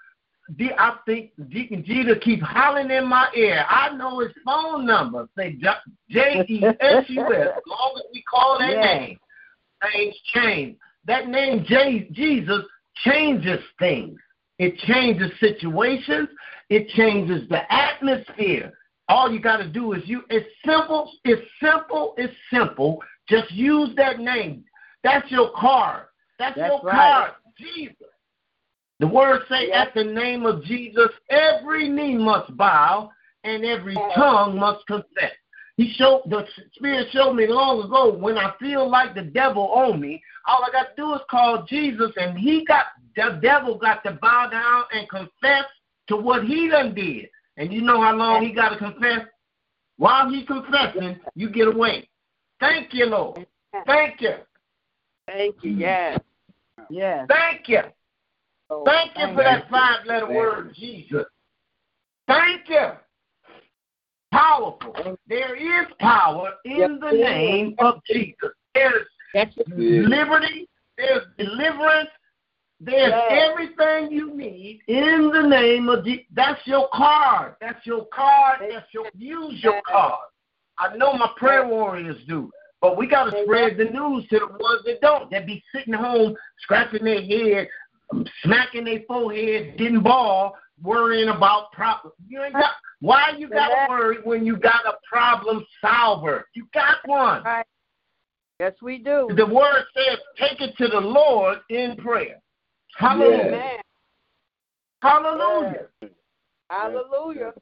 I 0.60 0.98
think 1.06 1.32
Deacon 1.50 1.84
Jeter 1.86 2.16
keep 2.16 2.42
hollering 2.42 2.92
in 2.92 3.08
my 3.08 3.28
ear. 3.36 3.66
I 3.70 3.96
know 3.96 4.20
his 4.20 4.32
phone 4.46 4.86
number. 4.86 5.28
Say 5.38 5.58
J 6.10 6.46
E 6.48 6.64
S 6.80 7.06
U 7.10 7.34
S. 7.34 7.48
As 7.56 7.64
long 7.68 7.94
as 7.98 8.04
we 8.14 8.22
call 8.24 8.60
that 8.60 8.72
Yes. 8.72 8.84
name, 8.84 9.20
things 9.92 10.16
change. 10.34 10.78
That 11.06 11.28
name 11.28 11.64
J- 11.66 12.10
Jesus 12.12 12.66
changes 13.04 13.64
things. 13.80 14.20
It 14.60 14.78
changes 14.80 15.32
situations. 15.40 16.30
It 16.70 16.88
changes 16.90 17.48
the 17.50 17.72
atmosphere. 17.74 18.74
All 19.10 19.32
you 19.32 19.40
got 19.40 19.58
to 19.58 19.68
do 19.68 19.94
is 19.94 20.08
you. 20.08 20.24
It's 20.30 20.48
simple. 20.66 21.12
It's 21.26 21.42
simple. 21.62 22.14
It's 22.18 22.34
simple. 22.52 23.02
Just 23.28 23.52
use 23.52 23.94
that 23.96 24.20
name. 24.20 24.64
That's 25.04 25.30
your 25.32 25.52
card. 25.52 26.06
That's, 26.38 26.56
That's 26.58 26.72
your 26.72 26.82
right. 26.84 26.96
card. 26.96 27.32
Jesus. 27.62 28.08
The 29.00 29.08
word 29.08 29.42
say 29.50 29.68
Yes. 29.70 29.88
at 29.88 29.94
the 29.94 30.04
name 30.04 30.46
of 30.46 30.64
Jesus, 30.64 31.10
every 31.30 31.90
knee 31.90 32.16
must 32.16 32.56
bow 32.56 33.12
and 33.44 33.66
every 33.66 33.96
tongue 34.16 34.60
must 34.60 34.86
confess. 34.86 35.34
He 35.78 35.94
showed 35.94 36.24
the 36.28 36.48
Spirit 36.76 37.08
showed 37.12 37.34
me 37.34 37.48
long 37.48 37.82
ago 37.84 38.14
when 38.14 38.38
I 38.38 38.54
feel 38.60 38.88
like 38.88 39.16
the 39.16 39.24
devil 39.24 39.70
on 39.70 40.00
me, 40.00 40.22
all 40.46 40.64
I 40.64 40.72
got 40.72 40.96
to 40.96 41.02
do 41.02 41.14
is 41.16 41.22
call 41.30 41.64
Jesus, 41.64 42.12
and 42.18 42.38
he 42.38 42.64
got 42.66 42.88
the 43.16 43.40
devil 43.42 43.78
got 43.78 44.04
to 44.04 44.12
bow 44.22 44.48
down 44.50 44.84
and 44.92 45.10
confess 45.10 45.66
to 46.08 46.18
what 46.18 46.46
he 46.46 46.70
done 46.70 46.94
did. 46.94 47.30
And 47.58 47.74
you 47.74 47.82
know 47.82 48.02
how 48.02 48.16
long 48.16 48.44
he 48.44 48.54
got 48.54 48.70
to 48.70 48.78
confess? 48.78 49.26
While 49.98 50.30
he 50.30 50.46
confessing, 50.46 51.20
you 51.36 51.50
get 51.50 51.68
away. 51.68 52.10
Thank 52.60 52.94
you, 52.94 53.08
Lord. 53.08 53.46
Thank 53.86 54.22
you. 54.22 54.36
Thank 55.28 55.56
you. 55.62 55.72
Yes. 55.72 56.20
Yes. 56.92 57.26
Thank 57.30 57.68
you. 57.70 57.80
Oh, 58.70 58.84
Thank 58.86 59.18
you 59.18 59.28
for 59.36 59.44
that 59.44 59.70
five 59.70 60.06
letter 60.06 60.28
word, 60.28 60.74
Jesus. 60.76 61.26
Thank 62.28 62.68
you. 62.70 62.92
Powerful. 64.32 65.18
There 65.28 65.56
is 65.56 65.88
power 66.00 66.52
in 66.66 67.00
the 67.00 67.12
name 67.12 67.76
of 67.80 68.02
Jesus. 68.06 68.52
There's 68.74 69.08
That's 69.34 69.54
liberty, 69.68 70.70
there's 70.98 71.24
deliverance, 71.38 72.10
there's 72.80 73.12
Yes. 73.12 73.52
everything 73.52 74.12
you 74.12 74.34
need 74.34 74.82
in 74.88 75.30
the 75.30 75.42
name 75.42 75.88
of 75.90 76.04
Jesus. 76.04 76.26
That's 76.32 76.66
your 76.66 76.90
card. 76.94 77.56
That's 77.62 77.86
your 77.86 78.06
card. 78.06 78.60
That's 78.70 78.94
your 78.94 79.08
use 79.18 79.62
your 79.64 79.82
card. 79.88 80.28
I 80.78 80.96
know 80.98 81.14
my 81.14 81.32
prayer 81.38 81.68
warriors 81.68 82.18
do. 82.28 82.52
But 82.82 82.98
we 82.98 83.08
got 83.08 83.26
to 83.26 83.44
spread 83.44 83.78
the 83.78 83.86
news 83.86 84.28
to 84.30 84.40
the 84.40 84.48
ones 84.48 84.82
that 84.86 85.00
don't. 85.02 85.30
That 85.30 85.46
be 85.46 85.64
sitting 85.74 85.94
home, 85.94 86.36
scratching 86.60 87.06
their 87.06 87.22
head, 87.22 87.68
smacking 88.44 88.86
their 88.86 89.02
forehead, 89.08 89.78
getting 89.78 90.02
ball, 90.02 90.58
worrying 90.82 91.30
about 91.30 91.72
problems. 91.72 92.16
You 92.28 92.44
ain't 92.44 92.54
got. 92.54 92.72
Why 93.00 93.34
you 93.38 93.50
got 93.50 93.70
to 93.70 93.86
worry 93.90 94.18
when 94.24 94.46
you 94.46 94.58
got 94.58 94.86
a 94.86 94.94
problem 95.08 95.66
solver? 95.80 96.48
You 96.56 96.68
got 96.74 96.98
one. 97.06 97.44
Yes, 98.60 98.74
we 98.82 98.98
do. 99.00 99.28
The 99.36 99.46
word 99.46 99.84
says, 99.96 100.20
"Take 100.38 100.62
it 100.62 100.76
to 100.78 100.88
the 100.88 101.00
Lord 101.00 101.60
in 101.70 101.96
prayer." 101.98 102.40
Hallelujah. 102.96 103.48
Amen. 103.48 103.80
Hallelujah. 105.02 105.88
Hallelujah. 106.70 107.54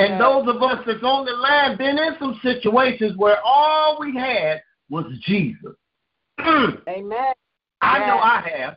And 0.00 0.20
those 0.20 0.48
of 0.48 0.62
us 0.62 0.82
that's 0.86 1.02
on 1.02 1.26
the 1.26 1.32
line 1.32 1.76
been 1.76 1.98
in 1.98 2.16
some 2.18 2.38
situations 2.42 3.16
where 3.16 3.38
all 3.44 3.98
we 4.00 4.14
had 4.16 4.62
was 4.88 5.04
Jesus. 5.22 5.74
Amen. 6.40 7.32
I 7.82 7.98
Yes. 7.98 8.08
know 8.08 8.18
I 8.18 8.40
have. 8.54 8.76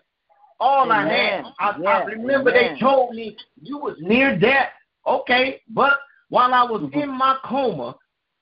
All 0.59 0.91
I 0.91 1.01
Amen. 1.03 1.43
had. 1.45 1.53
I, 1.59 1.81
I 1.87 2.03
remember 2.05 2.51
Amen. 2.51 2.73
they 2.75 2.79
told 2.79 3.15
me 3.15 3.37
you 3.61 3.77
was 3.77 3.95
near 3.99 4.37
death. 4.37 4.69
Okay, 5.05 5.61
but 5.69 5.99
while 6.29 6.53
I 6.53 6.63
was 6.63 6.81
Mhm. 6.83 7.03
in 7.03 7.09
my 7.09 7.37
coma, 7.43 7.95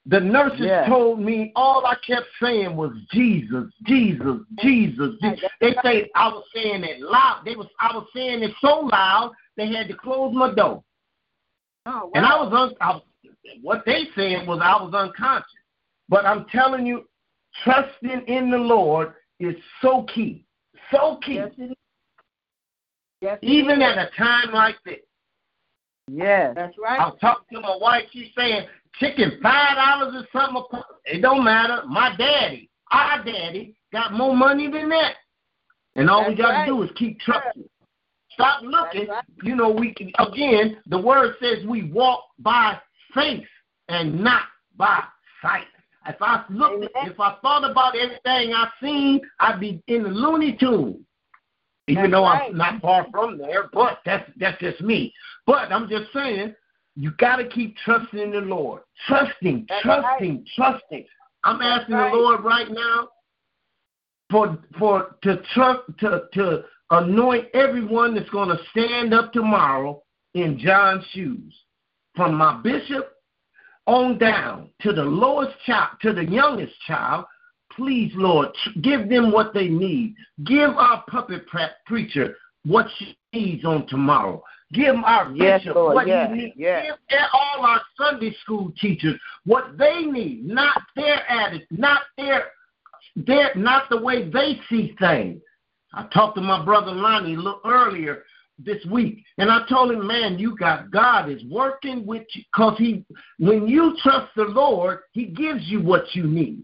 the 0.05 0.19
nurses 0.19 0.59
Yes. 0.61 0.87
told 0.87 1.19
me 1.19 1.51
all 1.55 1.85
I 1.85 1.95
kept 1.95 2.27
saying 2.41 2.75
was 2.75 2.91
Jesus, 3.11 3.71
Jesus, 3.83 4.41
Jesus. 4.59 5.15
Je-" 5.21 5.47
They 5.59 5.75
say 5.83 6.09
I 6.15 6.27
was 6.29 6.43
saying 6.53 6.83
it 6.83 7.01
loud. 7.01 7.43
They 7.45 7.55
was 7.55 7.67
I 7.79 7.95
was 7.95 8.07
saying 8.13 8.43
it 8.43 8.53
so 8.61 8.81
loud 8.81 9.33
they 9.57 9.67
had 9.67 9.87
to 9.87 9.95
close 9.95 10.33
my 10.33 10.53
door. 10.53 10.83
Oh, 11.85 11.91
wow. 11.91 12.11
And 12.15 12.25
I 12.25 12.35
was, 12.41 12.53
un- 12.53 12.75
I 12.81 12.91
was 12.91 13.01
what 13.61 13.83
they 13.85 14.05
said 14.15 14.47
was 14.47 14.59
I 14.63 14.81
was 14.81 14.93
unconscious. 14.93 15.49
But 16.09 16.25
I'm 16.25 16.45
telling 16.51 16.85
you, 16.85 17.07
trusting 17.63 18.23
in 18.27 18.51
the 18.51 18.57
Lord 18.57 19.13
is 19.39 19.55
so 19.81 20.05
key, 20.13 20.45
so 20.91 21.19
key. 21.25 21.35
Yes, 21.35 21.51
it 21.57 21.63
is. 21.71 21.77
Yes, 23.21 23.39
it 23.41 23.45
Even 23.47 23.81
is. 23.81 23.87
at 23.87 23.97
a 23.97 24.09
time 24.17 24.51
like 24.53 24.75
this, 24.85 24.99
Yes. 26.07 26.53
That's 26.55 26.75
right. 26.77 26.99
I 26.99 27.03
right. 27.03 27.11
was 27.11 27.19
talking 27.21 27.57
to 27.57 27.61
my 27.61 27.77
wife. 27.79 28.03
She's 28.11 28.27
saying 28.37 28.67
chicken 28.99 29.39
five 29.41 29.75
dollars 29.75 30.15
or 30.15 30.27
something. 30.33 30.81
It 31.05 31.21
don't 31.21 31.43
matter. 31.43 31.83
My 31.87 32.15
daddy, 32.17 32.69
our 32.91 33.23
daddy, 33.23 33.75
got 33.93 34.13
more 34.13 34.35
money 34.35 34.69
than 34.69 34.89
that. 34.89 35.13
And 35.95 36.09
all 36.09 36.27
we 36.27 36.35
got 36.35 36.47
to 36.51 36.53
right. 36.53 36.67
do 36.67 36.81
is 36.83 36.89
keep 36.97 37.19
trusting. 37.19 37.63
Stop 38.41 38.61
looking. 38.63 39.07
That's 39.07 39.27
You 39.43 39.55
know, 39.55 39.69
we 39.69 39.93
can, 39.93 40.11
again. 40.19 40.77
The 40.87 40.97
word 40.97 41.35
says 41.41 41.65
we 41.67 41.91
walk 41.91 42.23
by 42.39 42.77
faith 43.13 43.45
and 43.89 44.23
not 44.23 44.43
by 44.77 45.03
sight. 45.41 45.65
If 46.07 46.15
I 46.21 46.43
looked, 46.49 46.77
Amen. 46.95 47.11
if 47.11 47.19
I 47.19 47.35
thought 47.41 47.69
about 47.69 47.95
everything 47.95 48.53
I've 48.53 48.71
seen, 48.81 49.21
I'd 49.39 49.59
be 49.59 49.81
in 49.87 50.03
the 50.03 50.09
Looney 50.09 50.57
Tune. 50.59 51.05
Even 51.87 52.03
That's 52.03 52.13
though 52.13 52.23
right. 52.23 52.49
I'm 52.49 52.57
not 52.57 52.81
far 52.81 53.05
from 53.11 53.37
there, 53.37 53.69
but 53.71 53.99
that's 54.05 54.29
that's 54.37 54.59
just 54.59 54.81
me. 54.81 55.13
But 55.45 55.71
I'm 55.71 55.89
just 55.89 56.11
saying, 56.13 56.55
you 56.95 57.11
got 57.11 57.37
to 57.37 57.47
keep 57.47 57.75
trusting 57.77 58.19
in 58.19 58.31
the 58.31 58.41
Lord, 58.41 58.81
trusting, 59.07 59.65
That's 59.69 59.83
trusting, 59.83 60.45
trusting. 60.55 61.05
I'm 61.43 61.61
asking 61.61 61.95
right. 61.95 62.11
the 62.11 62.17
Lord 62.17 62.43
right 62.43 62.67
now 62.69 63.09
for 64.29 64.57
for 64.79 65.15
to 65.23 65.41
trust 65.53 65.81
to 65.99 66.23
to 66.33 66.63
anoint 66.91 67.47
everyone 67.53 68.13
that's 68.13 68.29
going 68.29 68.49
to 68.49 68.59
stand 68.71 69.13
up 69.13 69.33
tomorrow 69.33 70.03
in 70.33 70.59
John's 70.59 71.05
shoes, 71.11 71.53
from 72.15 72.35
my 72.35 72.61
bishop 72.61 73.13
on 73.87 74.17
down 74.17 74.69
to 74.81 74.93
the 74.93 75.03
lowest 75.03 75.53
child, 75.65 75.89
to 76.01 76.13
the 76.13 76.25
youngest 76.25 76.73
child, 76.85 77.25
please, 77.75 78.11
Lord, 78.15 78.49
give 78.81 79.09
them 79.09 79.31
what 79.31 79.53
they 79.53 79.67
need. 79.67 80.15
Give 80.45 80.69
our 80.69 81.03
puppet 81.09 81.47
pre- 81.47 81.65
preacher 81.85 82.35
what 82.65 82.87
she 82.97 83.17
needs 83.33 83.65
on 83.65 83.87
tomorrow. 83.87 84.43
Give 84.73 84.95
our 84.95 85.31
Yes, 85.33 85.61
bishop 85.61 85.75
Lord, 85.75 85.95
what 85.95 86.07
yes, 86.07 86.29
he 86.29 86.37
needs. 86.37 86.55
yes. 86.57 86.97
Give 87.09 87.19
all 87.33 87.65
our 87.65 87.81
Sunday 87.97 88.33
school 88.41 88.71
teachers 88.79 89.19
what 89.45 89.77
they 89.77 90.03
need, 90.03 90.45
not 90.45 90.81
their 90.95 91.29
attitude, 91.29 91.67
not 91.71 92.01
their, 92.17 92.47
their, 93.15 93.53
not 93.55 93.89
the 93.89 93.99
way 93.99 94.29
they 94.29 94.59
see 94.69 94.95
things. 94.99 95.41
I 95.93 96.07
talked 96.13 96.35
to 96.35 96.41
my 96.41 96.63
brother 96.63 96.91
Lonnie 96.91 97.33
a 97.33 97.37
little 97.37 97.61
earlier 97.65 98.23
this 98.57 98.83
week, 98.85 99.23
and 99.37 99.51
I 99.51 99.67
told 99.67 99.91
him, 99.91 100.05
man, 100.05 100.37
you 100.39 100.55
got 100.55 100.91
God 100.91 101.29
is 101.29 101.43
working 101.49 102.05
with 102.05 102.25
you, 102.33 102.43
cause 102.55 102.77
he, 102.77 103.03
when 103.39 103.67
you 103.67 103.95
trust 104.01 104.31
the 104.35 104.43
Lord, 104.43 104.99
He 105.11 105.25
gives 105.25 105.67
you 105.67 105.81
what 105.81 106.13
you 106.13 106.23
need. 106.23 106.63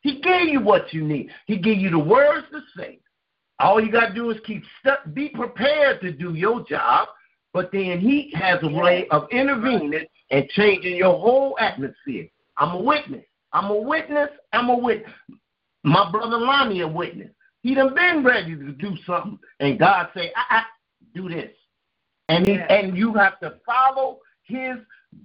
He 0.00 0.20
gave 0.20 0.48
you 0.48 0.60
what 0.60 0.92
you 0.92 1.02
need. 1.02 1.30
He 1.46 1.58
gave 1.58 1.78
you 1.78 1.90
the 1.90 1.98
words 1.98 2.46
to 2.52 2.60
say. 2.76 2.98
All 3.60 3.82
you 3.82 3.92
got 3.92 4.08
to 4.08 4.14
do 4.14 4.30
is 4.30 4.38
keep 4.46 4.62
stu- 4.80 5.10
be 5.12 5.28
prepared 5.28 6.00
to 6.00 6.12
do 6.12 6.34
your 6.34 6.64
job, 6.64 7.08
but 7.52 7.70
then 7.72 8.00
He 8.00 8.32
has 8.34 8.58
a 8.62 8.68
way 8.68 9.06
of 9.10 9.28
intervening 9.30 10.06
and 10.30 10.48
changing 10.50 10.96
your 10.96 11.18
whole 11.18 11.56
atmosphere. 11.60 12.26
I'm 12.58 12.74
a 12.76 12.82
witness. 12.82 13.24
I'm 13.52 13.70
a 13.70 13.76
witness. 13.76 14.30
I'm 14.52 14.68
a 14.68 14.76
witness. 14.76 15.12
My 15.84 16.10
brother 16.10 16.38
Lonnie 16.38 16.80
a 16.80 16.88
witness. 16.88 17.30
He 17.64 17.74
done 17.74 17.94
been 17.94 18.22
ready 18.22 18.54
to 18.54 18.72
do 18.72 18.94
something, 19.06 19.38
and 19.58 19.78
God 19.78 20.08
say, 20.14 20.30
I, 20.36 20.58
I 20.58 20.62
do 21.14 21.30
this, 21.30 21.50
and 22.28 22.46
he, 22.46 22.58
and 22.68 22.94
you 22.94 23.14
have 23.14 23.40
to 23.40 23.54
follow 23.64 24.18
His 24.42 24.76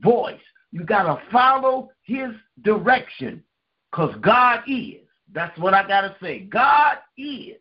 voice. 0.02 0.40
You 0.72 0.86
got 0.86 1.04
to 1.04 1.22
follow 1.34 1.92
His 2.04 2.30
direction, 2.62 3.44
cause 3.92 4.16
God 4.22 4.62
is. 4.68 5.02
That's 5.34 5.56
what 5.60 5.74
I 5.74 5.86
gotta 5.86 6.16
say. 6.22 6.40
God 6.40 7.00
is, 7.18 7.58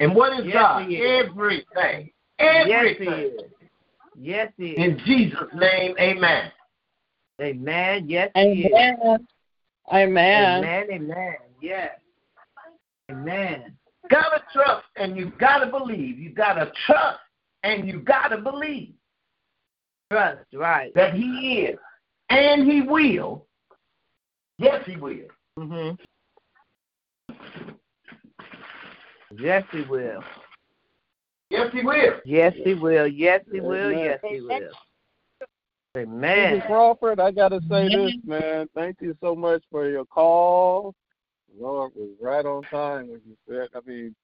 and 0.00 0.12
what 0.12 0.40
is 0.40 0.46
Yes, 0.46 0.54
God? 0.54 0.90
Is. 0.90 1.00
Everything. 1.00 2.10
Yes, 2.40 2.66
he 2.66 2.72
Everything. 2.72 3.12
is. 3.12 3.40
Yes, 4.18 4.52
he 4.56 4.70
is. 4.70 4.76
In 4.76 5.00
Jesus' 5.06 5.54
name, 5.54 5.94
Amen. 6.00 6.50
Amen. 7.40 8.08
Yes, 8.08 8.32
he 8.34 8.64
is. 8.64 8.72
Amen. 8.74 9.26
Amen. 9.92 10.64
Amen. 10.64 10.86
Amen. 10.90 11.36
Yes. 11.62 11.92
Amen. 13.08 13.76
Gotta 14.10 14.42
trust 14.52 14.86
and 14.96 15.16
you 15.16 15.32
gotta 15.38 15.66
believe. 15.66 16.18
You 16.18 16.30
gotta 16.30 16.72
trust 16.86 17.20
and 17.62 17.86
you 17.86 18.00
gotta 18.00 18.38
believe 18.38 18.94
Trust, 20.10 20.40
right. 20.52 20.92
that 20.94 21.14
He 21.14 21.66
is, 21.68 21.78
and 22.30 22.70
He 22.70 22.82
will. 22.82 23.46
Yes, 24.58 24.82
He 24.84 24.96
will. 24.96 25.28
Mm-hmm. 25.58 26.02
Yes, 29.38 29.62
he 29.70 29.82
will. 29.82 30.24
Yes, 31.50 31.70
He 31.72 31.82
will. 31.82 32.20
Yes, 32.24 32.52
he 32.64 32.74
will. 32.74 33.06
Yes, 33.06 33.42
he 33.52 33.60
will. 33.60 33.92
Yes, 33.92 34.20
he 34.28 34.40
will. 34.40 34.50
Mr. 34.50 36.02
Amen. 36.02 36.62
Crawford, 36.66 37.20
I 37.20 37.30
gotta 37.30 37.60
say 37.68 37.88
this, 37.88 38.12
man. 38.24 38.68
Thank 38.74 38.96
you 39.00 39.16
so 39.20 39.34
much 39.34 39.62
for 39.70 39.88
your 39.88 40.04
call. 40.04 40.94
Lord 41.58 41.92
was 41.94 42.10
right 42.20 42.44
on 42.44 42.62
time 42.64 43.08
when 43.08 43.20
you 43.26 43.36
said. 43.48 43.68
I 43.74 43.80
mean, 43.88 44.14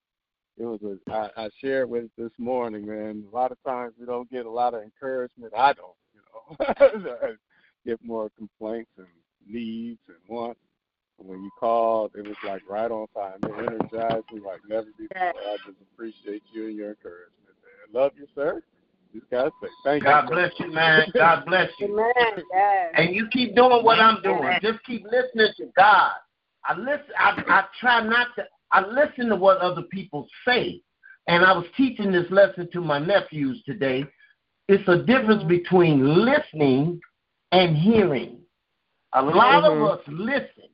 it 0.59 0.65
was 0.65 0.81
a. 0.83 1.13
I, 1.13 1.45
I 1.45 1.51
shared 1.61 1.91
with 1.91 2.05
it 2.05 2.11
this 2.17 2.33
morning, 2.39 2.87
man. 2.87 3.25
A 3.31 3.35
lot 3.35 3.53
of 3.53 3.59
times 3.65 3.95
we 3.99 4.07
don't 4.07 4.31
get 4.31 4.47
a 4.47 4.51
lot 4.51 4.75
of 4.75 4.83
encouragement. 4.83 5.53
I 5.57 5.73
don't, 5.73 5.97
you 6.15 6.21
know. 6.31 7.17
I 7.23 7.33
get 7.87 8.03
more 8.05 8.31
complaints 8.37 8.91
and 8.97 9.07
needs 9.47 10.01
and 10.09 10.17
wants. 10.29 10.61
And 11.19 11.29
when 11.29 11.43
you 11.43 11.51
called, 11.59 12.13
it 12.15 12.27
was 12.27 12.37
like 12.45 12.63
right 12.69 12.91
on 12.91 13.07
time. 13.15 13.39
It 13.43 13.53
energized 13.53 14.27
me 14.33 14.41
like 14.45 14.61
never 14.69 14.87
before. 14.99 15.19
I 15.19 15.57
just 15.67 15.79
appreciate 15.93 16.43
you 16.53 16.67
and 16.67 16.77
your 16.77 16.91
encouragement, 16.91 17.33
man. 17.63 18.03
Love 18.03 18.13
you, 18.17 18.27
sir. 18.35 18.63
Just 19.15 19.31
gotta 19.31 19.51
say 19.63 19.69
thank 19.85 20.05
God 20.05 20.25
you. 20.25 20.29
God 20.29 20.35
bless 20.35 20.53
you, 20.59 20.73
man. 20.73 21.07
God 21.15 21.45
bless 21.47 21.71
you. 21.79 21.87
Amen. 21.87 22.45
Yes. 22.53 22.93
And 22.97 23.15
you 23.15 23.29
keep 23.33 23.55
doing 23.55 23.83
what 23.83 23.99
I'm 23.99 24.23
doing. 24.23 24.59
Just 24.61 24.85
keep 24.85 25.05
listening 25.05 25.53
to 25.59 25.67
God. 25.77 26.13
I 26.69 26.77
listen. 26.77 27.13
I, 27.19 27.43
I 27.49 27.65
try 27.81 28.03
not 28.03 28.29
to. 28.37 28.45
I 28.73 28.85
listen 28.87 29.29
to 29.29 29.37
what 29.37 29.59
other 29.59 29.83
people 29.83 30.27
say. 30.47 30.81
And 31.29 31.45
I 31.45 31.53
was 31.53 31.67
teaching 31.77 32.13
this 32.13 32.31
lesson 32.31 32.69
to 32.73 32.81
my 32.81 32.99
nephews 32.99 33.63
today. 33.67 34.05
It's 34.69 34.87
a 34.89 34.99
difference 34.99 35.43
between 35.45 36.25
listening 36.25 37.01
and 37.53 37.77
hearing. 37.77 38.39
A 39.13 39.23
lot 39.23 39.65
Mhm. 39.65 39.73
of 39.73 39.99
us 39.99 40.05
listen, 40.09 40.69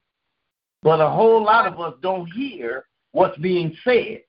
but 0.83 1.01
a 1.01 1.09
whole 1.09 1.43
lot 1.43 1.67
of 1.67 1.79
us 1.81 1.95
don't 2.01 2.27
hear 2.33 2.87
what's 3.13 3.37
being 3.39 3.77
said. 3.85 4.23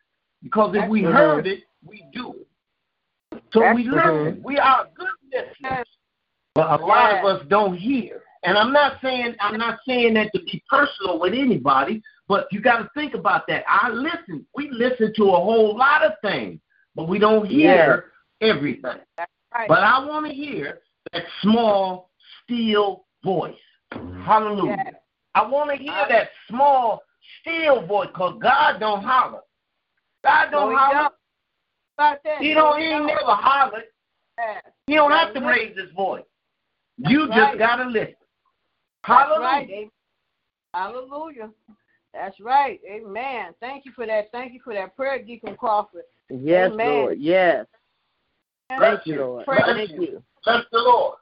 Because 0.44 0.76
if 0.76 0.90
we 0.90 1.02
heard 1.04 1.48
it, 1.48 1.64
we 1.86 2.06
do 2.14 2.34
it. 2.34 3.42
So 3.54 3.74
we 3.74 3.88
That's- 3.88 4.12
listen. 4.12 4.44
We 4.44 4.60
are 4.60 4.88
good 4.94 5.08
listeners. 5.32 5.88
But 6.54 6.80
a 6.80 6.86
lot 6.86 7.14
of 7.20 7.26
us 7.26 7.46
don't 7.48 7.76
hear. 7.76 8.22
And 8.44 8.58
I'm 8.58 8.74
not 8.74 8.98
saying 9.02 9.36
I'm 9.40 9.58
not 9.58 9.80
saying 9.88 10.16
that 10.16 10.32
to 10.34 10.42
be 10.44 10.64
personal 10.70 11.20
with 11.20 11.34
anybody, 11.34 12.02
but 12.28 12.48
you 12.52 12.62
got 12.62 12.80
to 12.80 12.90
think 12.94 13.14
about 13.14 13.48
that. 13.48 13.64
I 13.68 13.90
listen. 13.90 14.46
We 14.56 14.70
listen 14.72 15.14
to 15.16 15.30
a 15.30 15.36
whole 15.36 15.78
lot 15.78 16.04
of 16.04 16.14
things, 16.22 16.60
but 16.96 17.08
we 17.08 17.20
don't 17.20 17.46
hear 17.46 18.12
everything. 18.42 19.00
right. 19.54 19.68
But 19.68 19.80
I 19.84 20.06
want 20.06 20.28
to 20.28 20.34
hear 20.34 20.80
that 21.14 21.24
small, 21.42 22.10
still 22.44 23.06
voice. 23.24 23.56
Hallelujah. 23.92 24.84
Yes. 24.86 24.94
I 25.36 25.48
want 25.48 25.72
to 25.72 25.78
hear 25.78 26.06
that 26.10 26.30
small, 26.50 27.02
still 27.42 27.86
voice, 27.86 28.10
cause 28.14 28.38
God 28.42 28.80
don't 28.80 29.04
holler. 29.04 29.42
God 30.24 30.52
don't 30.52 30.76
holler. 30.76 31.10
don't. 31.98 32.42
He 32.42 32.54
don't. 32.54 32.80
He 32.80 32.88
ain't 32.88 33.06
never 33.06 33.22
holler. 33.26 33.84
He 34.88 34.96
don't 34.96 35.12
have 35.12 35.34
to 35.34 35.40
raise 35.42 35.78
his 35.78 35.92
voice. 35.96 36.24
You 36.98 37.28
just 37.28 37.58
gotta 37.58 37.86
listen. 37.86 38.16
That's 39.08 39.30
Hallelujah. 39.30 39.40
right. 39.40 39.92
Hallelujah. 40.74 41.50
That's 42.14 42.40
right. 42.40 42.80
Amen. 42.90 43.54
Thank 43.60 43.86
you 43.86 43.92
for 43.94 44.06
that. 44.06 44.32
Thank 44.32 44.54
you 44.54 44.62
for 44.64 44.74
that 44.74 44.96
prayer, 44.96 45.22
Deacon 45.22 45.56
Crawford. 45.56 46.04
Yes, 46.30 46.72
Amen. 46.72 46.88
Lord. 46.88 47.20
Yes. 47.20 47.66
Bless 48.70 48.80
Thank 48.80 49.08
you, 49.08 49.16
Lord. 49.18 49.46
Praise 49.46 49.62
Thank 49.66 49.92
you. 49.92 50.02
you. 50.02 50.24
Bless 50.46 50.64
the 50.72 50.80
Lord. 50.80 51.18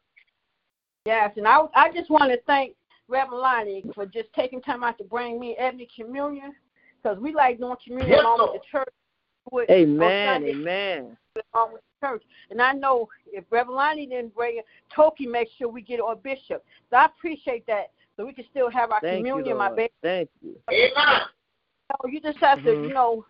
Yes, 1.06 1.32
and 1.38 1.48
I 1.48 1.62
I 1.76 1.92
just 1.92 2.10
want 2.10 2.32
to 2.32 2.40
thank 2.46 2.76
Reverend 3.08 3.42
Lonnie 3.42 3.84
for 3.96 4.06
just 4.06 4.32
taking 4.34 4.62
time 4.62 4.84
out 4.84 4.98
to 5.00 5.04
bring 5.04 5.40
me 5.40 5.56
Ebony 5.58 5.88
Communion 5.96 6.54
because 7.02 7.18
we 7.18 7.34
like 7.34 7.58
doing 7.58 7.76
communion 7.84 8.12
Yes, 8.12 8.22
along 8.22 8.40
Lord. 8.40 8.52
with 8.54 8.62
the 8.62 8.68
church. 8.78 8.94
With, 9.52 9.70
Amen. 9.72 10.36
Sunday 10.36 10.52
Amen. 10.52 11.18
along 11.54 11.74
with 11.74 11.82
the 11.82 11.91
church. 12.02 12.24
And 12.50 12.62
I 12.62 12.74
know 12.74 13.08
if 13.32 13.46
Reverend 13.50 13.76
Lonnie 13.76 14.08
didn't 14.08 14.36
bring 14.36 14.58
it, 14.58 14.66
Toki 14.94 15.28
makes 15.28 15.52
sure 15.58 15.70
we 15.70 15.82
get 15.82 16.02
our 16.02 16.16
bishop. 16.16 16.64
So 16.90 16.98
I 16.98 17.06
appreciate 17.06 17.66
that. 17.68 17.92
So 18.18 18.26
we 18.26 18.34
can 18.34 18.46
still 18.52 18.70
have 18.70 18.92
our 18.92 19.00
Thank 19.02 19.26
you, 19.26 19.32
communion, 19.32 19.58
my 19.58 19.70
baby. 19.70 19.94
Thank 20.02 20.30
you. 20.42 20.56
Amen. 20.70 20.92
know, 21.90 22.10
you 22.10 22.22
just 22.22 22.38
have 22.40 22.64
to, 22.64 22.70
Mhm. 22.70 22.88
you 22.88 22.94
know, 22.94 23.26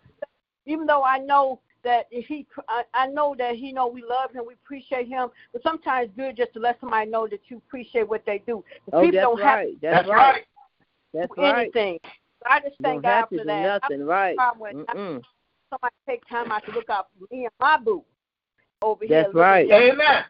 even 0.65 0.85
though 0.85 1.03
I 1.03 1.17
know 1.17 1.59
that 1.83 2.07
if 2.11 2.27
he, 2.27 2.45
I, 2.67 2.83
I 2.93 3.07
know 3.07 3.33
that 3.37 3.55
he 3.55 3.71
know 3.71 3.87
we 3.87 4.03
love 4.03 4.31
him, 4.31 4.45
we 4.45 4.53
appreciate 4.53 5.07
him, 5.07 5.29
but 5.51 5.63
sometimes 5.63 6.09
it's 6.09 6.15
good 6.15 6.37
just 6.37 6.53
to 6.53 6.59
let 6.59 6.79
somebody 6.79 7.09
know 7.09 7.27
that 7.27 7.39
you 7.49 7.57
appreciate 7.57 8.07
what 8.07 8.23
they 8.25 8.39
do. 8.45 8.63
The 8.85 8.95
Oh, 8.95 9.01
people 9.01 9.13
that's 9.13 9.23
don't 9.23 9.41
have 9.41 9.57
right. 9.57 9.81
That's 9.81 10.07
That's 10.07 10.09
right. 10.09 10.17
right. 10.17 10.45
That's 11.13 11.29
to 11.29 11.35
do 11.35 11.41
right. 11.41 11.61
anything. 11.75 11.99
So 12.03 12.45
I 12.45 12.59
just 12.59 12.75
thank 12.83 13.01
God 13.01 13.25
for 13.29 13.37
do 13.37 13.43
that. 13.45 13.81
I 13.83 13.87
nothing, 13.87 14.05
right? 14.05 14.35
problem 14.35 14.61
with 14.61 14.87
Mm-mm. 14.87 15.23
somebody 15.71 15.95
take 16.07 16.27
time 16.27 16.51
out 16.51 16.63
to 16.65 16.71
look 16.71 16.89
out 16.89 17.07
for 17.17 17.33
me 17.33 17.45
and 17.45 17.53
my 17.59 17.77
boo 17.77 18.03
over 18.81 19.05
That's 19.07 19.31
here. 19.33 19.41
right. 19.41 19.71
Amen. 19.71 20.23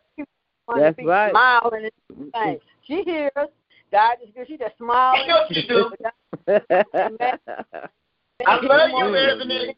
That's 0.75 0.97
right. 1.03 1.31
Smiling 1.31 1.89
and 2.13 2.33
Mm-mm. 2.33 2.59
She 2.83 3.03
hears. 3.03 3.31
God 3.91 4.17
is 4.23 4.29
good. 4.35 4.47
She 4.47 4.57
just 4.57 4.73
I 4.79 4.83
smiling. 4.83 5.27
know 5.27 5.43
you 5.49 5.63
do. 5.67 5.91
I 8.47 8.59
love 8.61 8.89
you. 8.97 9.15
Ebony. 9.15 9.75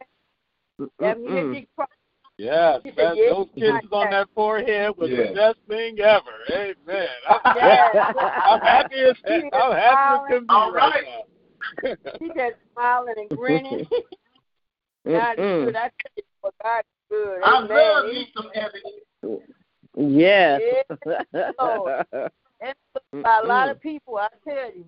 Yeah, 1.00 1.14
Mm-mm. 1.14 1.66
Yes, 2.36 2.80
He 2.82 2.90
that, 2.90 3.16
yes, 3.16 3.30
those 3.30 3.46
kisses 3.54 3.88
on 3.92 4.10
that 4.10 4.28
forehead 4.34 4.96
was 4.96 5.08
Yeah. 5.10 5.28
the 5.28 5.34
best 5.34 5.58
thing 5.68 6.00
ever. 6.00 6.32
Amen. 6.50 7.08
I'm, 7.28 7.40
Yeah. 7.56 7.92
I'm 8.44 8.60
happy 8.60 8.96
as 8.96 9.16
I'm 9.52 9.72
happy 9.72 10.14
as 10.14 10.20
can 10.28 10.40
be 10.40 10.46
All 10.48 10.72
right 10.72 10.94
right. 10.94 11.04
now. 11.84 11.94
She 12.18 12.26
just 12.28 12.56
smiling 12.72 13.14
and 13.16 13.30
grinning. 13.30 13.86
God 15.06 15.38
is 15.38 15.64
good. 15.64 15.76
I 15.76 15.82
tell 15.82 15.90
you, 16.16 16.22
what, 16.40 16.54
God 16.62 16.80
is 16.80 16.84
good. 17.10 17.42
I 17.42 17.58
Amen. 17.58 17.68
love 17.70 18.04
me 18.06 18.28
some 18.36 18.50
Ebony. 18.54 19.42
Yes. 19.96 20.60
Lord. 21.60 22.04
It's 22.60 22.78
by 23.22 23.40
a 23.42 23.46
lot 23.46 23.68
of 23.68 23.80
people, 23.80 24.16
I 24.16 24.28
tell 24.42 24.72
you. 24.74 24.84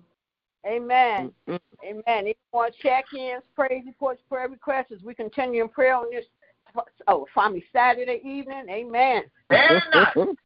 Amen. 0.65 1.31
Mm-mm. 1.47 1.59
Amen. 1.85 2.27
If 2.27 2.27
you 2.27 2.35
want 2.51 2.73
check-ins, 2.81 3.43
praise 3.55 3.83
reports, 3.85 4.21
prayer 4.27 4.49
requests, 4.49 4.91
as 4.93 5.01
we 5.03 5.13
continue 5.13 5.63
in 5.63 5.69
prayer 5.69 5.95
on 5.95 6.09
this, 6.11 6.25
oh, 7.07 7.25
find 7.33 7.53
me 7.53 7.63
Saturday 7.71 8.19
evening. 8.23 8.65
Amen. 8.69 9.23
Very 9.49 9.81
nice. 9.93 10.27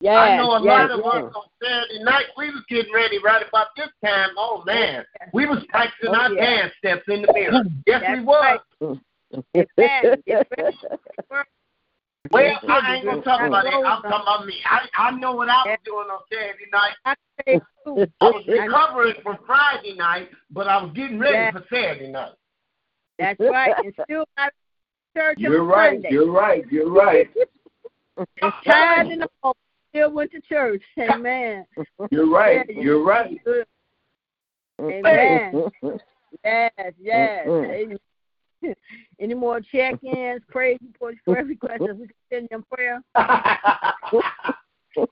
Yes, 0.00 0.14
I 0.18 0.36
know 0.36 0.50
a 0.50 0.62
yes, 0.62 0.66
lot 0.66 0.90
of 0.90 1.00
yes. 1.02 1.24
us 1.24 1.32
on 1.34 1.42
Saturday 1.62 2.04
night, 2.04 2.26
we 2.36 2.50
was 2.50 2.62
getting 2.68 2.92
ready 2.92 3.18
right 3.18 3.42
about 3.48 3.68
this 3.78 3.88
time. 4.04 4.28
Oh 4.36 4.62
man, 4.66 5.04
we 5.32 5.46
was 5.46 5.64
practicing 5.70 6.10
Oh, 6.14 6.20
our 6.20 6.32
yeah. 6.32 6.44
dance 6.44 6.72
steps 6.76 7.04
in 7.08 7.22
the 7.22 7.32
mirror. 7.32 7.62
Yes, 7.86 8.02
That's 8.06 8.18
we 8.18 8.24
was. 8.24 8.60
right. 8.82 8.98
Amen. 9.54 10.22
Get 10.26 10.46
ready. 10.58 10.76
Well, 12.30 12.58
I 12.68 12.96
ain't 12.96 13.04
gonna 13.04 13.22
talk 13.22 13.40
about 13.40 13.64
that. 13.64 13.72
I'm 13.72 14.02
talking 14.02 14.10
about 14.10 14.46
me. 14.46 14.54
I 14.64 14.88
I 14.98 15.10
know 15.12 15.32
what 15.32 15.48
I 15.48 15.62
was 15.64 15.78
doing 15.84 16.08
on 16.10 16.20
Saturday 16.30 16.66
night. 16.72 16.92
I 17.04 17.14
say 17.44 17.60
too. 17.84 18.06
I 18.20 18.30
was 18.30 18.44
recovering 18.48 19.14
from 19.22 19.38
Friday 19.46 19.94
night, 19.94 20.30
but 20.50 20.66
I 20.66 20.82
was 20.82 20.92
getting 20.94 21.18
ready 21.18 21.34
Yeah. 21.34 21.52
for 21.52 21.64
Saturday 21.70 22.08
night. 22.08 22.32
That's 23.18 23.40
right. 23.40 23.74
And 23.84 23.94
still 24.04 24.24
got 24.36 24.52
church 25.16 25.38
You're 25.38 25.62
on 25.62 25.68
right. 25.68 25.94
Sunday. 25.94 26.08
You're 26.10 26.30
right. 26.30 26.64
You're 26.70 26.90
right. 26.90 27.28
Tired 28.64 29.08
in 29.08 29.20
the 29.20 29.28
home. 29.42 29.54
Still 29.90 30.12
went 30.12 30.32
to 30.32 30.40
church. 30.42 30.82
Amen. 30.98 31.64
You're 32.10 32.28
right. 32.28 32.68
You're 32.68 33.02
right. 33.04 33.40
Amen. 34.82 35.70
Yes, 36.44 36.70
yes. 37.00 37.46
Amen. 37.46 37.98
Any 39.20 39.34
more 39.34 39.60
check-ins, 39.60 40.42
praise 40.48 40.78
reports, 40.84 41.18
prayer 41.26 41.44
requests 41.44 41.82
as 41.88 41.96
we 41.96 42.08
continue 42.30 42.48
in 42.50 42.62
prayer? 42.70 43.02
It 44.96 45.08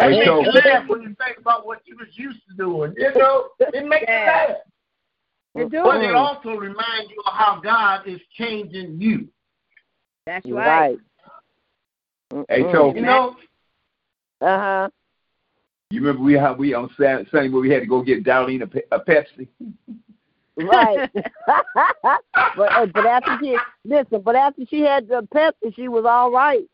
Hey, 0.00 0.10
makes 0.10 0.26
so- 0.26 0.42
you 0.44 0.52
laugh 0.52 0.88
when 0.88 1.02
you 1.02 1.14
think 1.24 1.38
about 1.38 1.66
what 1.66 1.80
you 1.84 1.96
was 1.96 2.08
used 2.12 2.40
to 2.48 2.56
doing. 2.56 2.94
You 2.96 3.12
know, 3.14 3.48
it 3.60 3.86
makes 3.86 4.04
Yeah. 4.08 4.48
you 4.48 4.54
laugh. 4.54 4.56
You 5.56 5.68
do 5.68 5.82
But 5.84 6.02
it 6.02 6.10
it. 6.10 6.14
also 6.14 6.56
reminds 6.56 7.10
you 7.10 7.22
of 7.26 7.32
how 7.32 7.60
God 7.60 8.06
is 8.08 8.20
changing 8.36 9.00
you. 9.00 9.28
That's 10.26 10.44
right. 10.50 10.98
right. 12.32 12.44
Hey, 12.48 12.62
so 12.72 12.92
You 12.94 13.02
know, 13.02 13.36
Uh 14.40 14.58
huh. 14.58 14.88
you 15.90 16.00
remember 16.00 16.22
we 16.24 16.34
how 16.34 16.54
we 16.54 16.74
on 16.74 16.90
Saturday, 16.98 17.28
Sunday 17.30 17.50
where 17.50 17.62
we 17.62 17.70
had 17.70 17.80
to 17.80 17.86
go 17.86 18.02
get 18.02 18.24
Darlene 18.24 18.62
a, 18.62 18.96
a 18.96 19.00
Pepsi. 19.04 19.46
Right. 20.56 21.00
but 21.46 22.72
uh, 22.72 22.86
but 22.86 23.06
after 23.06 23.38
she 23.40 23.58
listen, 23.84 24.22
but 24.22 24.36
after 24.36 24.62
she 24.68 24.80
had 24.80 25.08
the 25.08 25.26
Pepsi, 25.34 25.74
she 25.74 25.88
was 25.88 26.04
all 26.06 26.30
right. 26.30 26.64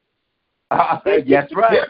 yes, 1.26 1.50
right. 1.54 1.88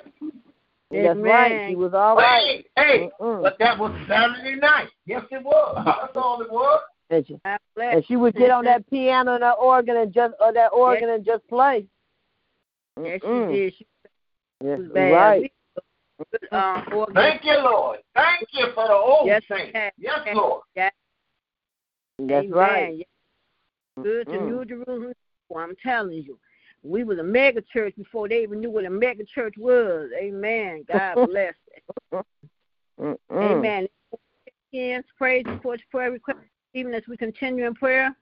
That's 0.90 1.18
Amen. 1.18 1.22
right. 1.22 1.62
She 1.68 1.76
was 1.76 1.94
all 1.94 2.16
right. 2.16 2.64
hey, 2.76 2.82
hey, 2.82 3.10
Mm-mm. 3.20 3.42
but 3.42 3.58
that 3.58 3.78
was 3.78 3.92
Saturday 4.08 4.56
night. 4.56 4.88
Yes, 5.06 5.22
it 5.30 5.44
was. 5.44 5.82
That's 5.84 6.16
all 6.16 6.40
it 6.40 6.50
was. 6.50 6.82
And 7.10 7.26
she, 7.26 7.36
and 7.76 8.04
she 8.06 8.16
would 8.16 8.34
get 8.36 8.50
on 8.50 8.64
that 8.64 8.88
piano 8.88 9.34
and 9.34 9.42
that 9.42 9.54
organ 9.60 9.96
and 9.96 10.12
just 10.12 10.34
or 10.40 10.52
that 10.52 10.68
organ 10.68 11.10
and 11.10 11.24
just 11.24 11.46
play. 11.48 11.86
Yes, 13.02 13.20
she 13.22 13.26
Mm-mm. 13.28 13.48
did. 13.52 13.74
She 13.76 13.86
Yes, 14.62 14.78
was 14.78 14.88
bad. 14.88 15.12
right. 15.12 15.40
We, 15.40 16.58
um, 16.58 17.06
Thank 17.14 17.44
you, 17.44 17.58
Lord. 17.62 18.00
Thank 18.14 18.48
you 18.52 18.66
for 18.74 18.86
the 18.86 18.94
old 18.94 19.26
Yes, 19.26 19.42
saints. 19.48 19.72
yes, 19.74 19.92
Yes, 19.98 20.36
yes. 20.76 20.92
Lord. 22.28 22.30
That's 22.30 22.46
Amen. 22.46 22.56
right. 22.56 23.06
Good 24.02 24.28
to 24.30 24.36
Mm-mm. 24.36 24.46
New 24.46 24.64
Jerusalem. 24.64 25.12
Well, 25.48 25.64
I'm 25.64 25.76
telling 25.82 26.22
you. 26.22 26.38
We 26.82 27.04
was 27.04 27.18
a 27.18 27.22
mega 27.22 27.60
church 27.60 27.94
before 27.96 28.28
they 28.28 28.42
even 28.42 28.60
knew 28.60 28.70
what 28.70 28.86
a 28.86 28.90
mega 28.90 29.24
church 29.24 29.54
was. 29.58 30.08
Amen. 30.18 30.84
God 30.88 31.26
bless. 31.26 31.54
Mm-mm. 32.98 33.16
Amen. 33.36 33.88
Yes, 34.72 35.04
praise 35.18 35.44
reports, 35.46 35.82
prayer 35.90 36.12
requests, 36.12 36.38
even 36.74 36.94
as 36.94 37.02
we 37.08 37.16
continue 37.16 37.66
in 37.66 37.74
prayer. 37.74 38.14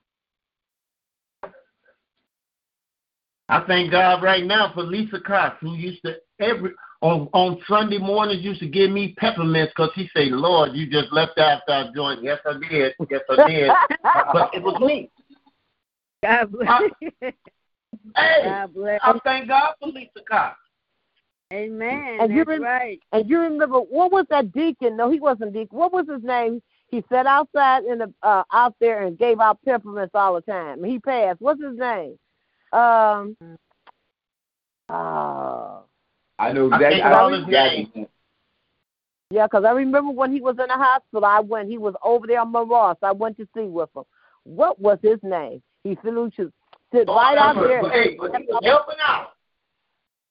I 3.50 3.64
thank 3.66 3.90
God 3.90 4.22
right 4.22 4.44
now 4.44 4.72
for 4.74 4.82
Lisa 4.82 5.20
Cox, 5.20 5.56
who 5.60 5.74
used 5.74 6.02
to 6.04 6.16
every 6.40 6.70
on 7.00 7.28
on 7.32 7.60
Sunday 7.68 7.98
mornings 7.98 8.42
used 8.42 8.60
to 8.60 8.68
give 8.68 8.90
me 8.90 9.14
peppermints 9.18 9.72
because 9.74 9.90
he 9.94 10.08
say, 10.14 10.26
"Lord, 10.30 10.72
you 10.74 10.88
just 10.88 11.12
left 11.12 11.38
after 11.38 11.72
I 11.72 11.90
joined." 11.94 12.24
Yes, 12.24 12.38
I 12.44 12.54
did. 12.68 12.94
Yes, 13.10 13.20
I 13.30 13.48
did. 13.48 13.72
but 14.32 14.50
it 14.52 14.62
was 14.62 14.80
me. 14.80 15.10
God 16.22 16.52
bless. 16.52 16.82
Hey, 18.16 18.42
God 18.44 18.74
bless. 18.74 19.00
I 19.02 19.18
thank 19.22 19.48
God 19.48 19.74
for 19.80 19.90
Lisa 19.90 20.20
Cox. 20.28 20.56
Amen. 21.52 22.18
And 22.20 22.32
you 22.32 22.38
That's 22.38 22.48
rem- 22.48 22.62
right. 22.62 23.00
And 23.12 23.28
you 23.28 23.38
remember 23.38 23.78
what 23.78 24.10
was 24.12 24.26
that 24.30 24.52
deacon? 24.52 24.96
No, 24.96 25.10
he 25.10 25.20
wasn't 25.20 25.52
deacon. 25.52 25.78
What 25.78 25.92
was 25.92 26.06
his 26.08 26.22
name? 26.22 26.62
He 26.88 27.04
sat 27.10 27.26
outside 27.26 27.84
in 27.84 27.98
the 27.98 28.12
uh 28.22 28.44
out 28.52 28.74
there 28.80 29.06
and 29.06 29.18
gave 29.18 29.40
out 29.40 29.58
peppermints 29.64 30.14
all 30.14 30.34
the 30.34 30.40
time. 30.40 30.82
He 30.82 30.98
passed. 30.98 31.40
What's 31.40 31.62
his 31.62 31.78
name? 31.78 32.18
Um. 32.72 33.36
Uh, 34.90 35.17
I 36.38 36.52
know 36.52 36.70
I 36.70 36.76
exactly. 36.76 37.00
can't 37.00 37.04
recall 37.12 37.30
know 37.30 37.44
exactly. 37.44 37.90
name. 37.94 38.06
yeah, 39.30 39.48
'cause 39.48 39.64
I 39.64 39.70
remember 39.72 40.12
when 40.12 40.32
he 40.32 40.40
was 40.40 40.56
in 40.58 40.66
the 40.68 40.74
hospital. 40.74 41.24
I 41.24 41.40
went. 41.40 41.68
He 41.68 41.78
was 41.78 41.94
over 42.02 42.26
there 42.26 42.40
on 42.40 42.52
Ross. 42.52 42.96
I 43.02 43.12
went 43.12 43.36
to 43.38 43.48
see 43.56 43.62
with 43.64 43.90
him. 43.96 44.04
What 44.44 44.78
was 44.80 44.98
his 45.02 45.18
name? 45.22 45.62
He 45.84 45.94
flew 45.96 46.30
to 46.36 46.52
sit 46.92 47.08
Oh, 47.08 47.16
right 47.16 47.36
out 47.38 47.56
but- 47.56 47.66
there. 47.68 47.90
hey, 47.90 48.16
but 48.16 48.34
he 48.36 48.46
was 48.46 48.60
helping 48.64 48.96
out. 49.04 49.32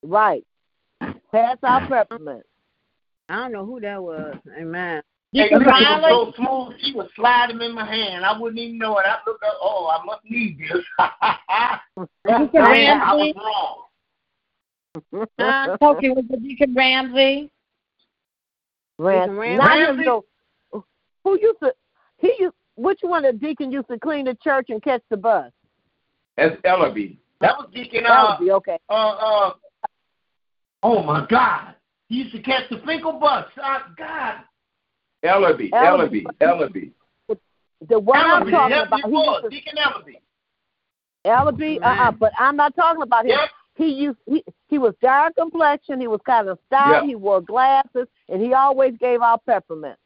Right. 0.02 0.44
Pass 1.32 1.58
out 1.62 1.88
peppermints. 1.88 2.46
I 3.28 3.36
don't 3.42 3.52
know 3.52 3.66
who 3.66 3.80
that 3.80 4.02
was. 4.02 4.36
Amen. 4.58 5.02
Hey, 5.32 5.42
Deacon 5.44 5.58
was 5.58 5.66
Riley? 5.66 6.10
so 6.10 6.32
smooth, 6.42 6.74
she 6.80 6.92
would 6.94 7.08
slide 7.14 7.50
them 7.50 7.60
in 7.60 7.74
my 7.74 7.84
hand. 7.84 8.24
I 8.24 8.38
wouldn't 8.38 8.58
even 8.58 8.78
know 8.78 8.96
it. 8.98 9.04
I'd 9.06 9.18
look 9.26 9.40
up, 9.46 9.54
oh, 9.60 9.88
I 9.88 10.02
must 10.04 10.24
need 10.24 10.58
this. 10.58 10.82
Deacon 12.26 12.62
Man, 12.64 13.00
I 13.02 13.14
was 13.14 13.34
wrong. 13.36 13.82
Uh, 15.38 15.76
Cokie, 15.78 16.14
was 16.14 16.24
it 16.30 16.42
Deacon 16.42 16.74
Ramsey? 16.74 17.50
Rand- 18.98 19.30
Deacon 19.30 19.36
Ramsey? 19.38 19.56
Now 19.58 19.74
you 19.76 19.86
Ramsey? 19.86 20.04
know 20.04 20.24
who 21.24 21.38
used 21.40 21.58
to 21.62 21.72
he 22.18 22.34
used 22.38 22.54
which 22.76 23.00
one 23.02 23.24
of 23.24 23.38
the 23.38 23.46
deacon 23.46 23.72
used 23.72 23.88
to 23.88 23.98
clean 23.98 24.24
the 24.24 24.36
church 24.42 24.66
and 24.70 24.82
catch 24.82 25.02
the 25.10 25.16
bus? 25.16 25.50
That's 26.36 26.54
Ellaby. 26.62 27.18
That 27.40 27.56
was 27.58 27.68
Deacon, 27.74 28.04
That 28.04 28.10
uh, 28.10 28.38
okay. 28.56 28.78
uh, 28.88 28.92
uh, 28.92 29.52
oh 30.82 31.02
my 31.02 31.26
God. 31.28 31.74
He 32.08 32.16
used 32.16 32.32
to 32.34 32.40
catch 32.42 32.68
the 32.70 32.80
Finkel 32.86 33.12
bus. 33.12 33.46
Uh, 33.62 33.80
God. 33.96 34.36
Ellaby. 35.24 35.70
Ellaby. 35.70 36.24
Ellaby. 36.40 36.40
Ellaby. 36.40 36.92
The 37.88 37.98
one 37.98 38.18
I'm 38.18 38.50
talking 38.50 38.76
Yep, 38.76 38.86
about, 38.88 39.00
he 39.00 39.06
he 39.06 39.12
was. 39.12 39.40
used 39.42 39.44
to 39.44 39.50
Deacon 39.50 39.78
Ellaby. 39.78 40.20
Ellaby, 41.26 41.82
uh 41.82 41.86
uh 41.86 42.10
Man. 42.10 42.16
but 42.18 42.32
I'm 42.38 42.56
not 42.56 42.74
talking 42.74 43.02
about 43.02 43.24
him. 43.24 43.30
Yep. 43.30 43.50
He 43.76 43.86
used 43.86 44.18
he 44.26 44.44
he 44.68 44.78
was 44.78 44.94
dark 45.02 45.34
complexion, 45.36 46.00
he 46.00 46.06
was 46.06 46.20
kind 46.26 46.48
of 46.48 46.58
stout, 46.66 47.02
Yeah. 47.02 47.06
he 47.06 47.14
wore 47.14 47.40
glasses, 47.40 48.06
and 48.28 48.40
he 48.40 48.52
always 48.54 48.96
gave 48.98 49.20
out 49.22 49.44
peppermint. 49.46 49.98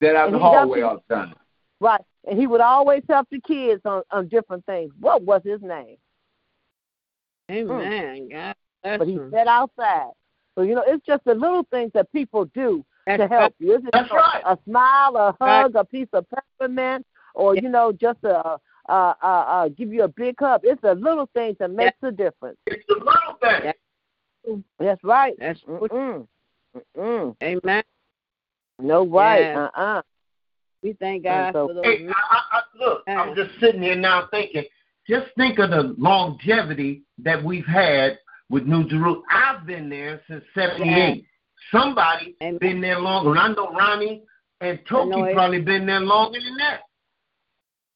That 0.00 0.16
out 0.16 0.28
in 0.28 0.34
And 0.34 0.42
the 0.42 0.46
hallway 0.46 0.80
all 0.82 1.02
the 1.08 1.14
time. 1.14 1.34
Right. 1.80 2.00
And 2.28 2.38
he 2.38 2.46
would 2.46 2.60
always 2.60 3.02
help 3.08 3.28
the 3.30 3.40
kids 3.40 3.80
on, 3.84 4.02
on 4.10 4.28
different 4.28 4.64
things. 4.66 4.92
What 5.00 5.22
was 5.22 5.42
his 5.44 5.62
name? 5.62 5.96
Amen. 7.50 8.28
Hmm. 8.28 8.32
God 8.32 8.54
bless 8.82 8.98
But 8.98 9.08
he 9.08 9.14
him. 9.14 9.30
sat 9.32 9.46
outside. 9.46 10.10
So 10.54 10.62
you 10.62 10.74
know, 10.74 10.84
it's 10.86 11.04
just 11.06 11.24
the 11.24 11.34
little 11.34 11.64
things 11.70 11.92
that 11.94 12.10
people 12.12 12.44
do 12.46 12.84
That's 13.06 13.22
to 13.22 13.28
help 13.28 13.54
you. 13.58 13.74
It's 13.74 13.82
just, 13.84 13.92
That's 13.92 14.10
you 14.10 14.16
know, 14.16 14.22
right. 14.22 14.42
A 14.44 14.58
smile, 14.64 15.16
a 15.16 15.36
Right. 15.40 15.62
hug, 15.62 15.76
a 15.76 15.84
piece 15.84 16.08
of 16.12 16.26
peppermint, 16.30 17.06
or 17.34 17.54
Yeah. 17.54 17.62
you 17.62 17.68
know, 17.68 17.92
just 17.92 18.22
a 18.24 18.58
uh, 18.88 19.14
uh, 19.22 19.26
uh, 19.26 19.68
give 19.68 19.92
you 19.92 20.02
a 20.04 20.08
big 20.08 20.36
hug. 20.38 20.60
It's 20.64 20.80
the 20.82 20.94
little 20.94 21.28
things 21.34 21.56
that 21.58 21.70
makes 21.70 21.96
a 22.02 22.10
difference. 22.10 22.58
It's 22.66 22.84
the 22.88 22.94
little 22.94 23.38
thing. 23.40 23.72
Yeah. 24.46 24.56
That's 24.78 25.04
right. 25.04 25.34
That's 25.38 25.60
what, 25.66 25.90
Mm-mm. 25.90 26.26
Mm-mm. 26.96 27.36
Amen. 27.42 27.82
No 28.80 29.06
right. 29.06 29.40
Yeah. 29.40 29.68
Uh-uh. 29.76 30.02
We 30.82 30.92
thank 30.94 31.24
God 31.24 31.52
so- 31.52 31.68
for 31.68 31.74
those. 31.74 31.84
Hey, 31.84 32.06
I, 32.08 32.58
I, 32.58 32.60
look, 32.78 33.02
I'm 33.08 33.34
just 33.34 33.50
sitting 33.60 33.82
here 33.82 33.96
now 33.96 34.28
thinking, 34.30 34.64
just 35.08 35.26
think 35.36 35.58
of 35.58 35.70
the 35.70 35.94
longevity 35.98 37.02
that 37.18 37.42
we've 37.42 37.66
had 37.66 38.18
with 38.50 38.64
New 38.64 38.88
Jerusalem. 38.88 39.24
I've 39.30 39.66
been 39.66 39.88
there 39.88 40.20
since 40.28 40.44
78. 40.54 41.24
Somebody 41.72 42.36
Amen. 42.42 42.58
been 42.58 42.80
there 42.80 43.00
longer. 43.00 43.36
I 43.36 43.48
know 43.52 43.70
Ronnie 43.72 44.22
and 44.60 44.78
Toki 44.88 45.34
probably 45.34 45.60
been 45.60 45.86
there 45.86 46.00
longer 46.00 46.38
than 46.40 46.56
that. 46.58 46.82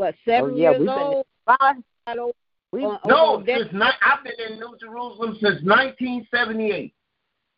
What, 0.03 0.16
seven 0.24 0.50
Oh, 0.50 0.57
yeah, 0.57 0.70
years 0.70 0.78
we've 0.80 0.88
been- 0.88 0.98
old? 0.98 1.26
Bye. 1.46 1.74
Not 2.09 2.18
old- 2.18 2.34
We, 2.72 2.84
on- 2.84 2.98
No, 3.07 3.34
over 3.34 3.44
there? 3.44 3.59
since 3.59 3.72
ni- 3.72 3.98
I've 4.03 4.24
been 4.24 4.32
in 4.53 4.59
New 4.59 4.76
Jerusalem 4.80 5.36
since 5.40 5.62
1978. 5.62 6.92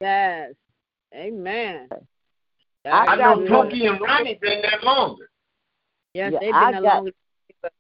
Yes. 0.01 0.53
Amen. 1.15 1.89
I 2.85 2.91
I 2.91 3.17
got 3.17 3.39
know 3.39 3.43
you. 3.45 3.49
Toki 3.49 3.87
and 3.87 3.99
Ronnie 3.99 4.35
been 4.35 4.61
there 4.61 4.79
longer. 4.83 5.31
Yes, 6.13 6.33
Yeah, 6.35 6.39
they've 6.41 6.55
I 6.55 6.73
been 6.73 6.83
got- 6.83 6.93
along. 6.99 7.11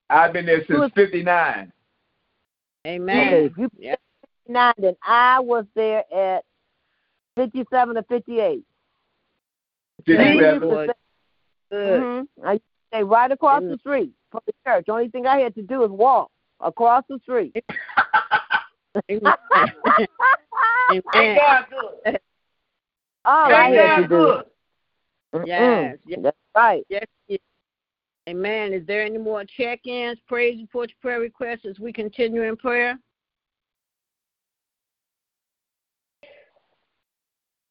I've 0.08 0.32
been 0.32 0.46
there 0.46 0.64
since 0.64 0.92
'59. 0.94 1.70
Amen. 2.86 3.34
okay, 3.34 3.44
if 3.44 3.58
you 3.58 3.70
Yeah. 3.76 3.96
nine, 4.48 4.72
then 4.78 4.96
I 5.02 5.40
was 5.40 5.66
there 5.74 6.04
at 6.10 6.44
fifty-seven 7.36 7.98
or 7.98 8.02
fifty-eight. 8.04 8.64
Praise 10.06 10.16
the 10.16 10.24
57. 10.24 10.68
Lord. 10.68 10.90
Mm-hmm. 11.70 12.46
I 12.46 12.52
used 12.52 12.64
to 12.64 12.73
stay 12.94 13.02
right 13.02 13.30
across 13.30 13.62
the 13.62 13.76
street 13.78 14.12
from 14.30 14.40
the 14.46 14.52
church. 14.66 14.86
Only 14.88 15.08
thing 15.08 15.26
I 15.26 15.38
had 15.38 15.54
to 15.56 15.62
do 15.62 15.80
was 15.80 15.90
walk 15.90 16.30
across 16.60 17.04
the 17.08 17.18
street. 17.22 17.54
Amen. 19.10 19.34
Ain't 20.92 21.04
Amen. 21.14 21.36
God 21.36 21.64
good? 21.70 22.20
All 23.24 23.54
I 23.54 23.68
had 23.70 24.02
to 24.02 24.08
do. 24.08 24.42
Yes, 25.44 25.96
yes. 26.06 26.20
That's 26.22 26.36
right. 26.54 26.84
Yes. 26.88 27.06
yes. 27.26 27.40
Amen. 28.28 28.72
Is 28.72 28.86
there 28.86 29.02
any 29.02 29.18
more 29.18 29.44
check-ins, 29.44 30.18
praise 30.28 30.60
reports, 30.60 30.92
prayer 31.02 31.20
requests 31.20 31.66
as 31.68 31.78
we 31.80 31.92
continue 31.92 32.42
in 32.42 32.56
prayer? 32.56 32.98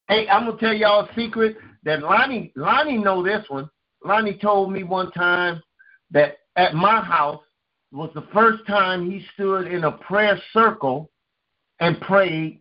Hey, 0.10 0.28
I'm 0.28 0.46
gonna 0.46 0.60
tell 0.60 0.74
y'all 0.74 1.06
a 1.06 1.16
secret 1.16 1.56
that 1.84 2.02
Lonnie 2.02 2.52
Lonnie 2.56 2.98
know 2.98 3.24
this 3.24 3.46
one. 3.48 3.70
Lonnie 4.06 4.38
told 4.38 4.72
me 4.72 4.84
one 4.84 5.12
time 5.12 5.62
that 6.12 6.38
at 6.56 6.74
my 6.74 7.02
house 7.02 7.42
was 7.92 8.10
the 8.14 8.28
first 8.34 8.66
time 8.68 9.10
he 9.10 9.26
stood 9.34 9.68
in 9.68 9.84
a 9.84 9.92
prayer 9.92 10.40
circle 10.52 11.10
and 11.80 12.00
prayed 12.02 12.60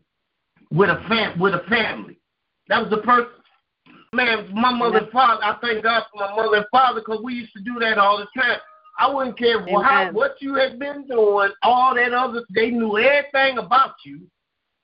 with 0.71 0.91
a 0.91 1.03
fam 1.09 1.39
with 1.39 1.55
a 1.55 1.63
family. 1.69 2.19
That 2.69 2.81
was 2.83 2.91
the 2.91 3.03
first 3.05 3.29
man. 4.13 4.49
My 4.55 4.73
mother 4.73 4.99
and 4.99 5.11
father. 5.11 5.43
I 5.45 5.57
thank 5.61 5.83
God 5.83 6.05
for 6.13 6.21
my 6.21 6.35
mother 6.35 6.57
and 6.57 6.67
father 6.71 7.01
because 7.01 7.21
we 7.23 7.35
used 7.35 7.53
to 7.55 7.63
do 7.63 7.79
that 7.81 7.99
all 7.99 8.19
the 8.19 8.41
time. 8.41 8.59
I 8.99 9.13
wouldn't 9.13 9.39
care 9.39 9.61
Amen. 9.61 9.83
how, 9.83 10.11
what 10.13 10.35
you 10.41 10.55
had 10.55 10.79
been 10.79 11.07
doing, 11.07 11.51
all 11.63 11.95
that 11.95 12.13
other. 12.13 12.45
They 12.55 12.71
knew 12.71 12.99
everything 12.99 13.59
about 13.59 13.95
you, 14.05 14.27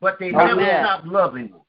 but 0.01 0.19
they 0.19 0.31
never 0.31 0.63
stopped 0.63 1.07
loving 1.07 1.49
you. 1.49 1.63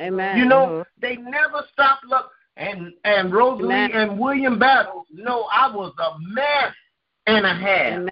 Amen. 0.00 0.36
You 0.36 0.46
know, 0.46 0.66
mm-hmm. 0.66 0.82
they 1.00 1.16
never 1.16 1.64
stopped 1.72 2.04
love. 2.06 2.24
And 2.56 2.92
and 3.04 3.32
Rosalie 3.32 3.74
Amen. 3.74 3.90
and 3.92 4.18
William 4.18 4.58
Battles 4.58 5.06
know 5.12 5.48
I 5.52 5.74
was 5.74 5.92
a 5.98 6.18
mess 6.20 6.72
and 7.26 7.44
a 7.44 7.54
half, 7.54 7.92
Amen. 7.94 8.10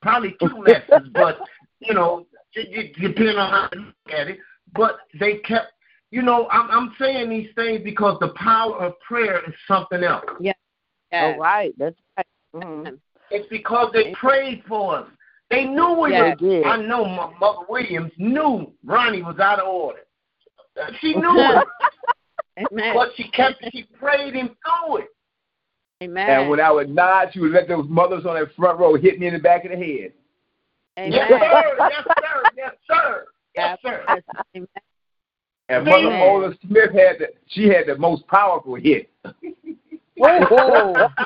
probably 0.00 0.34
two 0.40 0.62
messes, 0.62 1.08
but 1.12 1.38
you 1.80 1.92
know, 1.92 2.26
it, 2.54 2.96
it 2.96 3.36
on 3.36 3.50
how 3.50 3.68
you 3.74 3.80
look 3.80 3.94
at 4.08 4.28
it. 4.28 4.38
But 4.74 4.98
they 5.20 5.36
kept, 5.38 5.72
you 6.10 6.22
know, 6.22 6.48
I'm 6.50 6.70
I'm 6.70 6.94
saying 6.98 7.28
these 7.28 7.50
things 7.54 7.82
because 7.84 8.18
the 8.20 8.32
power 8.36 8.76
of 8.78 8.98
prayer 9.00 9.40
is 9.46 9.54
something 9.68 10.02
else. 10.02 10.24
Yes. 10.40 10.56
All 11.12 11.38
right. 11.38 11.74
That's 11.78 11.96
right. 12.16 12.26
Mhm. 12.54 12.98
It's 13.30 13.48
because 13.48 13.90
they 13.92 14.14
prayed 14.14 14.62
for 14.66 14.96
us. 14.98 15.08
They 15.50 15.64
knew 15.64 16.00
we 16.00 16.12
Yes. 16.12 16.38
They 16.40 16.46
did. 16.46 16.64
I 16.64 16.76
know 16.78 17.04
my 17.04 17.32
mother 17.38 17.66
Williams 17.68 18.12
knew 18.16 18.72
Ronnie 18.84 19.22
was 19.22 19.38
out 19.38 19.58
of 19.60 19.68
order. 19.68 20.00
She 21.00 21.14
knew 21.14 21.38
it, 21.38 21.68
Amen. 22.58 22.94
but 22.94 23.08
she 23.16 23.28
kept 23.30 23.64
she 23.72 23.84
prayed 23.98 24.34
him 24.34 24.56
through 24.64 24.98
it. 24.98 25.08
Amen. 26.02 26.28
And 26.28 26.50
when 26.50 26.60
I 26.60 26.70
would 26.70 26.90
nod, 26.90 27.30
she 27.32 27.40
would 27.40 27.52
let 27.52 27.68
those 27.68 27.86
mothers 27.88 28.26
on 28.26 28.34
that 28.34 28.54
front 28.54 28.78
row 28.78 28.94
hit 28.94 29.18
me 29.18 29.26
in 29.26 29.34
the 29.34 29.40
back 29.40 29.64
of 29.64 29.70
the 29.70 29.76
head. 29.76 30.12
Amen. 30.98 31.12
Yes, 31.12 31.30
sir. 31.30 31.76
Yes, 32.56 32.72
sir. 32.88 33.26
Yes, 33.56 33.78
sir. 33.82 34.04
Yes, 34.08 34.22
sir. 34.32 34.42
Amen. 34.56 34.68
And 35.68 35.84
Mother 35.86 36.06
Amen. 36.08 36.22
Ola 36.22 36.54
Smith 36.66 36.92
had 36.92 37.18
the 37.18 37.28
she 37.48 37.68
had 37.68 37.86
the 37.86 37.96
most 37.96 38.26
powerful 38.28 38.74
hit. 38.74 39.10
Whoa. 40.16 41.08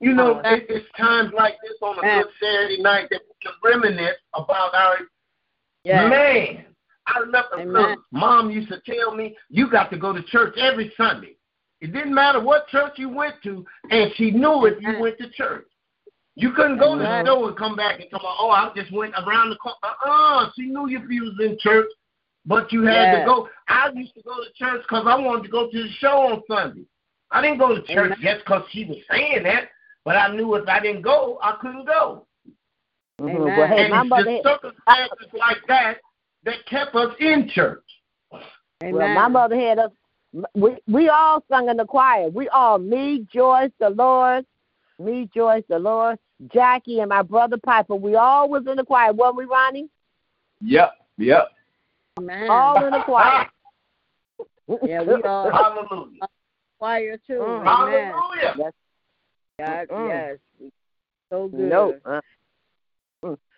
You 0.00 0.14
know, 0.14 0.40
it's 0.44 0.86
times 0.96 1.32
like 1.36 1.54
this 1.62 1.76
on 1.82 1.98
a 1.98 2.00
good 2.00 2.32
Saturday 2.40 2.80
night 2.82 3.08
that 3.10 3.20
we 3.26 3.34
can 3.42 3.52
reminisce 3.62 4.16
about 4.34 4.74
our 4.74 4.96
Yes. 5.84 6.10
man. 6.10 6.64
I 7.06 7.18
remember 7.18 7.54
Amen. 7.54 7.72
look, 7.72 8.00
mom 8.12 8.50
used 8.50 8.68
to 8.68 8.80
tell 8.86 9.14
me, 9.14 9.36
you 9.48 9.68
got 9.70 9.90
to 9.90 9.98
go 9.98 10.12
to 10.12 10.22
church 10.24 10.56
every 10.56 10.92
Sunday. 10.96 11.36
It 11.80 11.92
didn't 11.92 12.14
matter 12.14 12.40
what 12.40 12.68
church 12.68 12.92
you 12.96 13.08
went 13.08 13.34
to, 13.42 13.64
and 13.90 14.12
she 14.14 14.30
knew 14.30 14.66
if 14.66 14.80
you 14.80 15.00
went 15.00 15.18
to 15.18 15.28
church. 15.30 15.66
You 16.36 16.52
couldn't 16.52 16.78
go 16.78 16.96
to 16.96 17.02
the 17.02 17.08
Amen. 17.08 17.26
store 17.26 17.48
and 17.48 17.56
come 17.58 17.76
back 17.76 18.00
and 18.00 18.10
come, 18.10 18.20
oh, 18.22 18.50
I 18.50 18.70
just 18.74 18.92
went 18.92 19.14
around 19.14 19.50
the 19.50 19.56
corner. 19.56 19.76
Uh-uh, 19.82 20.50
she 20.56 20.66
knew 20.66 20.86
if 20.86 21.10
you 21.10 21.24
was 21.24 21.34
in 21.40 21.58
church, 21.60 21.88
but 22.46 22.72
you 22.72 22.84
had 22.84 23.10
Yes. 23.10 23.20
to 23.20 23.24
go. 23.26 23.48
I 23.68 23.90
used 23.94 24.14
to 24.14 24.22
go 24.22 24.36
to 24.36 24.52
church 24.54 24.82
because 24.82 25.06
I 25.06 25.18
wanted 25.18 25.42
to 25.42 25.48
go 25.48 25.68
to 25.70 25.82
the 25.82 25.90
show 25.98 26.32
on 26.32 26.42
Sunday. 26.48 26.84
I 27.32 27.42
didn't 27.42 27.58
go 27.58 27.74
to 27.74 27.82
church 27.82 28.12
Amen. 28.12 28.18
just 28.22 28.44
because 28.44 28.62
she 28.70 28.84
was 28.84 28.98
saying 29.10 29.42
that, 29.42 29.70
but 30.04 30.16
I 30.16 30.34
knew 30.34 30.54
if 30.54 30.68
I 30.68 30.80
didn't 30.80 31.02
go, 31.02 31.38
I 31.42 31.56
couldn't 31.60 31.86
go. 31.86 32.26
Mhm. 33.22 33.36
Amen. 33.36 33.58
Well, 33.58 33.68
hey, 33.68 33.84
and 33.84 33.90
my 33.90 34.00
it's 34.00 34.08
mother. 34.10 34.24
just 34.24 34.42
circumstances 34.42 35.28
like 35.38 35.58
that 35.68 35.98
that 36.44 36.66
kept 36.68 36.94
us 36.94 37.14
in 37.20 37.48
church. 37.48 37.84
Amen. 38.82 38.94
Well, 38.94 39.08
my 39.08 39.28
mother 39.28 39.58
had 39.58 39.78
us. 39.78 39.90
We 40.54 40.76
we 40.88 41.08
all 41.08 41.44
sung 41.48 41.68
in 41.68 41.76
the 41.76 41.84
choir. 41.84 42.28
We 42.28 42.48
all, 42.48 42.78
me, 42.78 43.26
Joyce, 43.32 43.70
Dolores, 43.78 44.44
me, 44.98 45.28
Joyce, 45.34 45.62
Dolores, 45.68 46.18
Jackie, 46.52 47.00
and 47.00 47.10
my 47.10 47.22
brother 47.22 47.58
Piper. 47.58 47.94
We 47.94 48.16
all 48.16 48.48
was 48.48 48.66
in 48.66 48.76
the 48.76 48.84
choir, 48.84 49.12
wasn't 49.12 49.36
we, 49.36 49.44
Ronnie? 49.44 49.88
Yep, 50.62 50.92
yep. 51.18 51.48
Amen. 52.18 52.50
All 52.50 52.84
in 52.84 52.92
the 52.92 53.00
choir. 53.04 53.46
Yeah, 54.82 55.02
we 55.02 55.22
all 55.22 55.50
Hallelujah. 55.52 56.20
choir 56.78 57.18
too. 57.26 57.34
Mm. 57.34 57.66
Amen. 57.66 58.14
Hallelujah. 58.14 58.72
God, 59.58 59.88
Mm-mm. 59.90 60.08
yes. 60.08 60.38
So 61.30 61.48
good. 61.48 61.68
No. 61.68 62.22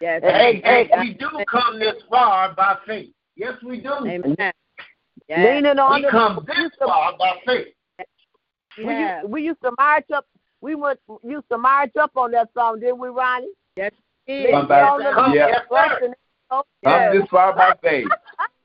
Yes. 0.00 0.22
Hey, 0.22 0.60
hey, 0.64 0.88
Amen. 0.92 1.06
we 1.06 1.14
do 1.14 1.28
come 1.48 1.78
this 1.78 1.94
far 2.10 2.52
by 2.54 2.76
faith. 2.86 3.10
Yes, 3.36 3.54
we 3.64 3.80
do. 3.80 3.92
Amen. 4.06 4.36
Yes. 5.28 5.54
Leaning 5.54 5.78
on 5.78 5.94
We 5.94 6.02
the. 6.02 6.10
come 6.10 6.44
this 6.46 6.70
far 6.78 7.16
by 7.16 7.32
faith. 7.46 7.68
we, 8.76 8.84
Yeah. 8.84 9.20
used, 9.22 9.32
we 9.32 9.42
used 9.42 9.60
to 9.62 9.72
march 9.78 10.10
up. 10.14 10.26
We 10.60 10.74
went 10.74 10.98
used 11.22 11.48
to 11.50 11.58
march 11.58 11.92
up 11.96 12.12
on 12.16 12.32
that 12.32 12.48
song, 12.54 12.80
didn't 12.80 12.98
we, 12.98 13.08
Ronnie? 13.08 13.52
Yes. 13.76 13.92
Come 14.28 14.68
back. 14.68 14.90
on 14.90 14.98
the- 15.02 15.12
Come, 15.12 15.32
Yeah. 15.34 15.48
yes, 15.48 15.60
sir. 15.70 16.14
Oh, 16.50 16.62
Come 16.84 16.92
yeah. 16.92 17.12
this 17.12 17.28
far 17.30 17.54
by 17.54 17.74
faith, 17.82 18.08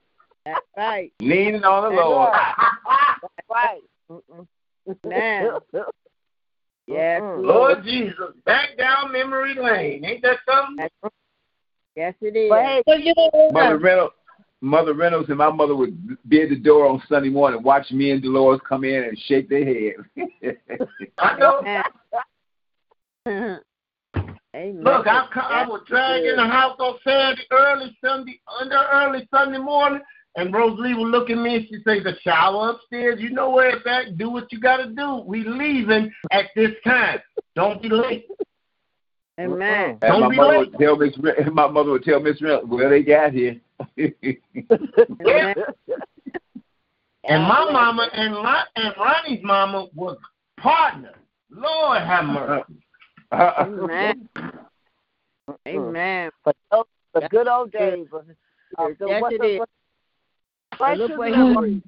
That's 0.46 0.60
right. 0.78 1.12
leaning 1.22 1.64
on 1.64 1.84
the 1.84 1.90
That's 1.96 2.10
Lord. 2.10 2.34
right. 3.50 3.82
Mm-mm. 4.12 4.48
Man. 6.90 6.98
Yes. 6.98 7.22
Lord 7.38 7.84
Jesus, 7.84 8.34
back 8.46 8.78
down 8.78 9.12
memory 9.12 9.56
lane. 9.56 10.04
Ain't 10.06 10.22
that 10.24 10.38
something? 10.50 10.88
Yes, 11.96 12.14
it 12.22 12.36
is. 12.36 12.50
But 12.50 12.64
hey, 12.64 12.84
So 12.88 12.96
you 12.96 13.14
know, 13.16 13.50
Mother 13.52 13.78
Reynolds, 13.78 14.14
Mother 14.62 14.94
Reynolds 14.94 15.30
and 15.30 15.38
my 15.38 15.52
mother 15.52 15.76
would 15.76 16.18
be 16.28 16.42
at 16.42 16.50
the 16.50 16.56
door 16.58 16.88
on 16.88 17.02
Sunday 17.08 17.30
morning, 17.30 17.64
watch 17.64 17.92
me 17.92 18.12
and 18.12 18.22
Dolores 18.22 18.60
come 18.68 18.84
in 18.84 19.04
and 19.04 19.18
shake 19.28 19.50
their 19.50 19.66
head. 19.66 19.94
I 21.18 21.38
know. 21.38 21.62
Amen. 23.26 23.60
Amen. 24.56 24.84
Look, 24.84 25.06
I, 25.06 25.28
co- 25.32 25.42
I 25.42 25.68
was 25.68 25.84
dragged 25.88 26.26
in 26.26 26.36
the 26.36 26.48
house 26.48 26.76
on 26.80 26.98
Saturday, 27.04 27.44
early 27.52 27.96
Sunday, 28.04 28.42
under 28.60 28.84
early 28.92 29.28
Sunday 29.32 29.60
morning, 29.60 30.02
and 30.36 30.54
Rosalie 30.54 30.94
would 30.94 31.08
look 31.10 31.30
at 31.30 31.38
me 31.38 31.56
and 31.56 31.68
she 31.68 31.76
say, 31.86 32.00
"The 32.02 32.16
shower 32.22 32.72
upstairs. 32.72 33.20
You 33.20 33.32
know 33.32 33.50
where 33.50 33.70
it's 33.76 33.86
at. 33.88 34.18
Do 34.18 34.30
what 34.30 34.52
you 34.52 34.60
got 34.60 34.78
to 34.78 34.88
do. 34.88 35.24
We 35.26 35.44
leaving 35.44 36.12
at 36.32 36.46
this 36.56 36.72
time. 36.86 37.20
Don't 37.56 37.82
be 37.82 37.90
late." 37.90 38.28
Amen. 39.40 39.92
Uh-huh. 39.92 39.98
and 40.02 40.12
Don't 40.12 40.22
my 40.22 40.30
be 40.30 40.36
mother 40.36 40.58
late. 40.60 40.72
would 40.72 40.80
tell 40.80 40.96
Miss 40.98 41.18
Re- 41.18 41.46
my 41.54 41.68
mother 41.68 41.92
would 41.92 42.04
tell 42.04 42.20
Miss 42.20 42.42
Reynolds, 42.42 42.68
well 42.70 42.90
they 42.90 43.04
got 43.04 43.32
here. 43.34 43.60
Amen. 44.00 45.56
And 47.26 47.44
my 47.44 47.70
mama 47.72 48.10
and 48.14 48.34
Ron- 48.36 48.66
and 48.76 48.94
Ronnie's 48.98 49.44
mama 49.44 49.88
was 49.96 50.18
partners. 50.58 51.16
Lord 51.52 52.02
have 52.02 52.26
mercy. 52.26 52.74
Uh-huh. 53.32 53.66
Amen. 53.66 54.30
Uh-huh. 54.36 55.54
Amen. 55.68 56.32
but 56.44 56.56
those 56.72 56.86
the 57.14 57.28
good 57.30 57.48
old 57.48 57.72
days. 57.72 58.08
Of, 58.12 58.26
of 58.78 58.92
uh, 59.02 59.06
Yes, 59.08 59.22
what's 59.22 59.36
it 59.36 59.42
the, 59.42 59.56
is. 59.56 59.62
What's- 60.80 60.92
And 60.92 61.00
look 61.00 61.08
precious 61.10 61.18
where 61.18 61.30
he 61.30 61.36
memories. 61.36 61.82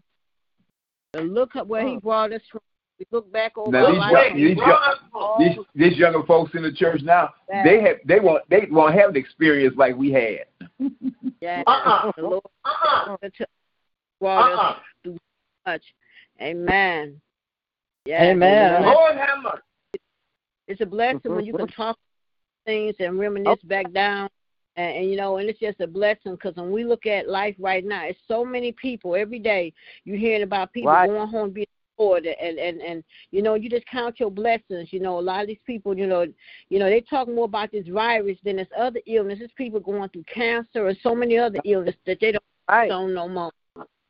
And 1.13 1.33
look 1.33 1.55
at 1.55 1.67
where 1.67 1.87
he 1.87 1.97
brought 1.97 2.31
us 2.31 2.41
from. 2.51 2.61
We 2.99 3.05
look 3.11 3.31
back 3.31 3.57
over 3.57 3.71
Now, 3.71 3.87
these 3.89 3.97
life. 3.97 4.11
young- 4.11 4.35
these 4.37 4.57
young- 4.57 5.35
these 5.39 5.57
these 5.73 5.97
younger 5.97 6.23
folks 6.23 6.53
in 6.53 6.61
the 6.61 6.71
church 6.71 7.01
now, 7.01 7.33
Yeah. 7.49 7.63
they 7.63 7.81
have 7.81 7.97
they 8.05 8.19
want 8.19 8.47
they 8.49 8.67
won't 8.69 8.93
have 8.93 9.09
an 9.09 9.15
experience 9.17 9.75
like 9.75 9.95
we 9.95 10.11
had. 10.11 10.45
Yeah. 11.41 11.63
Uh-uh. 11.65 12.11
The 12.15 12.21
Lord 12.21 12.43
Uh-uh. 12.63 13.17
brought 14.19 14.51
us 14.51 14.59
Uh-uh. 14.59 14.79
through 15.03 15.17
much. 15.65 15.81
Amen. 16.39 17.19
Yeah. 18.05 18.23
Amen. 18.25 18.83
Lord 18.83 19.15
have 19.17 19.39
mercy. 19.43 19.61
It's 20.67 20.81
a 20.81 20.85
blessing 20.85 21.35
when 21.35 21.43
you 21.45 21.53
can 21.53 21.67
talk 21.67 21.97
things 22.65 22.95
and 22.99 23.17
reminisce 23.17 23.61
back 23.63 23.91
down. 23.91 24.29
And, 24.77 24.97
and 24.97 25.09
you 25.09 25.17
know, 25.17 25.37
and 25.37 25.49
it's 25.49 25.59
just 25.59 25.79
a 25.81 25.87
blessing 25.87 26.33
because 26.33 26.55
when 26.55 26.71
we 26.71 26.83
look 26.83 27.05
at 27.05 27.27
life 27.27 27.55
right 27.59 27.83
now, 27.85 28.05
it's 28.05 28.19
so 28.27 28.45
many 28.45 28.71
people 28.71 29.15
every 29.15 29.39
day. 29.39 29.73
You're 30.05 30.17
hearing 30.17 30.43
about 30.43 30.71
people 30.73 30.91
Right. 30.91 31.07
going 31.09 31.27
home 31.27 31.51
being 31.51 31.65
and 31.99 32.25
and 32.25 32.81
and 32.81 33.03
you 33.31 33.41
know, 33.43 33.53
you 33.55 33.69
just 33.69 33.85
count 33.85 34.19
your 34.19 34.31
blessings. 34.31 34.91
You 34.91 34.99
know, 34.99 35.19
a 35.19 35.21
lot 35.21 35.41
of 35.41 35.47
these 35.47 35.59
people, 35.67 35.95
you 35.95 36.07
know, 36.07 36.25
you 36.69 36.79
know, 36.79 36.89
they 36.89 37.01
talk 37.01 37.27
more 37.27 37.45
about 37.45 37.71
this 37.71 37.87
virus 37.87 38.37
than 38.43 38.55
this 38.55 38.67
other 38.77 38.99
illnesses. 39.05 39.51
People 39.55 39.79
going 39.79 40.09
through 40.09 40.23
cancer 40.33 40.87
and 40.87 40.97
so 41.03 41.13
many 41.13 41.37
other 41.37 41.59
illnesses 41.63 41.99
that 42.07 42.19
they 42.19 42.31
don't 42.31 42.43
Right. 42.69 42.89
don't 42.89 43.13
no 43.13 43.27
more. 43.27 43.51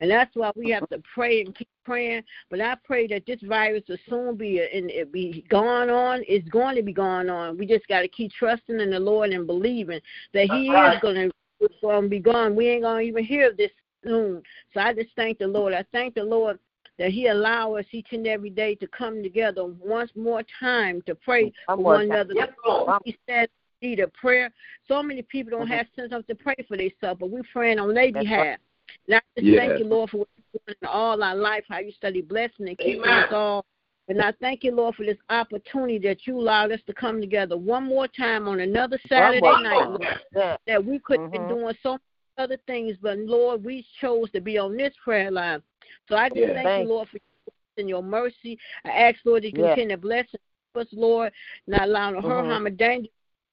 And 0.02 0.10
that's 0.10 0.34
why 0.34 0.50
we 0.56 0.68
have 0.70 0.88
to 0.88 1.00
pray 1.14 1.42
and 1.42 1.54
keep 1.54 1.68
praying. 1.84 2.24
But 2.50 2.60
I 2.60 2.74
pray 2.84 3.06
that 3.06 3.24
this 3.24 3.38
virus 3.44 3.84
will 3.88 3.96
soon 4.10 4.36
be 4.36 4.58
and 4.58 4.90
it 4.90 5.12
be 5.12 5.44
gone 5.48 5.90
on. 5.90 6.24
It's 6.26 6.48
going 6.48 6.74
to 6.74 6.82
be 6.82 6.92
gone 6.92 7.30
on. 7.30 7.56
We 7.56 7.66
just 7.66 7.86
got 7.86 8.00
to 8.00 8.08
keep 8.08 8.32
trusting 8.32 8.80
in 8.80 8.90
the 8.90 8.98
Lord 8.98 9.30
and 9.30 9.46
believing 9.46 10.00
that 10.34 10.46
He 10.46 10.72
right. 10.72 10.96
is 10.96 11.00
going 11.00 11.30
to 11.30 11.68
going 11.80 12.02
to 12.02 12.08
be 12.08 12.18
gone. 12.18 12.56
We 12.56 12.68
ain't 12.68 12.82
going 12.82 13.04
to 13.04 13.08
even 13.08 13.24
hear 13.24 13.52
this 13.56 13.70
soon. 14.02 14.42
So 14.74 14.80
I 14.80 14.92
just 14.92 15.10
thank 15.14 15.38
the 15.38 15.46
Lord. 15.46 15.72
I 15.72 15.84
thank 15.92 16.16
the 16.16 16.24
Lord 16.24 16.58
that 16.98 17.12
He 17.12 17.28
allow 17.28 17.74
us 17.76 17.84
each 17.92 18.08
and 18.10 18.26
every 18.26 18.50
day 18.50 18.74
to 18.74 18.88
come 18.88 19.22
together 19.22 19.64
once 19.64 20.10
more 20.16 20.42
time 20.58 21.00
to 21.06 21.14
pray 21.14 21.52
for 21.66 21.76
one 21.76 22.10
another. 22.10 22.34
Lord. 22.66 23.00
He 23.04 23.16
said 23.28 23.48
need 23.80 24.00
a 24.00 24.08
prayer. 24.08 24.50
So 24.88 25.00
many 25.00 25.22
people 25.22 25.50
don't 25.50 25.68
Mhm. 25.68 25.76
have 25.76 25.88
sense 25.94 26.12
enough 26.12 26.26
to 26.26 26.34
pray 26.34 26.56
for 26.66 26.76
themselves, 26.76 27.20
but 27.20 27.30
we're 27.30 27.42
praying 27.52 27.78
on 27.78 27.94
their 27.94 28.10
behalf. 28.12 28.58
And 29.06 29.16
I 29.16 29.20
just 29.36 29.48
Yes. 29.48 29.58
thank 29.58 29.78
you, 29.78 29.84
Lord, 29.86 30.10
for 30.10 30.18
what 30.18 30.28
you're 30.36 30.60
doing 30.66 30.76
in 30.82 30.88
all 30.88 31.22
our 31.22 31.36
life, 31.36 31.64
how 31.68 31.78
you 31.78 31.92
study 31.92 32.22
blessing 32.22 32.68
and 32.68 32.78
keeping 32.78 33.04
Amen. 33.04 33.24
us 33.24 33.32
all. 33.32 33.64
And 34.08 34.20
I 34.20 34.32
thank 34.40 34.64
you, 34.64 34.74
Lord, 34.74 34.96
for 34.96 35.04
this 35.04 35.18
opportunity 35.30 35.98
that 36.00 36.26
you 36.26 36.38
allowed 36.38 36.72
us 36.72 36.80
to 36.86 36.92
come 36.92 37.20
together 37.20 37.56
one 37.56 37.84
more 37.84 38.08
time 38.08 38.48
on 38.48 38.60
another 38.60 38.98
Saturday 39.08 39.40
more 39.40 39.62
night. 39.62 39.88
Lord, 39.88 40.06
Yeah. 40.34 40.56
that 40.66 40.84
we 40.84 40.98
could 40.98 41.20
have 41.20 41.32
been 41.32 41.44
Mhm. 41.44 41.48
doing 41.48 41.78
so 41.82 41.90
many 41.92 42.00
other 42.38 42.56
things, 42.66 42.96
but 42.98 43.18
Lord, 43.18 43.64
we 43.64 43.86
chose 44.00 44.30
to 44.32 44.40
be 44.40 44.58
on 44.58 44.76
this 44.76 44.94
prayer 44.96 45.30
line. 45.30 45.62
So 46.08 46.16
I 46.16 46.28
just 46.28 46.40
Yes. 46.40 46.54
thank 46.54 46.66
Thank 46.66 46.88
you, 46.88 46.94
Lord, 46.94 47.08
for 47.08 47.16
your 47.16 47.44
grace 47.44 47.78
and 47.78 47.88
your 47.88 48.02
mercy. 48.02 48.58
I 48.84 48.90
ask, 48.90 49.24
Lord, 49.24 49.44
that 49.44 49.52
you 49.52 49.58
Yes. 49.58 49.74
continue 49.74 49.96
to 49.96 50.00
bless 50.00 50.26
us, 50.74 50.92
Lord, 50.92 51.32
not 51.66 51.82
allowing 51.82 52.16
her 52.16 52.22
Mhm. 52.22 52.46
harm 52.46 52.66
or 52.66 52.70
danger 52.70 53.10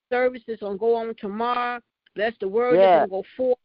services 0.10 0.60
gonna 0.60 0.78
go 0.78 0.96
on 0.96 1.14
tomorrow. 1.16 1.80
Bless 2.16 2.36
the 2.40 2.48
word 2.48 2.80
Yes. 2.80 2.86
that's 2.86 2.96
gonna 2.96 3.24
go 3.24 3.24
forth. 3.38 3.60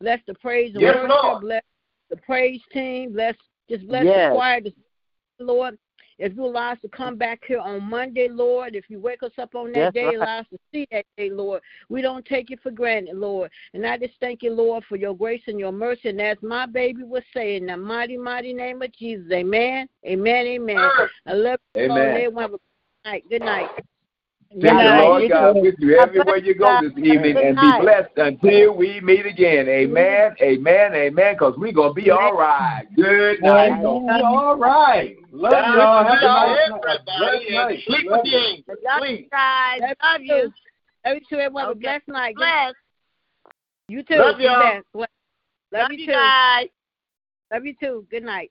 Bless 0.00 0.20
the 0.26 0.34
praise 0.34 0.72
and 0.74 0.82
Yes, 0.82 0.94
worship. 0.94 1.22
Lord. 1.22 1.40
Bless 1.42 1.62
the 2.08 2.16
praise 2.16 2.60
team. 2.72 3.12
Bless 3.12 3.34
just 3.68 3.86
bless 3.86 4.04
Yes. 4.04 4.32
the 4.32 4.34
choir, 4.36 4.60
just, 4.60 4.76
Lord. 5.38 5.78
If 6.18 6.34
you 6.34 6.44
allow 6.44 6.72
us 6.72 6.78
to 6.82 6.88
come 6.88 7.16
back 7.16 7.40
here 7.46 7.60
on 7.60 7.82
Monday, 7.88 8.28
Lord, 8.28 8.74
if 8.74 8.90
you 8.90 9.00
wake 9.00 9.22
us 9.22 9.32
up 9.38 9.54
on 9.54 9.72
that 9.72 9.94
That's 9.94 9.94
day, 9.94 10.04
right. 10.04 10.16
allow 10.16 10.38
us 10.40 10.46
to 10.50 10.58
see 10.70 10.86
that 10.90 11.06
day, 11.16 11.30
Lord. 11.30 11.62
We 11.88 12.02
don't 12.02 12.26
take 12.26 12.50
it 12.50 12.60
for 12.62 12.70
granted, 12.70 13.16
Lord. 13.16 13.50
And 13.72 13.86
I 13.86 13.96
just 13.96 14.12
thank 14.20 14.42
you, 14.42 14.52
Lord, 14.52 14.84
for 14.86 14.96
your 14.96 15.16
grace 15.16 15.40
and 15.46 15.58
your 15.58 15.72
mercy. 15.72 16.10
And 16.10 16.20
as 16.20 16.36
my 16.42 16.66
baby 16.66 17.04
was 17.04 17.22
saying, 17.34 17.62
in 17.62 17.66
the 17.68 17.76
mighty, 17.78 18.18
mighty 18.18 18.52
name 18.52 18.82
of 18.82 18.92
Jesus. 18.92 19.32
Amen. 19.32 19.88
Amen. 20.04 20.46
Amen. 20.46 20.90
I 21.26 21.32
love 21.32 21.58
you, 21.74 21.88
Lord. 21.88 22.00
Amen. 22.02 22.16
Everyone 22.16 22.42
have 22.42 22.50
a 22.50 22.58
good 22.58 22.60
night. 23.06 23.24
Good 23.30 23.42
night. 23.42 23.68
May 24.52 24.62
Good 24.62 24.78
the 24.78 24.82
night. 24.82 25.00
Lord 25.04 25.22
You 25.22 25.28
God 25.28 25.52
too. 25.54 25.60
with 25.60 25.74
you 25.78 25.96
everywhere 25.96 26.36
you 26.38 26.54
go 26.56 26.80
this 26.80 26.90
evening 26.98 27.34
Good 27.34 27.44
and 27.44 27.60
be 27.60 27.70
blessed 27.80 28.16
until 28.16 28.74
we 28.76 29.00
meet 29.00 29.24
again. 29.24 29.68
Amen, 29.68 30.34
amen, 30.42 30.92
amen, 30.92 31.34
because 31.34 31.54
we're 31.56 31.72
going 31.72 31.90
to 31.90 31.94
be 31.94 32.10
all 32.10 32.36
right. 32.36 32.84
Good 32.96 33.42
night. 33.42 33.74
It's 33.74 33.82
gonna 33.84 34.18
be 34.18 34.24
all 34.24 34.56
right. 34.56 35.16
Love 35.30 35.52
God 35.52 35.76
y'all. 35.76 36.04
Have 36.04 36.18
a 36.18 36.24
y'all, 36.24 36.56
nice 36.56 37.40
everybody, 37.46 37.54
night. 37.54 37.78
Sleep 37.86 38.06
love 38.10 38.20
with 38.24 38.32
you. 38.32 38.38
the 38.40 38.46
angels. 38.46 38.78
Love 38.84 38.98
Sleep. 38.98 39.20
you 39.20 39.28
guys. 39.30 39.80
Love 40.02 40.20
you. 40.20 40.52
Love 41.04 41.14
you 41.14 41.20
too. 41.30 41.36
Everyone 41.36 41.62
have 41.62 41.68
a 41.68 41.70
Okay. 41.70 41.80
blessed 41.80 42.08
night. 42.08 42.34
Good- 42.34 42.40
Bless. 42.40 42.74
You 43.88 44.02
too. 44.02 44.14
Love 44.16 44.40
y'all. 44.40 44.80
Love, 44.94 45.08
Love 45.72 45.92
you 45.92 45.98
you 45.98 46.06
too. 46.06 46.12
guys. 46.12 46.68
Love 47.52 47.66
you 47.66 47.74
too. 47.80 48.06
Good 48.10 48.24
night. 48.24 48.50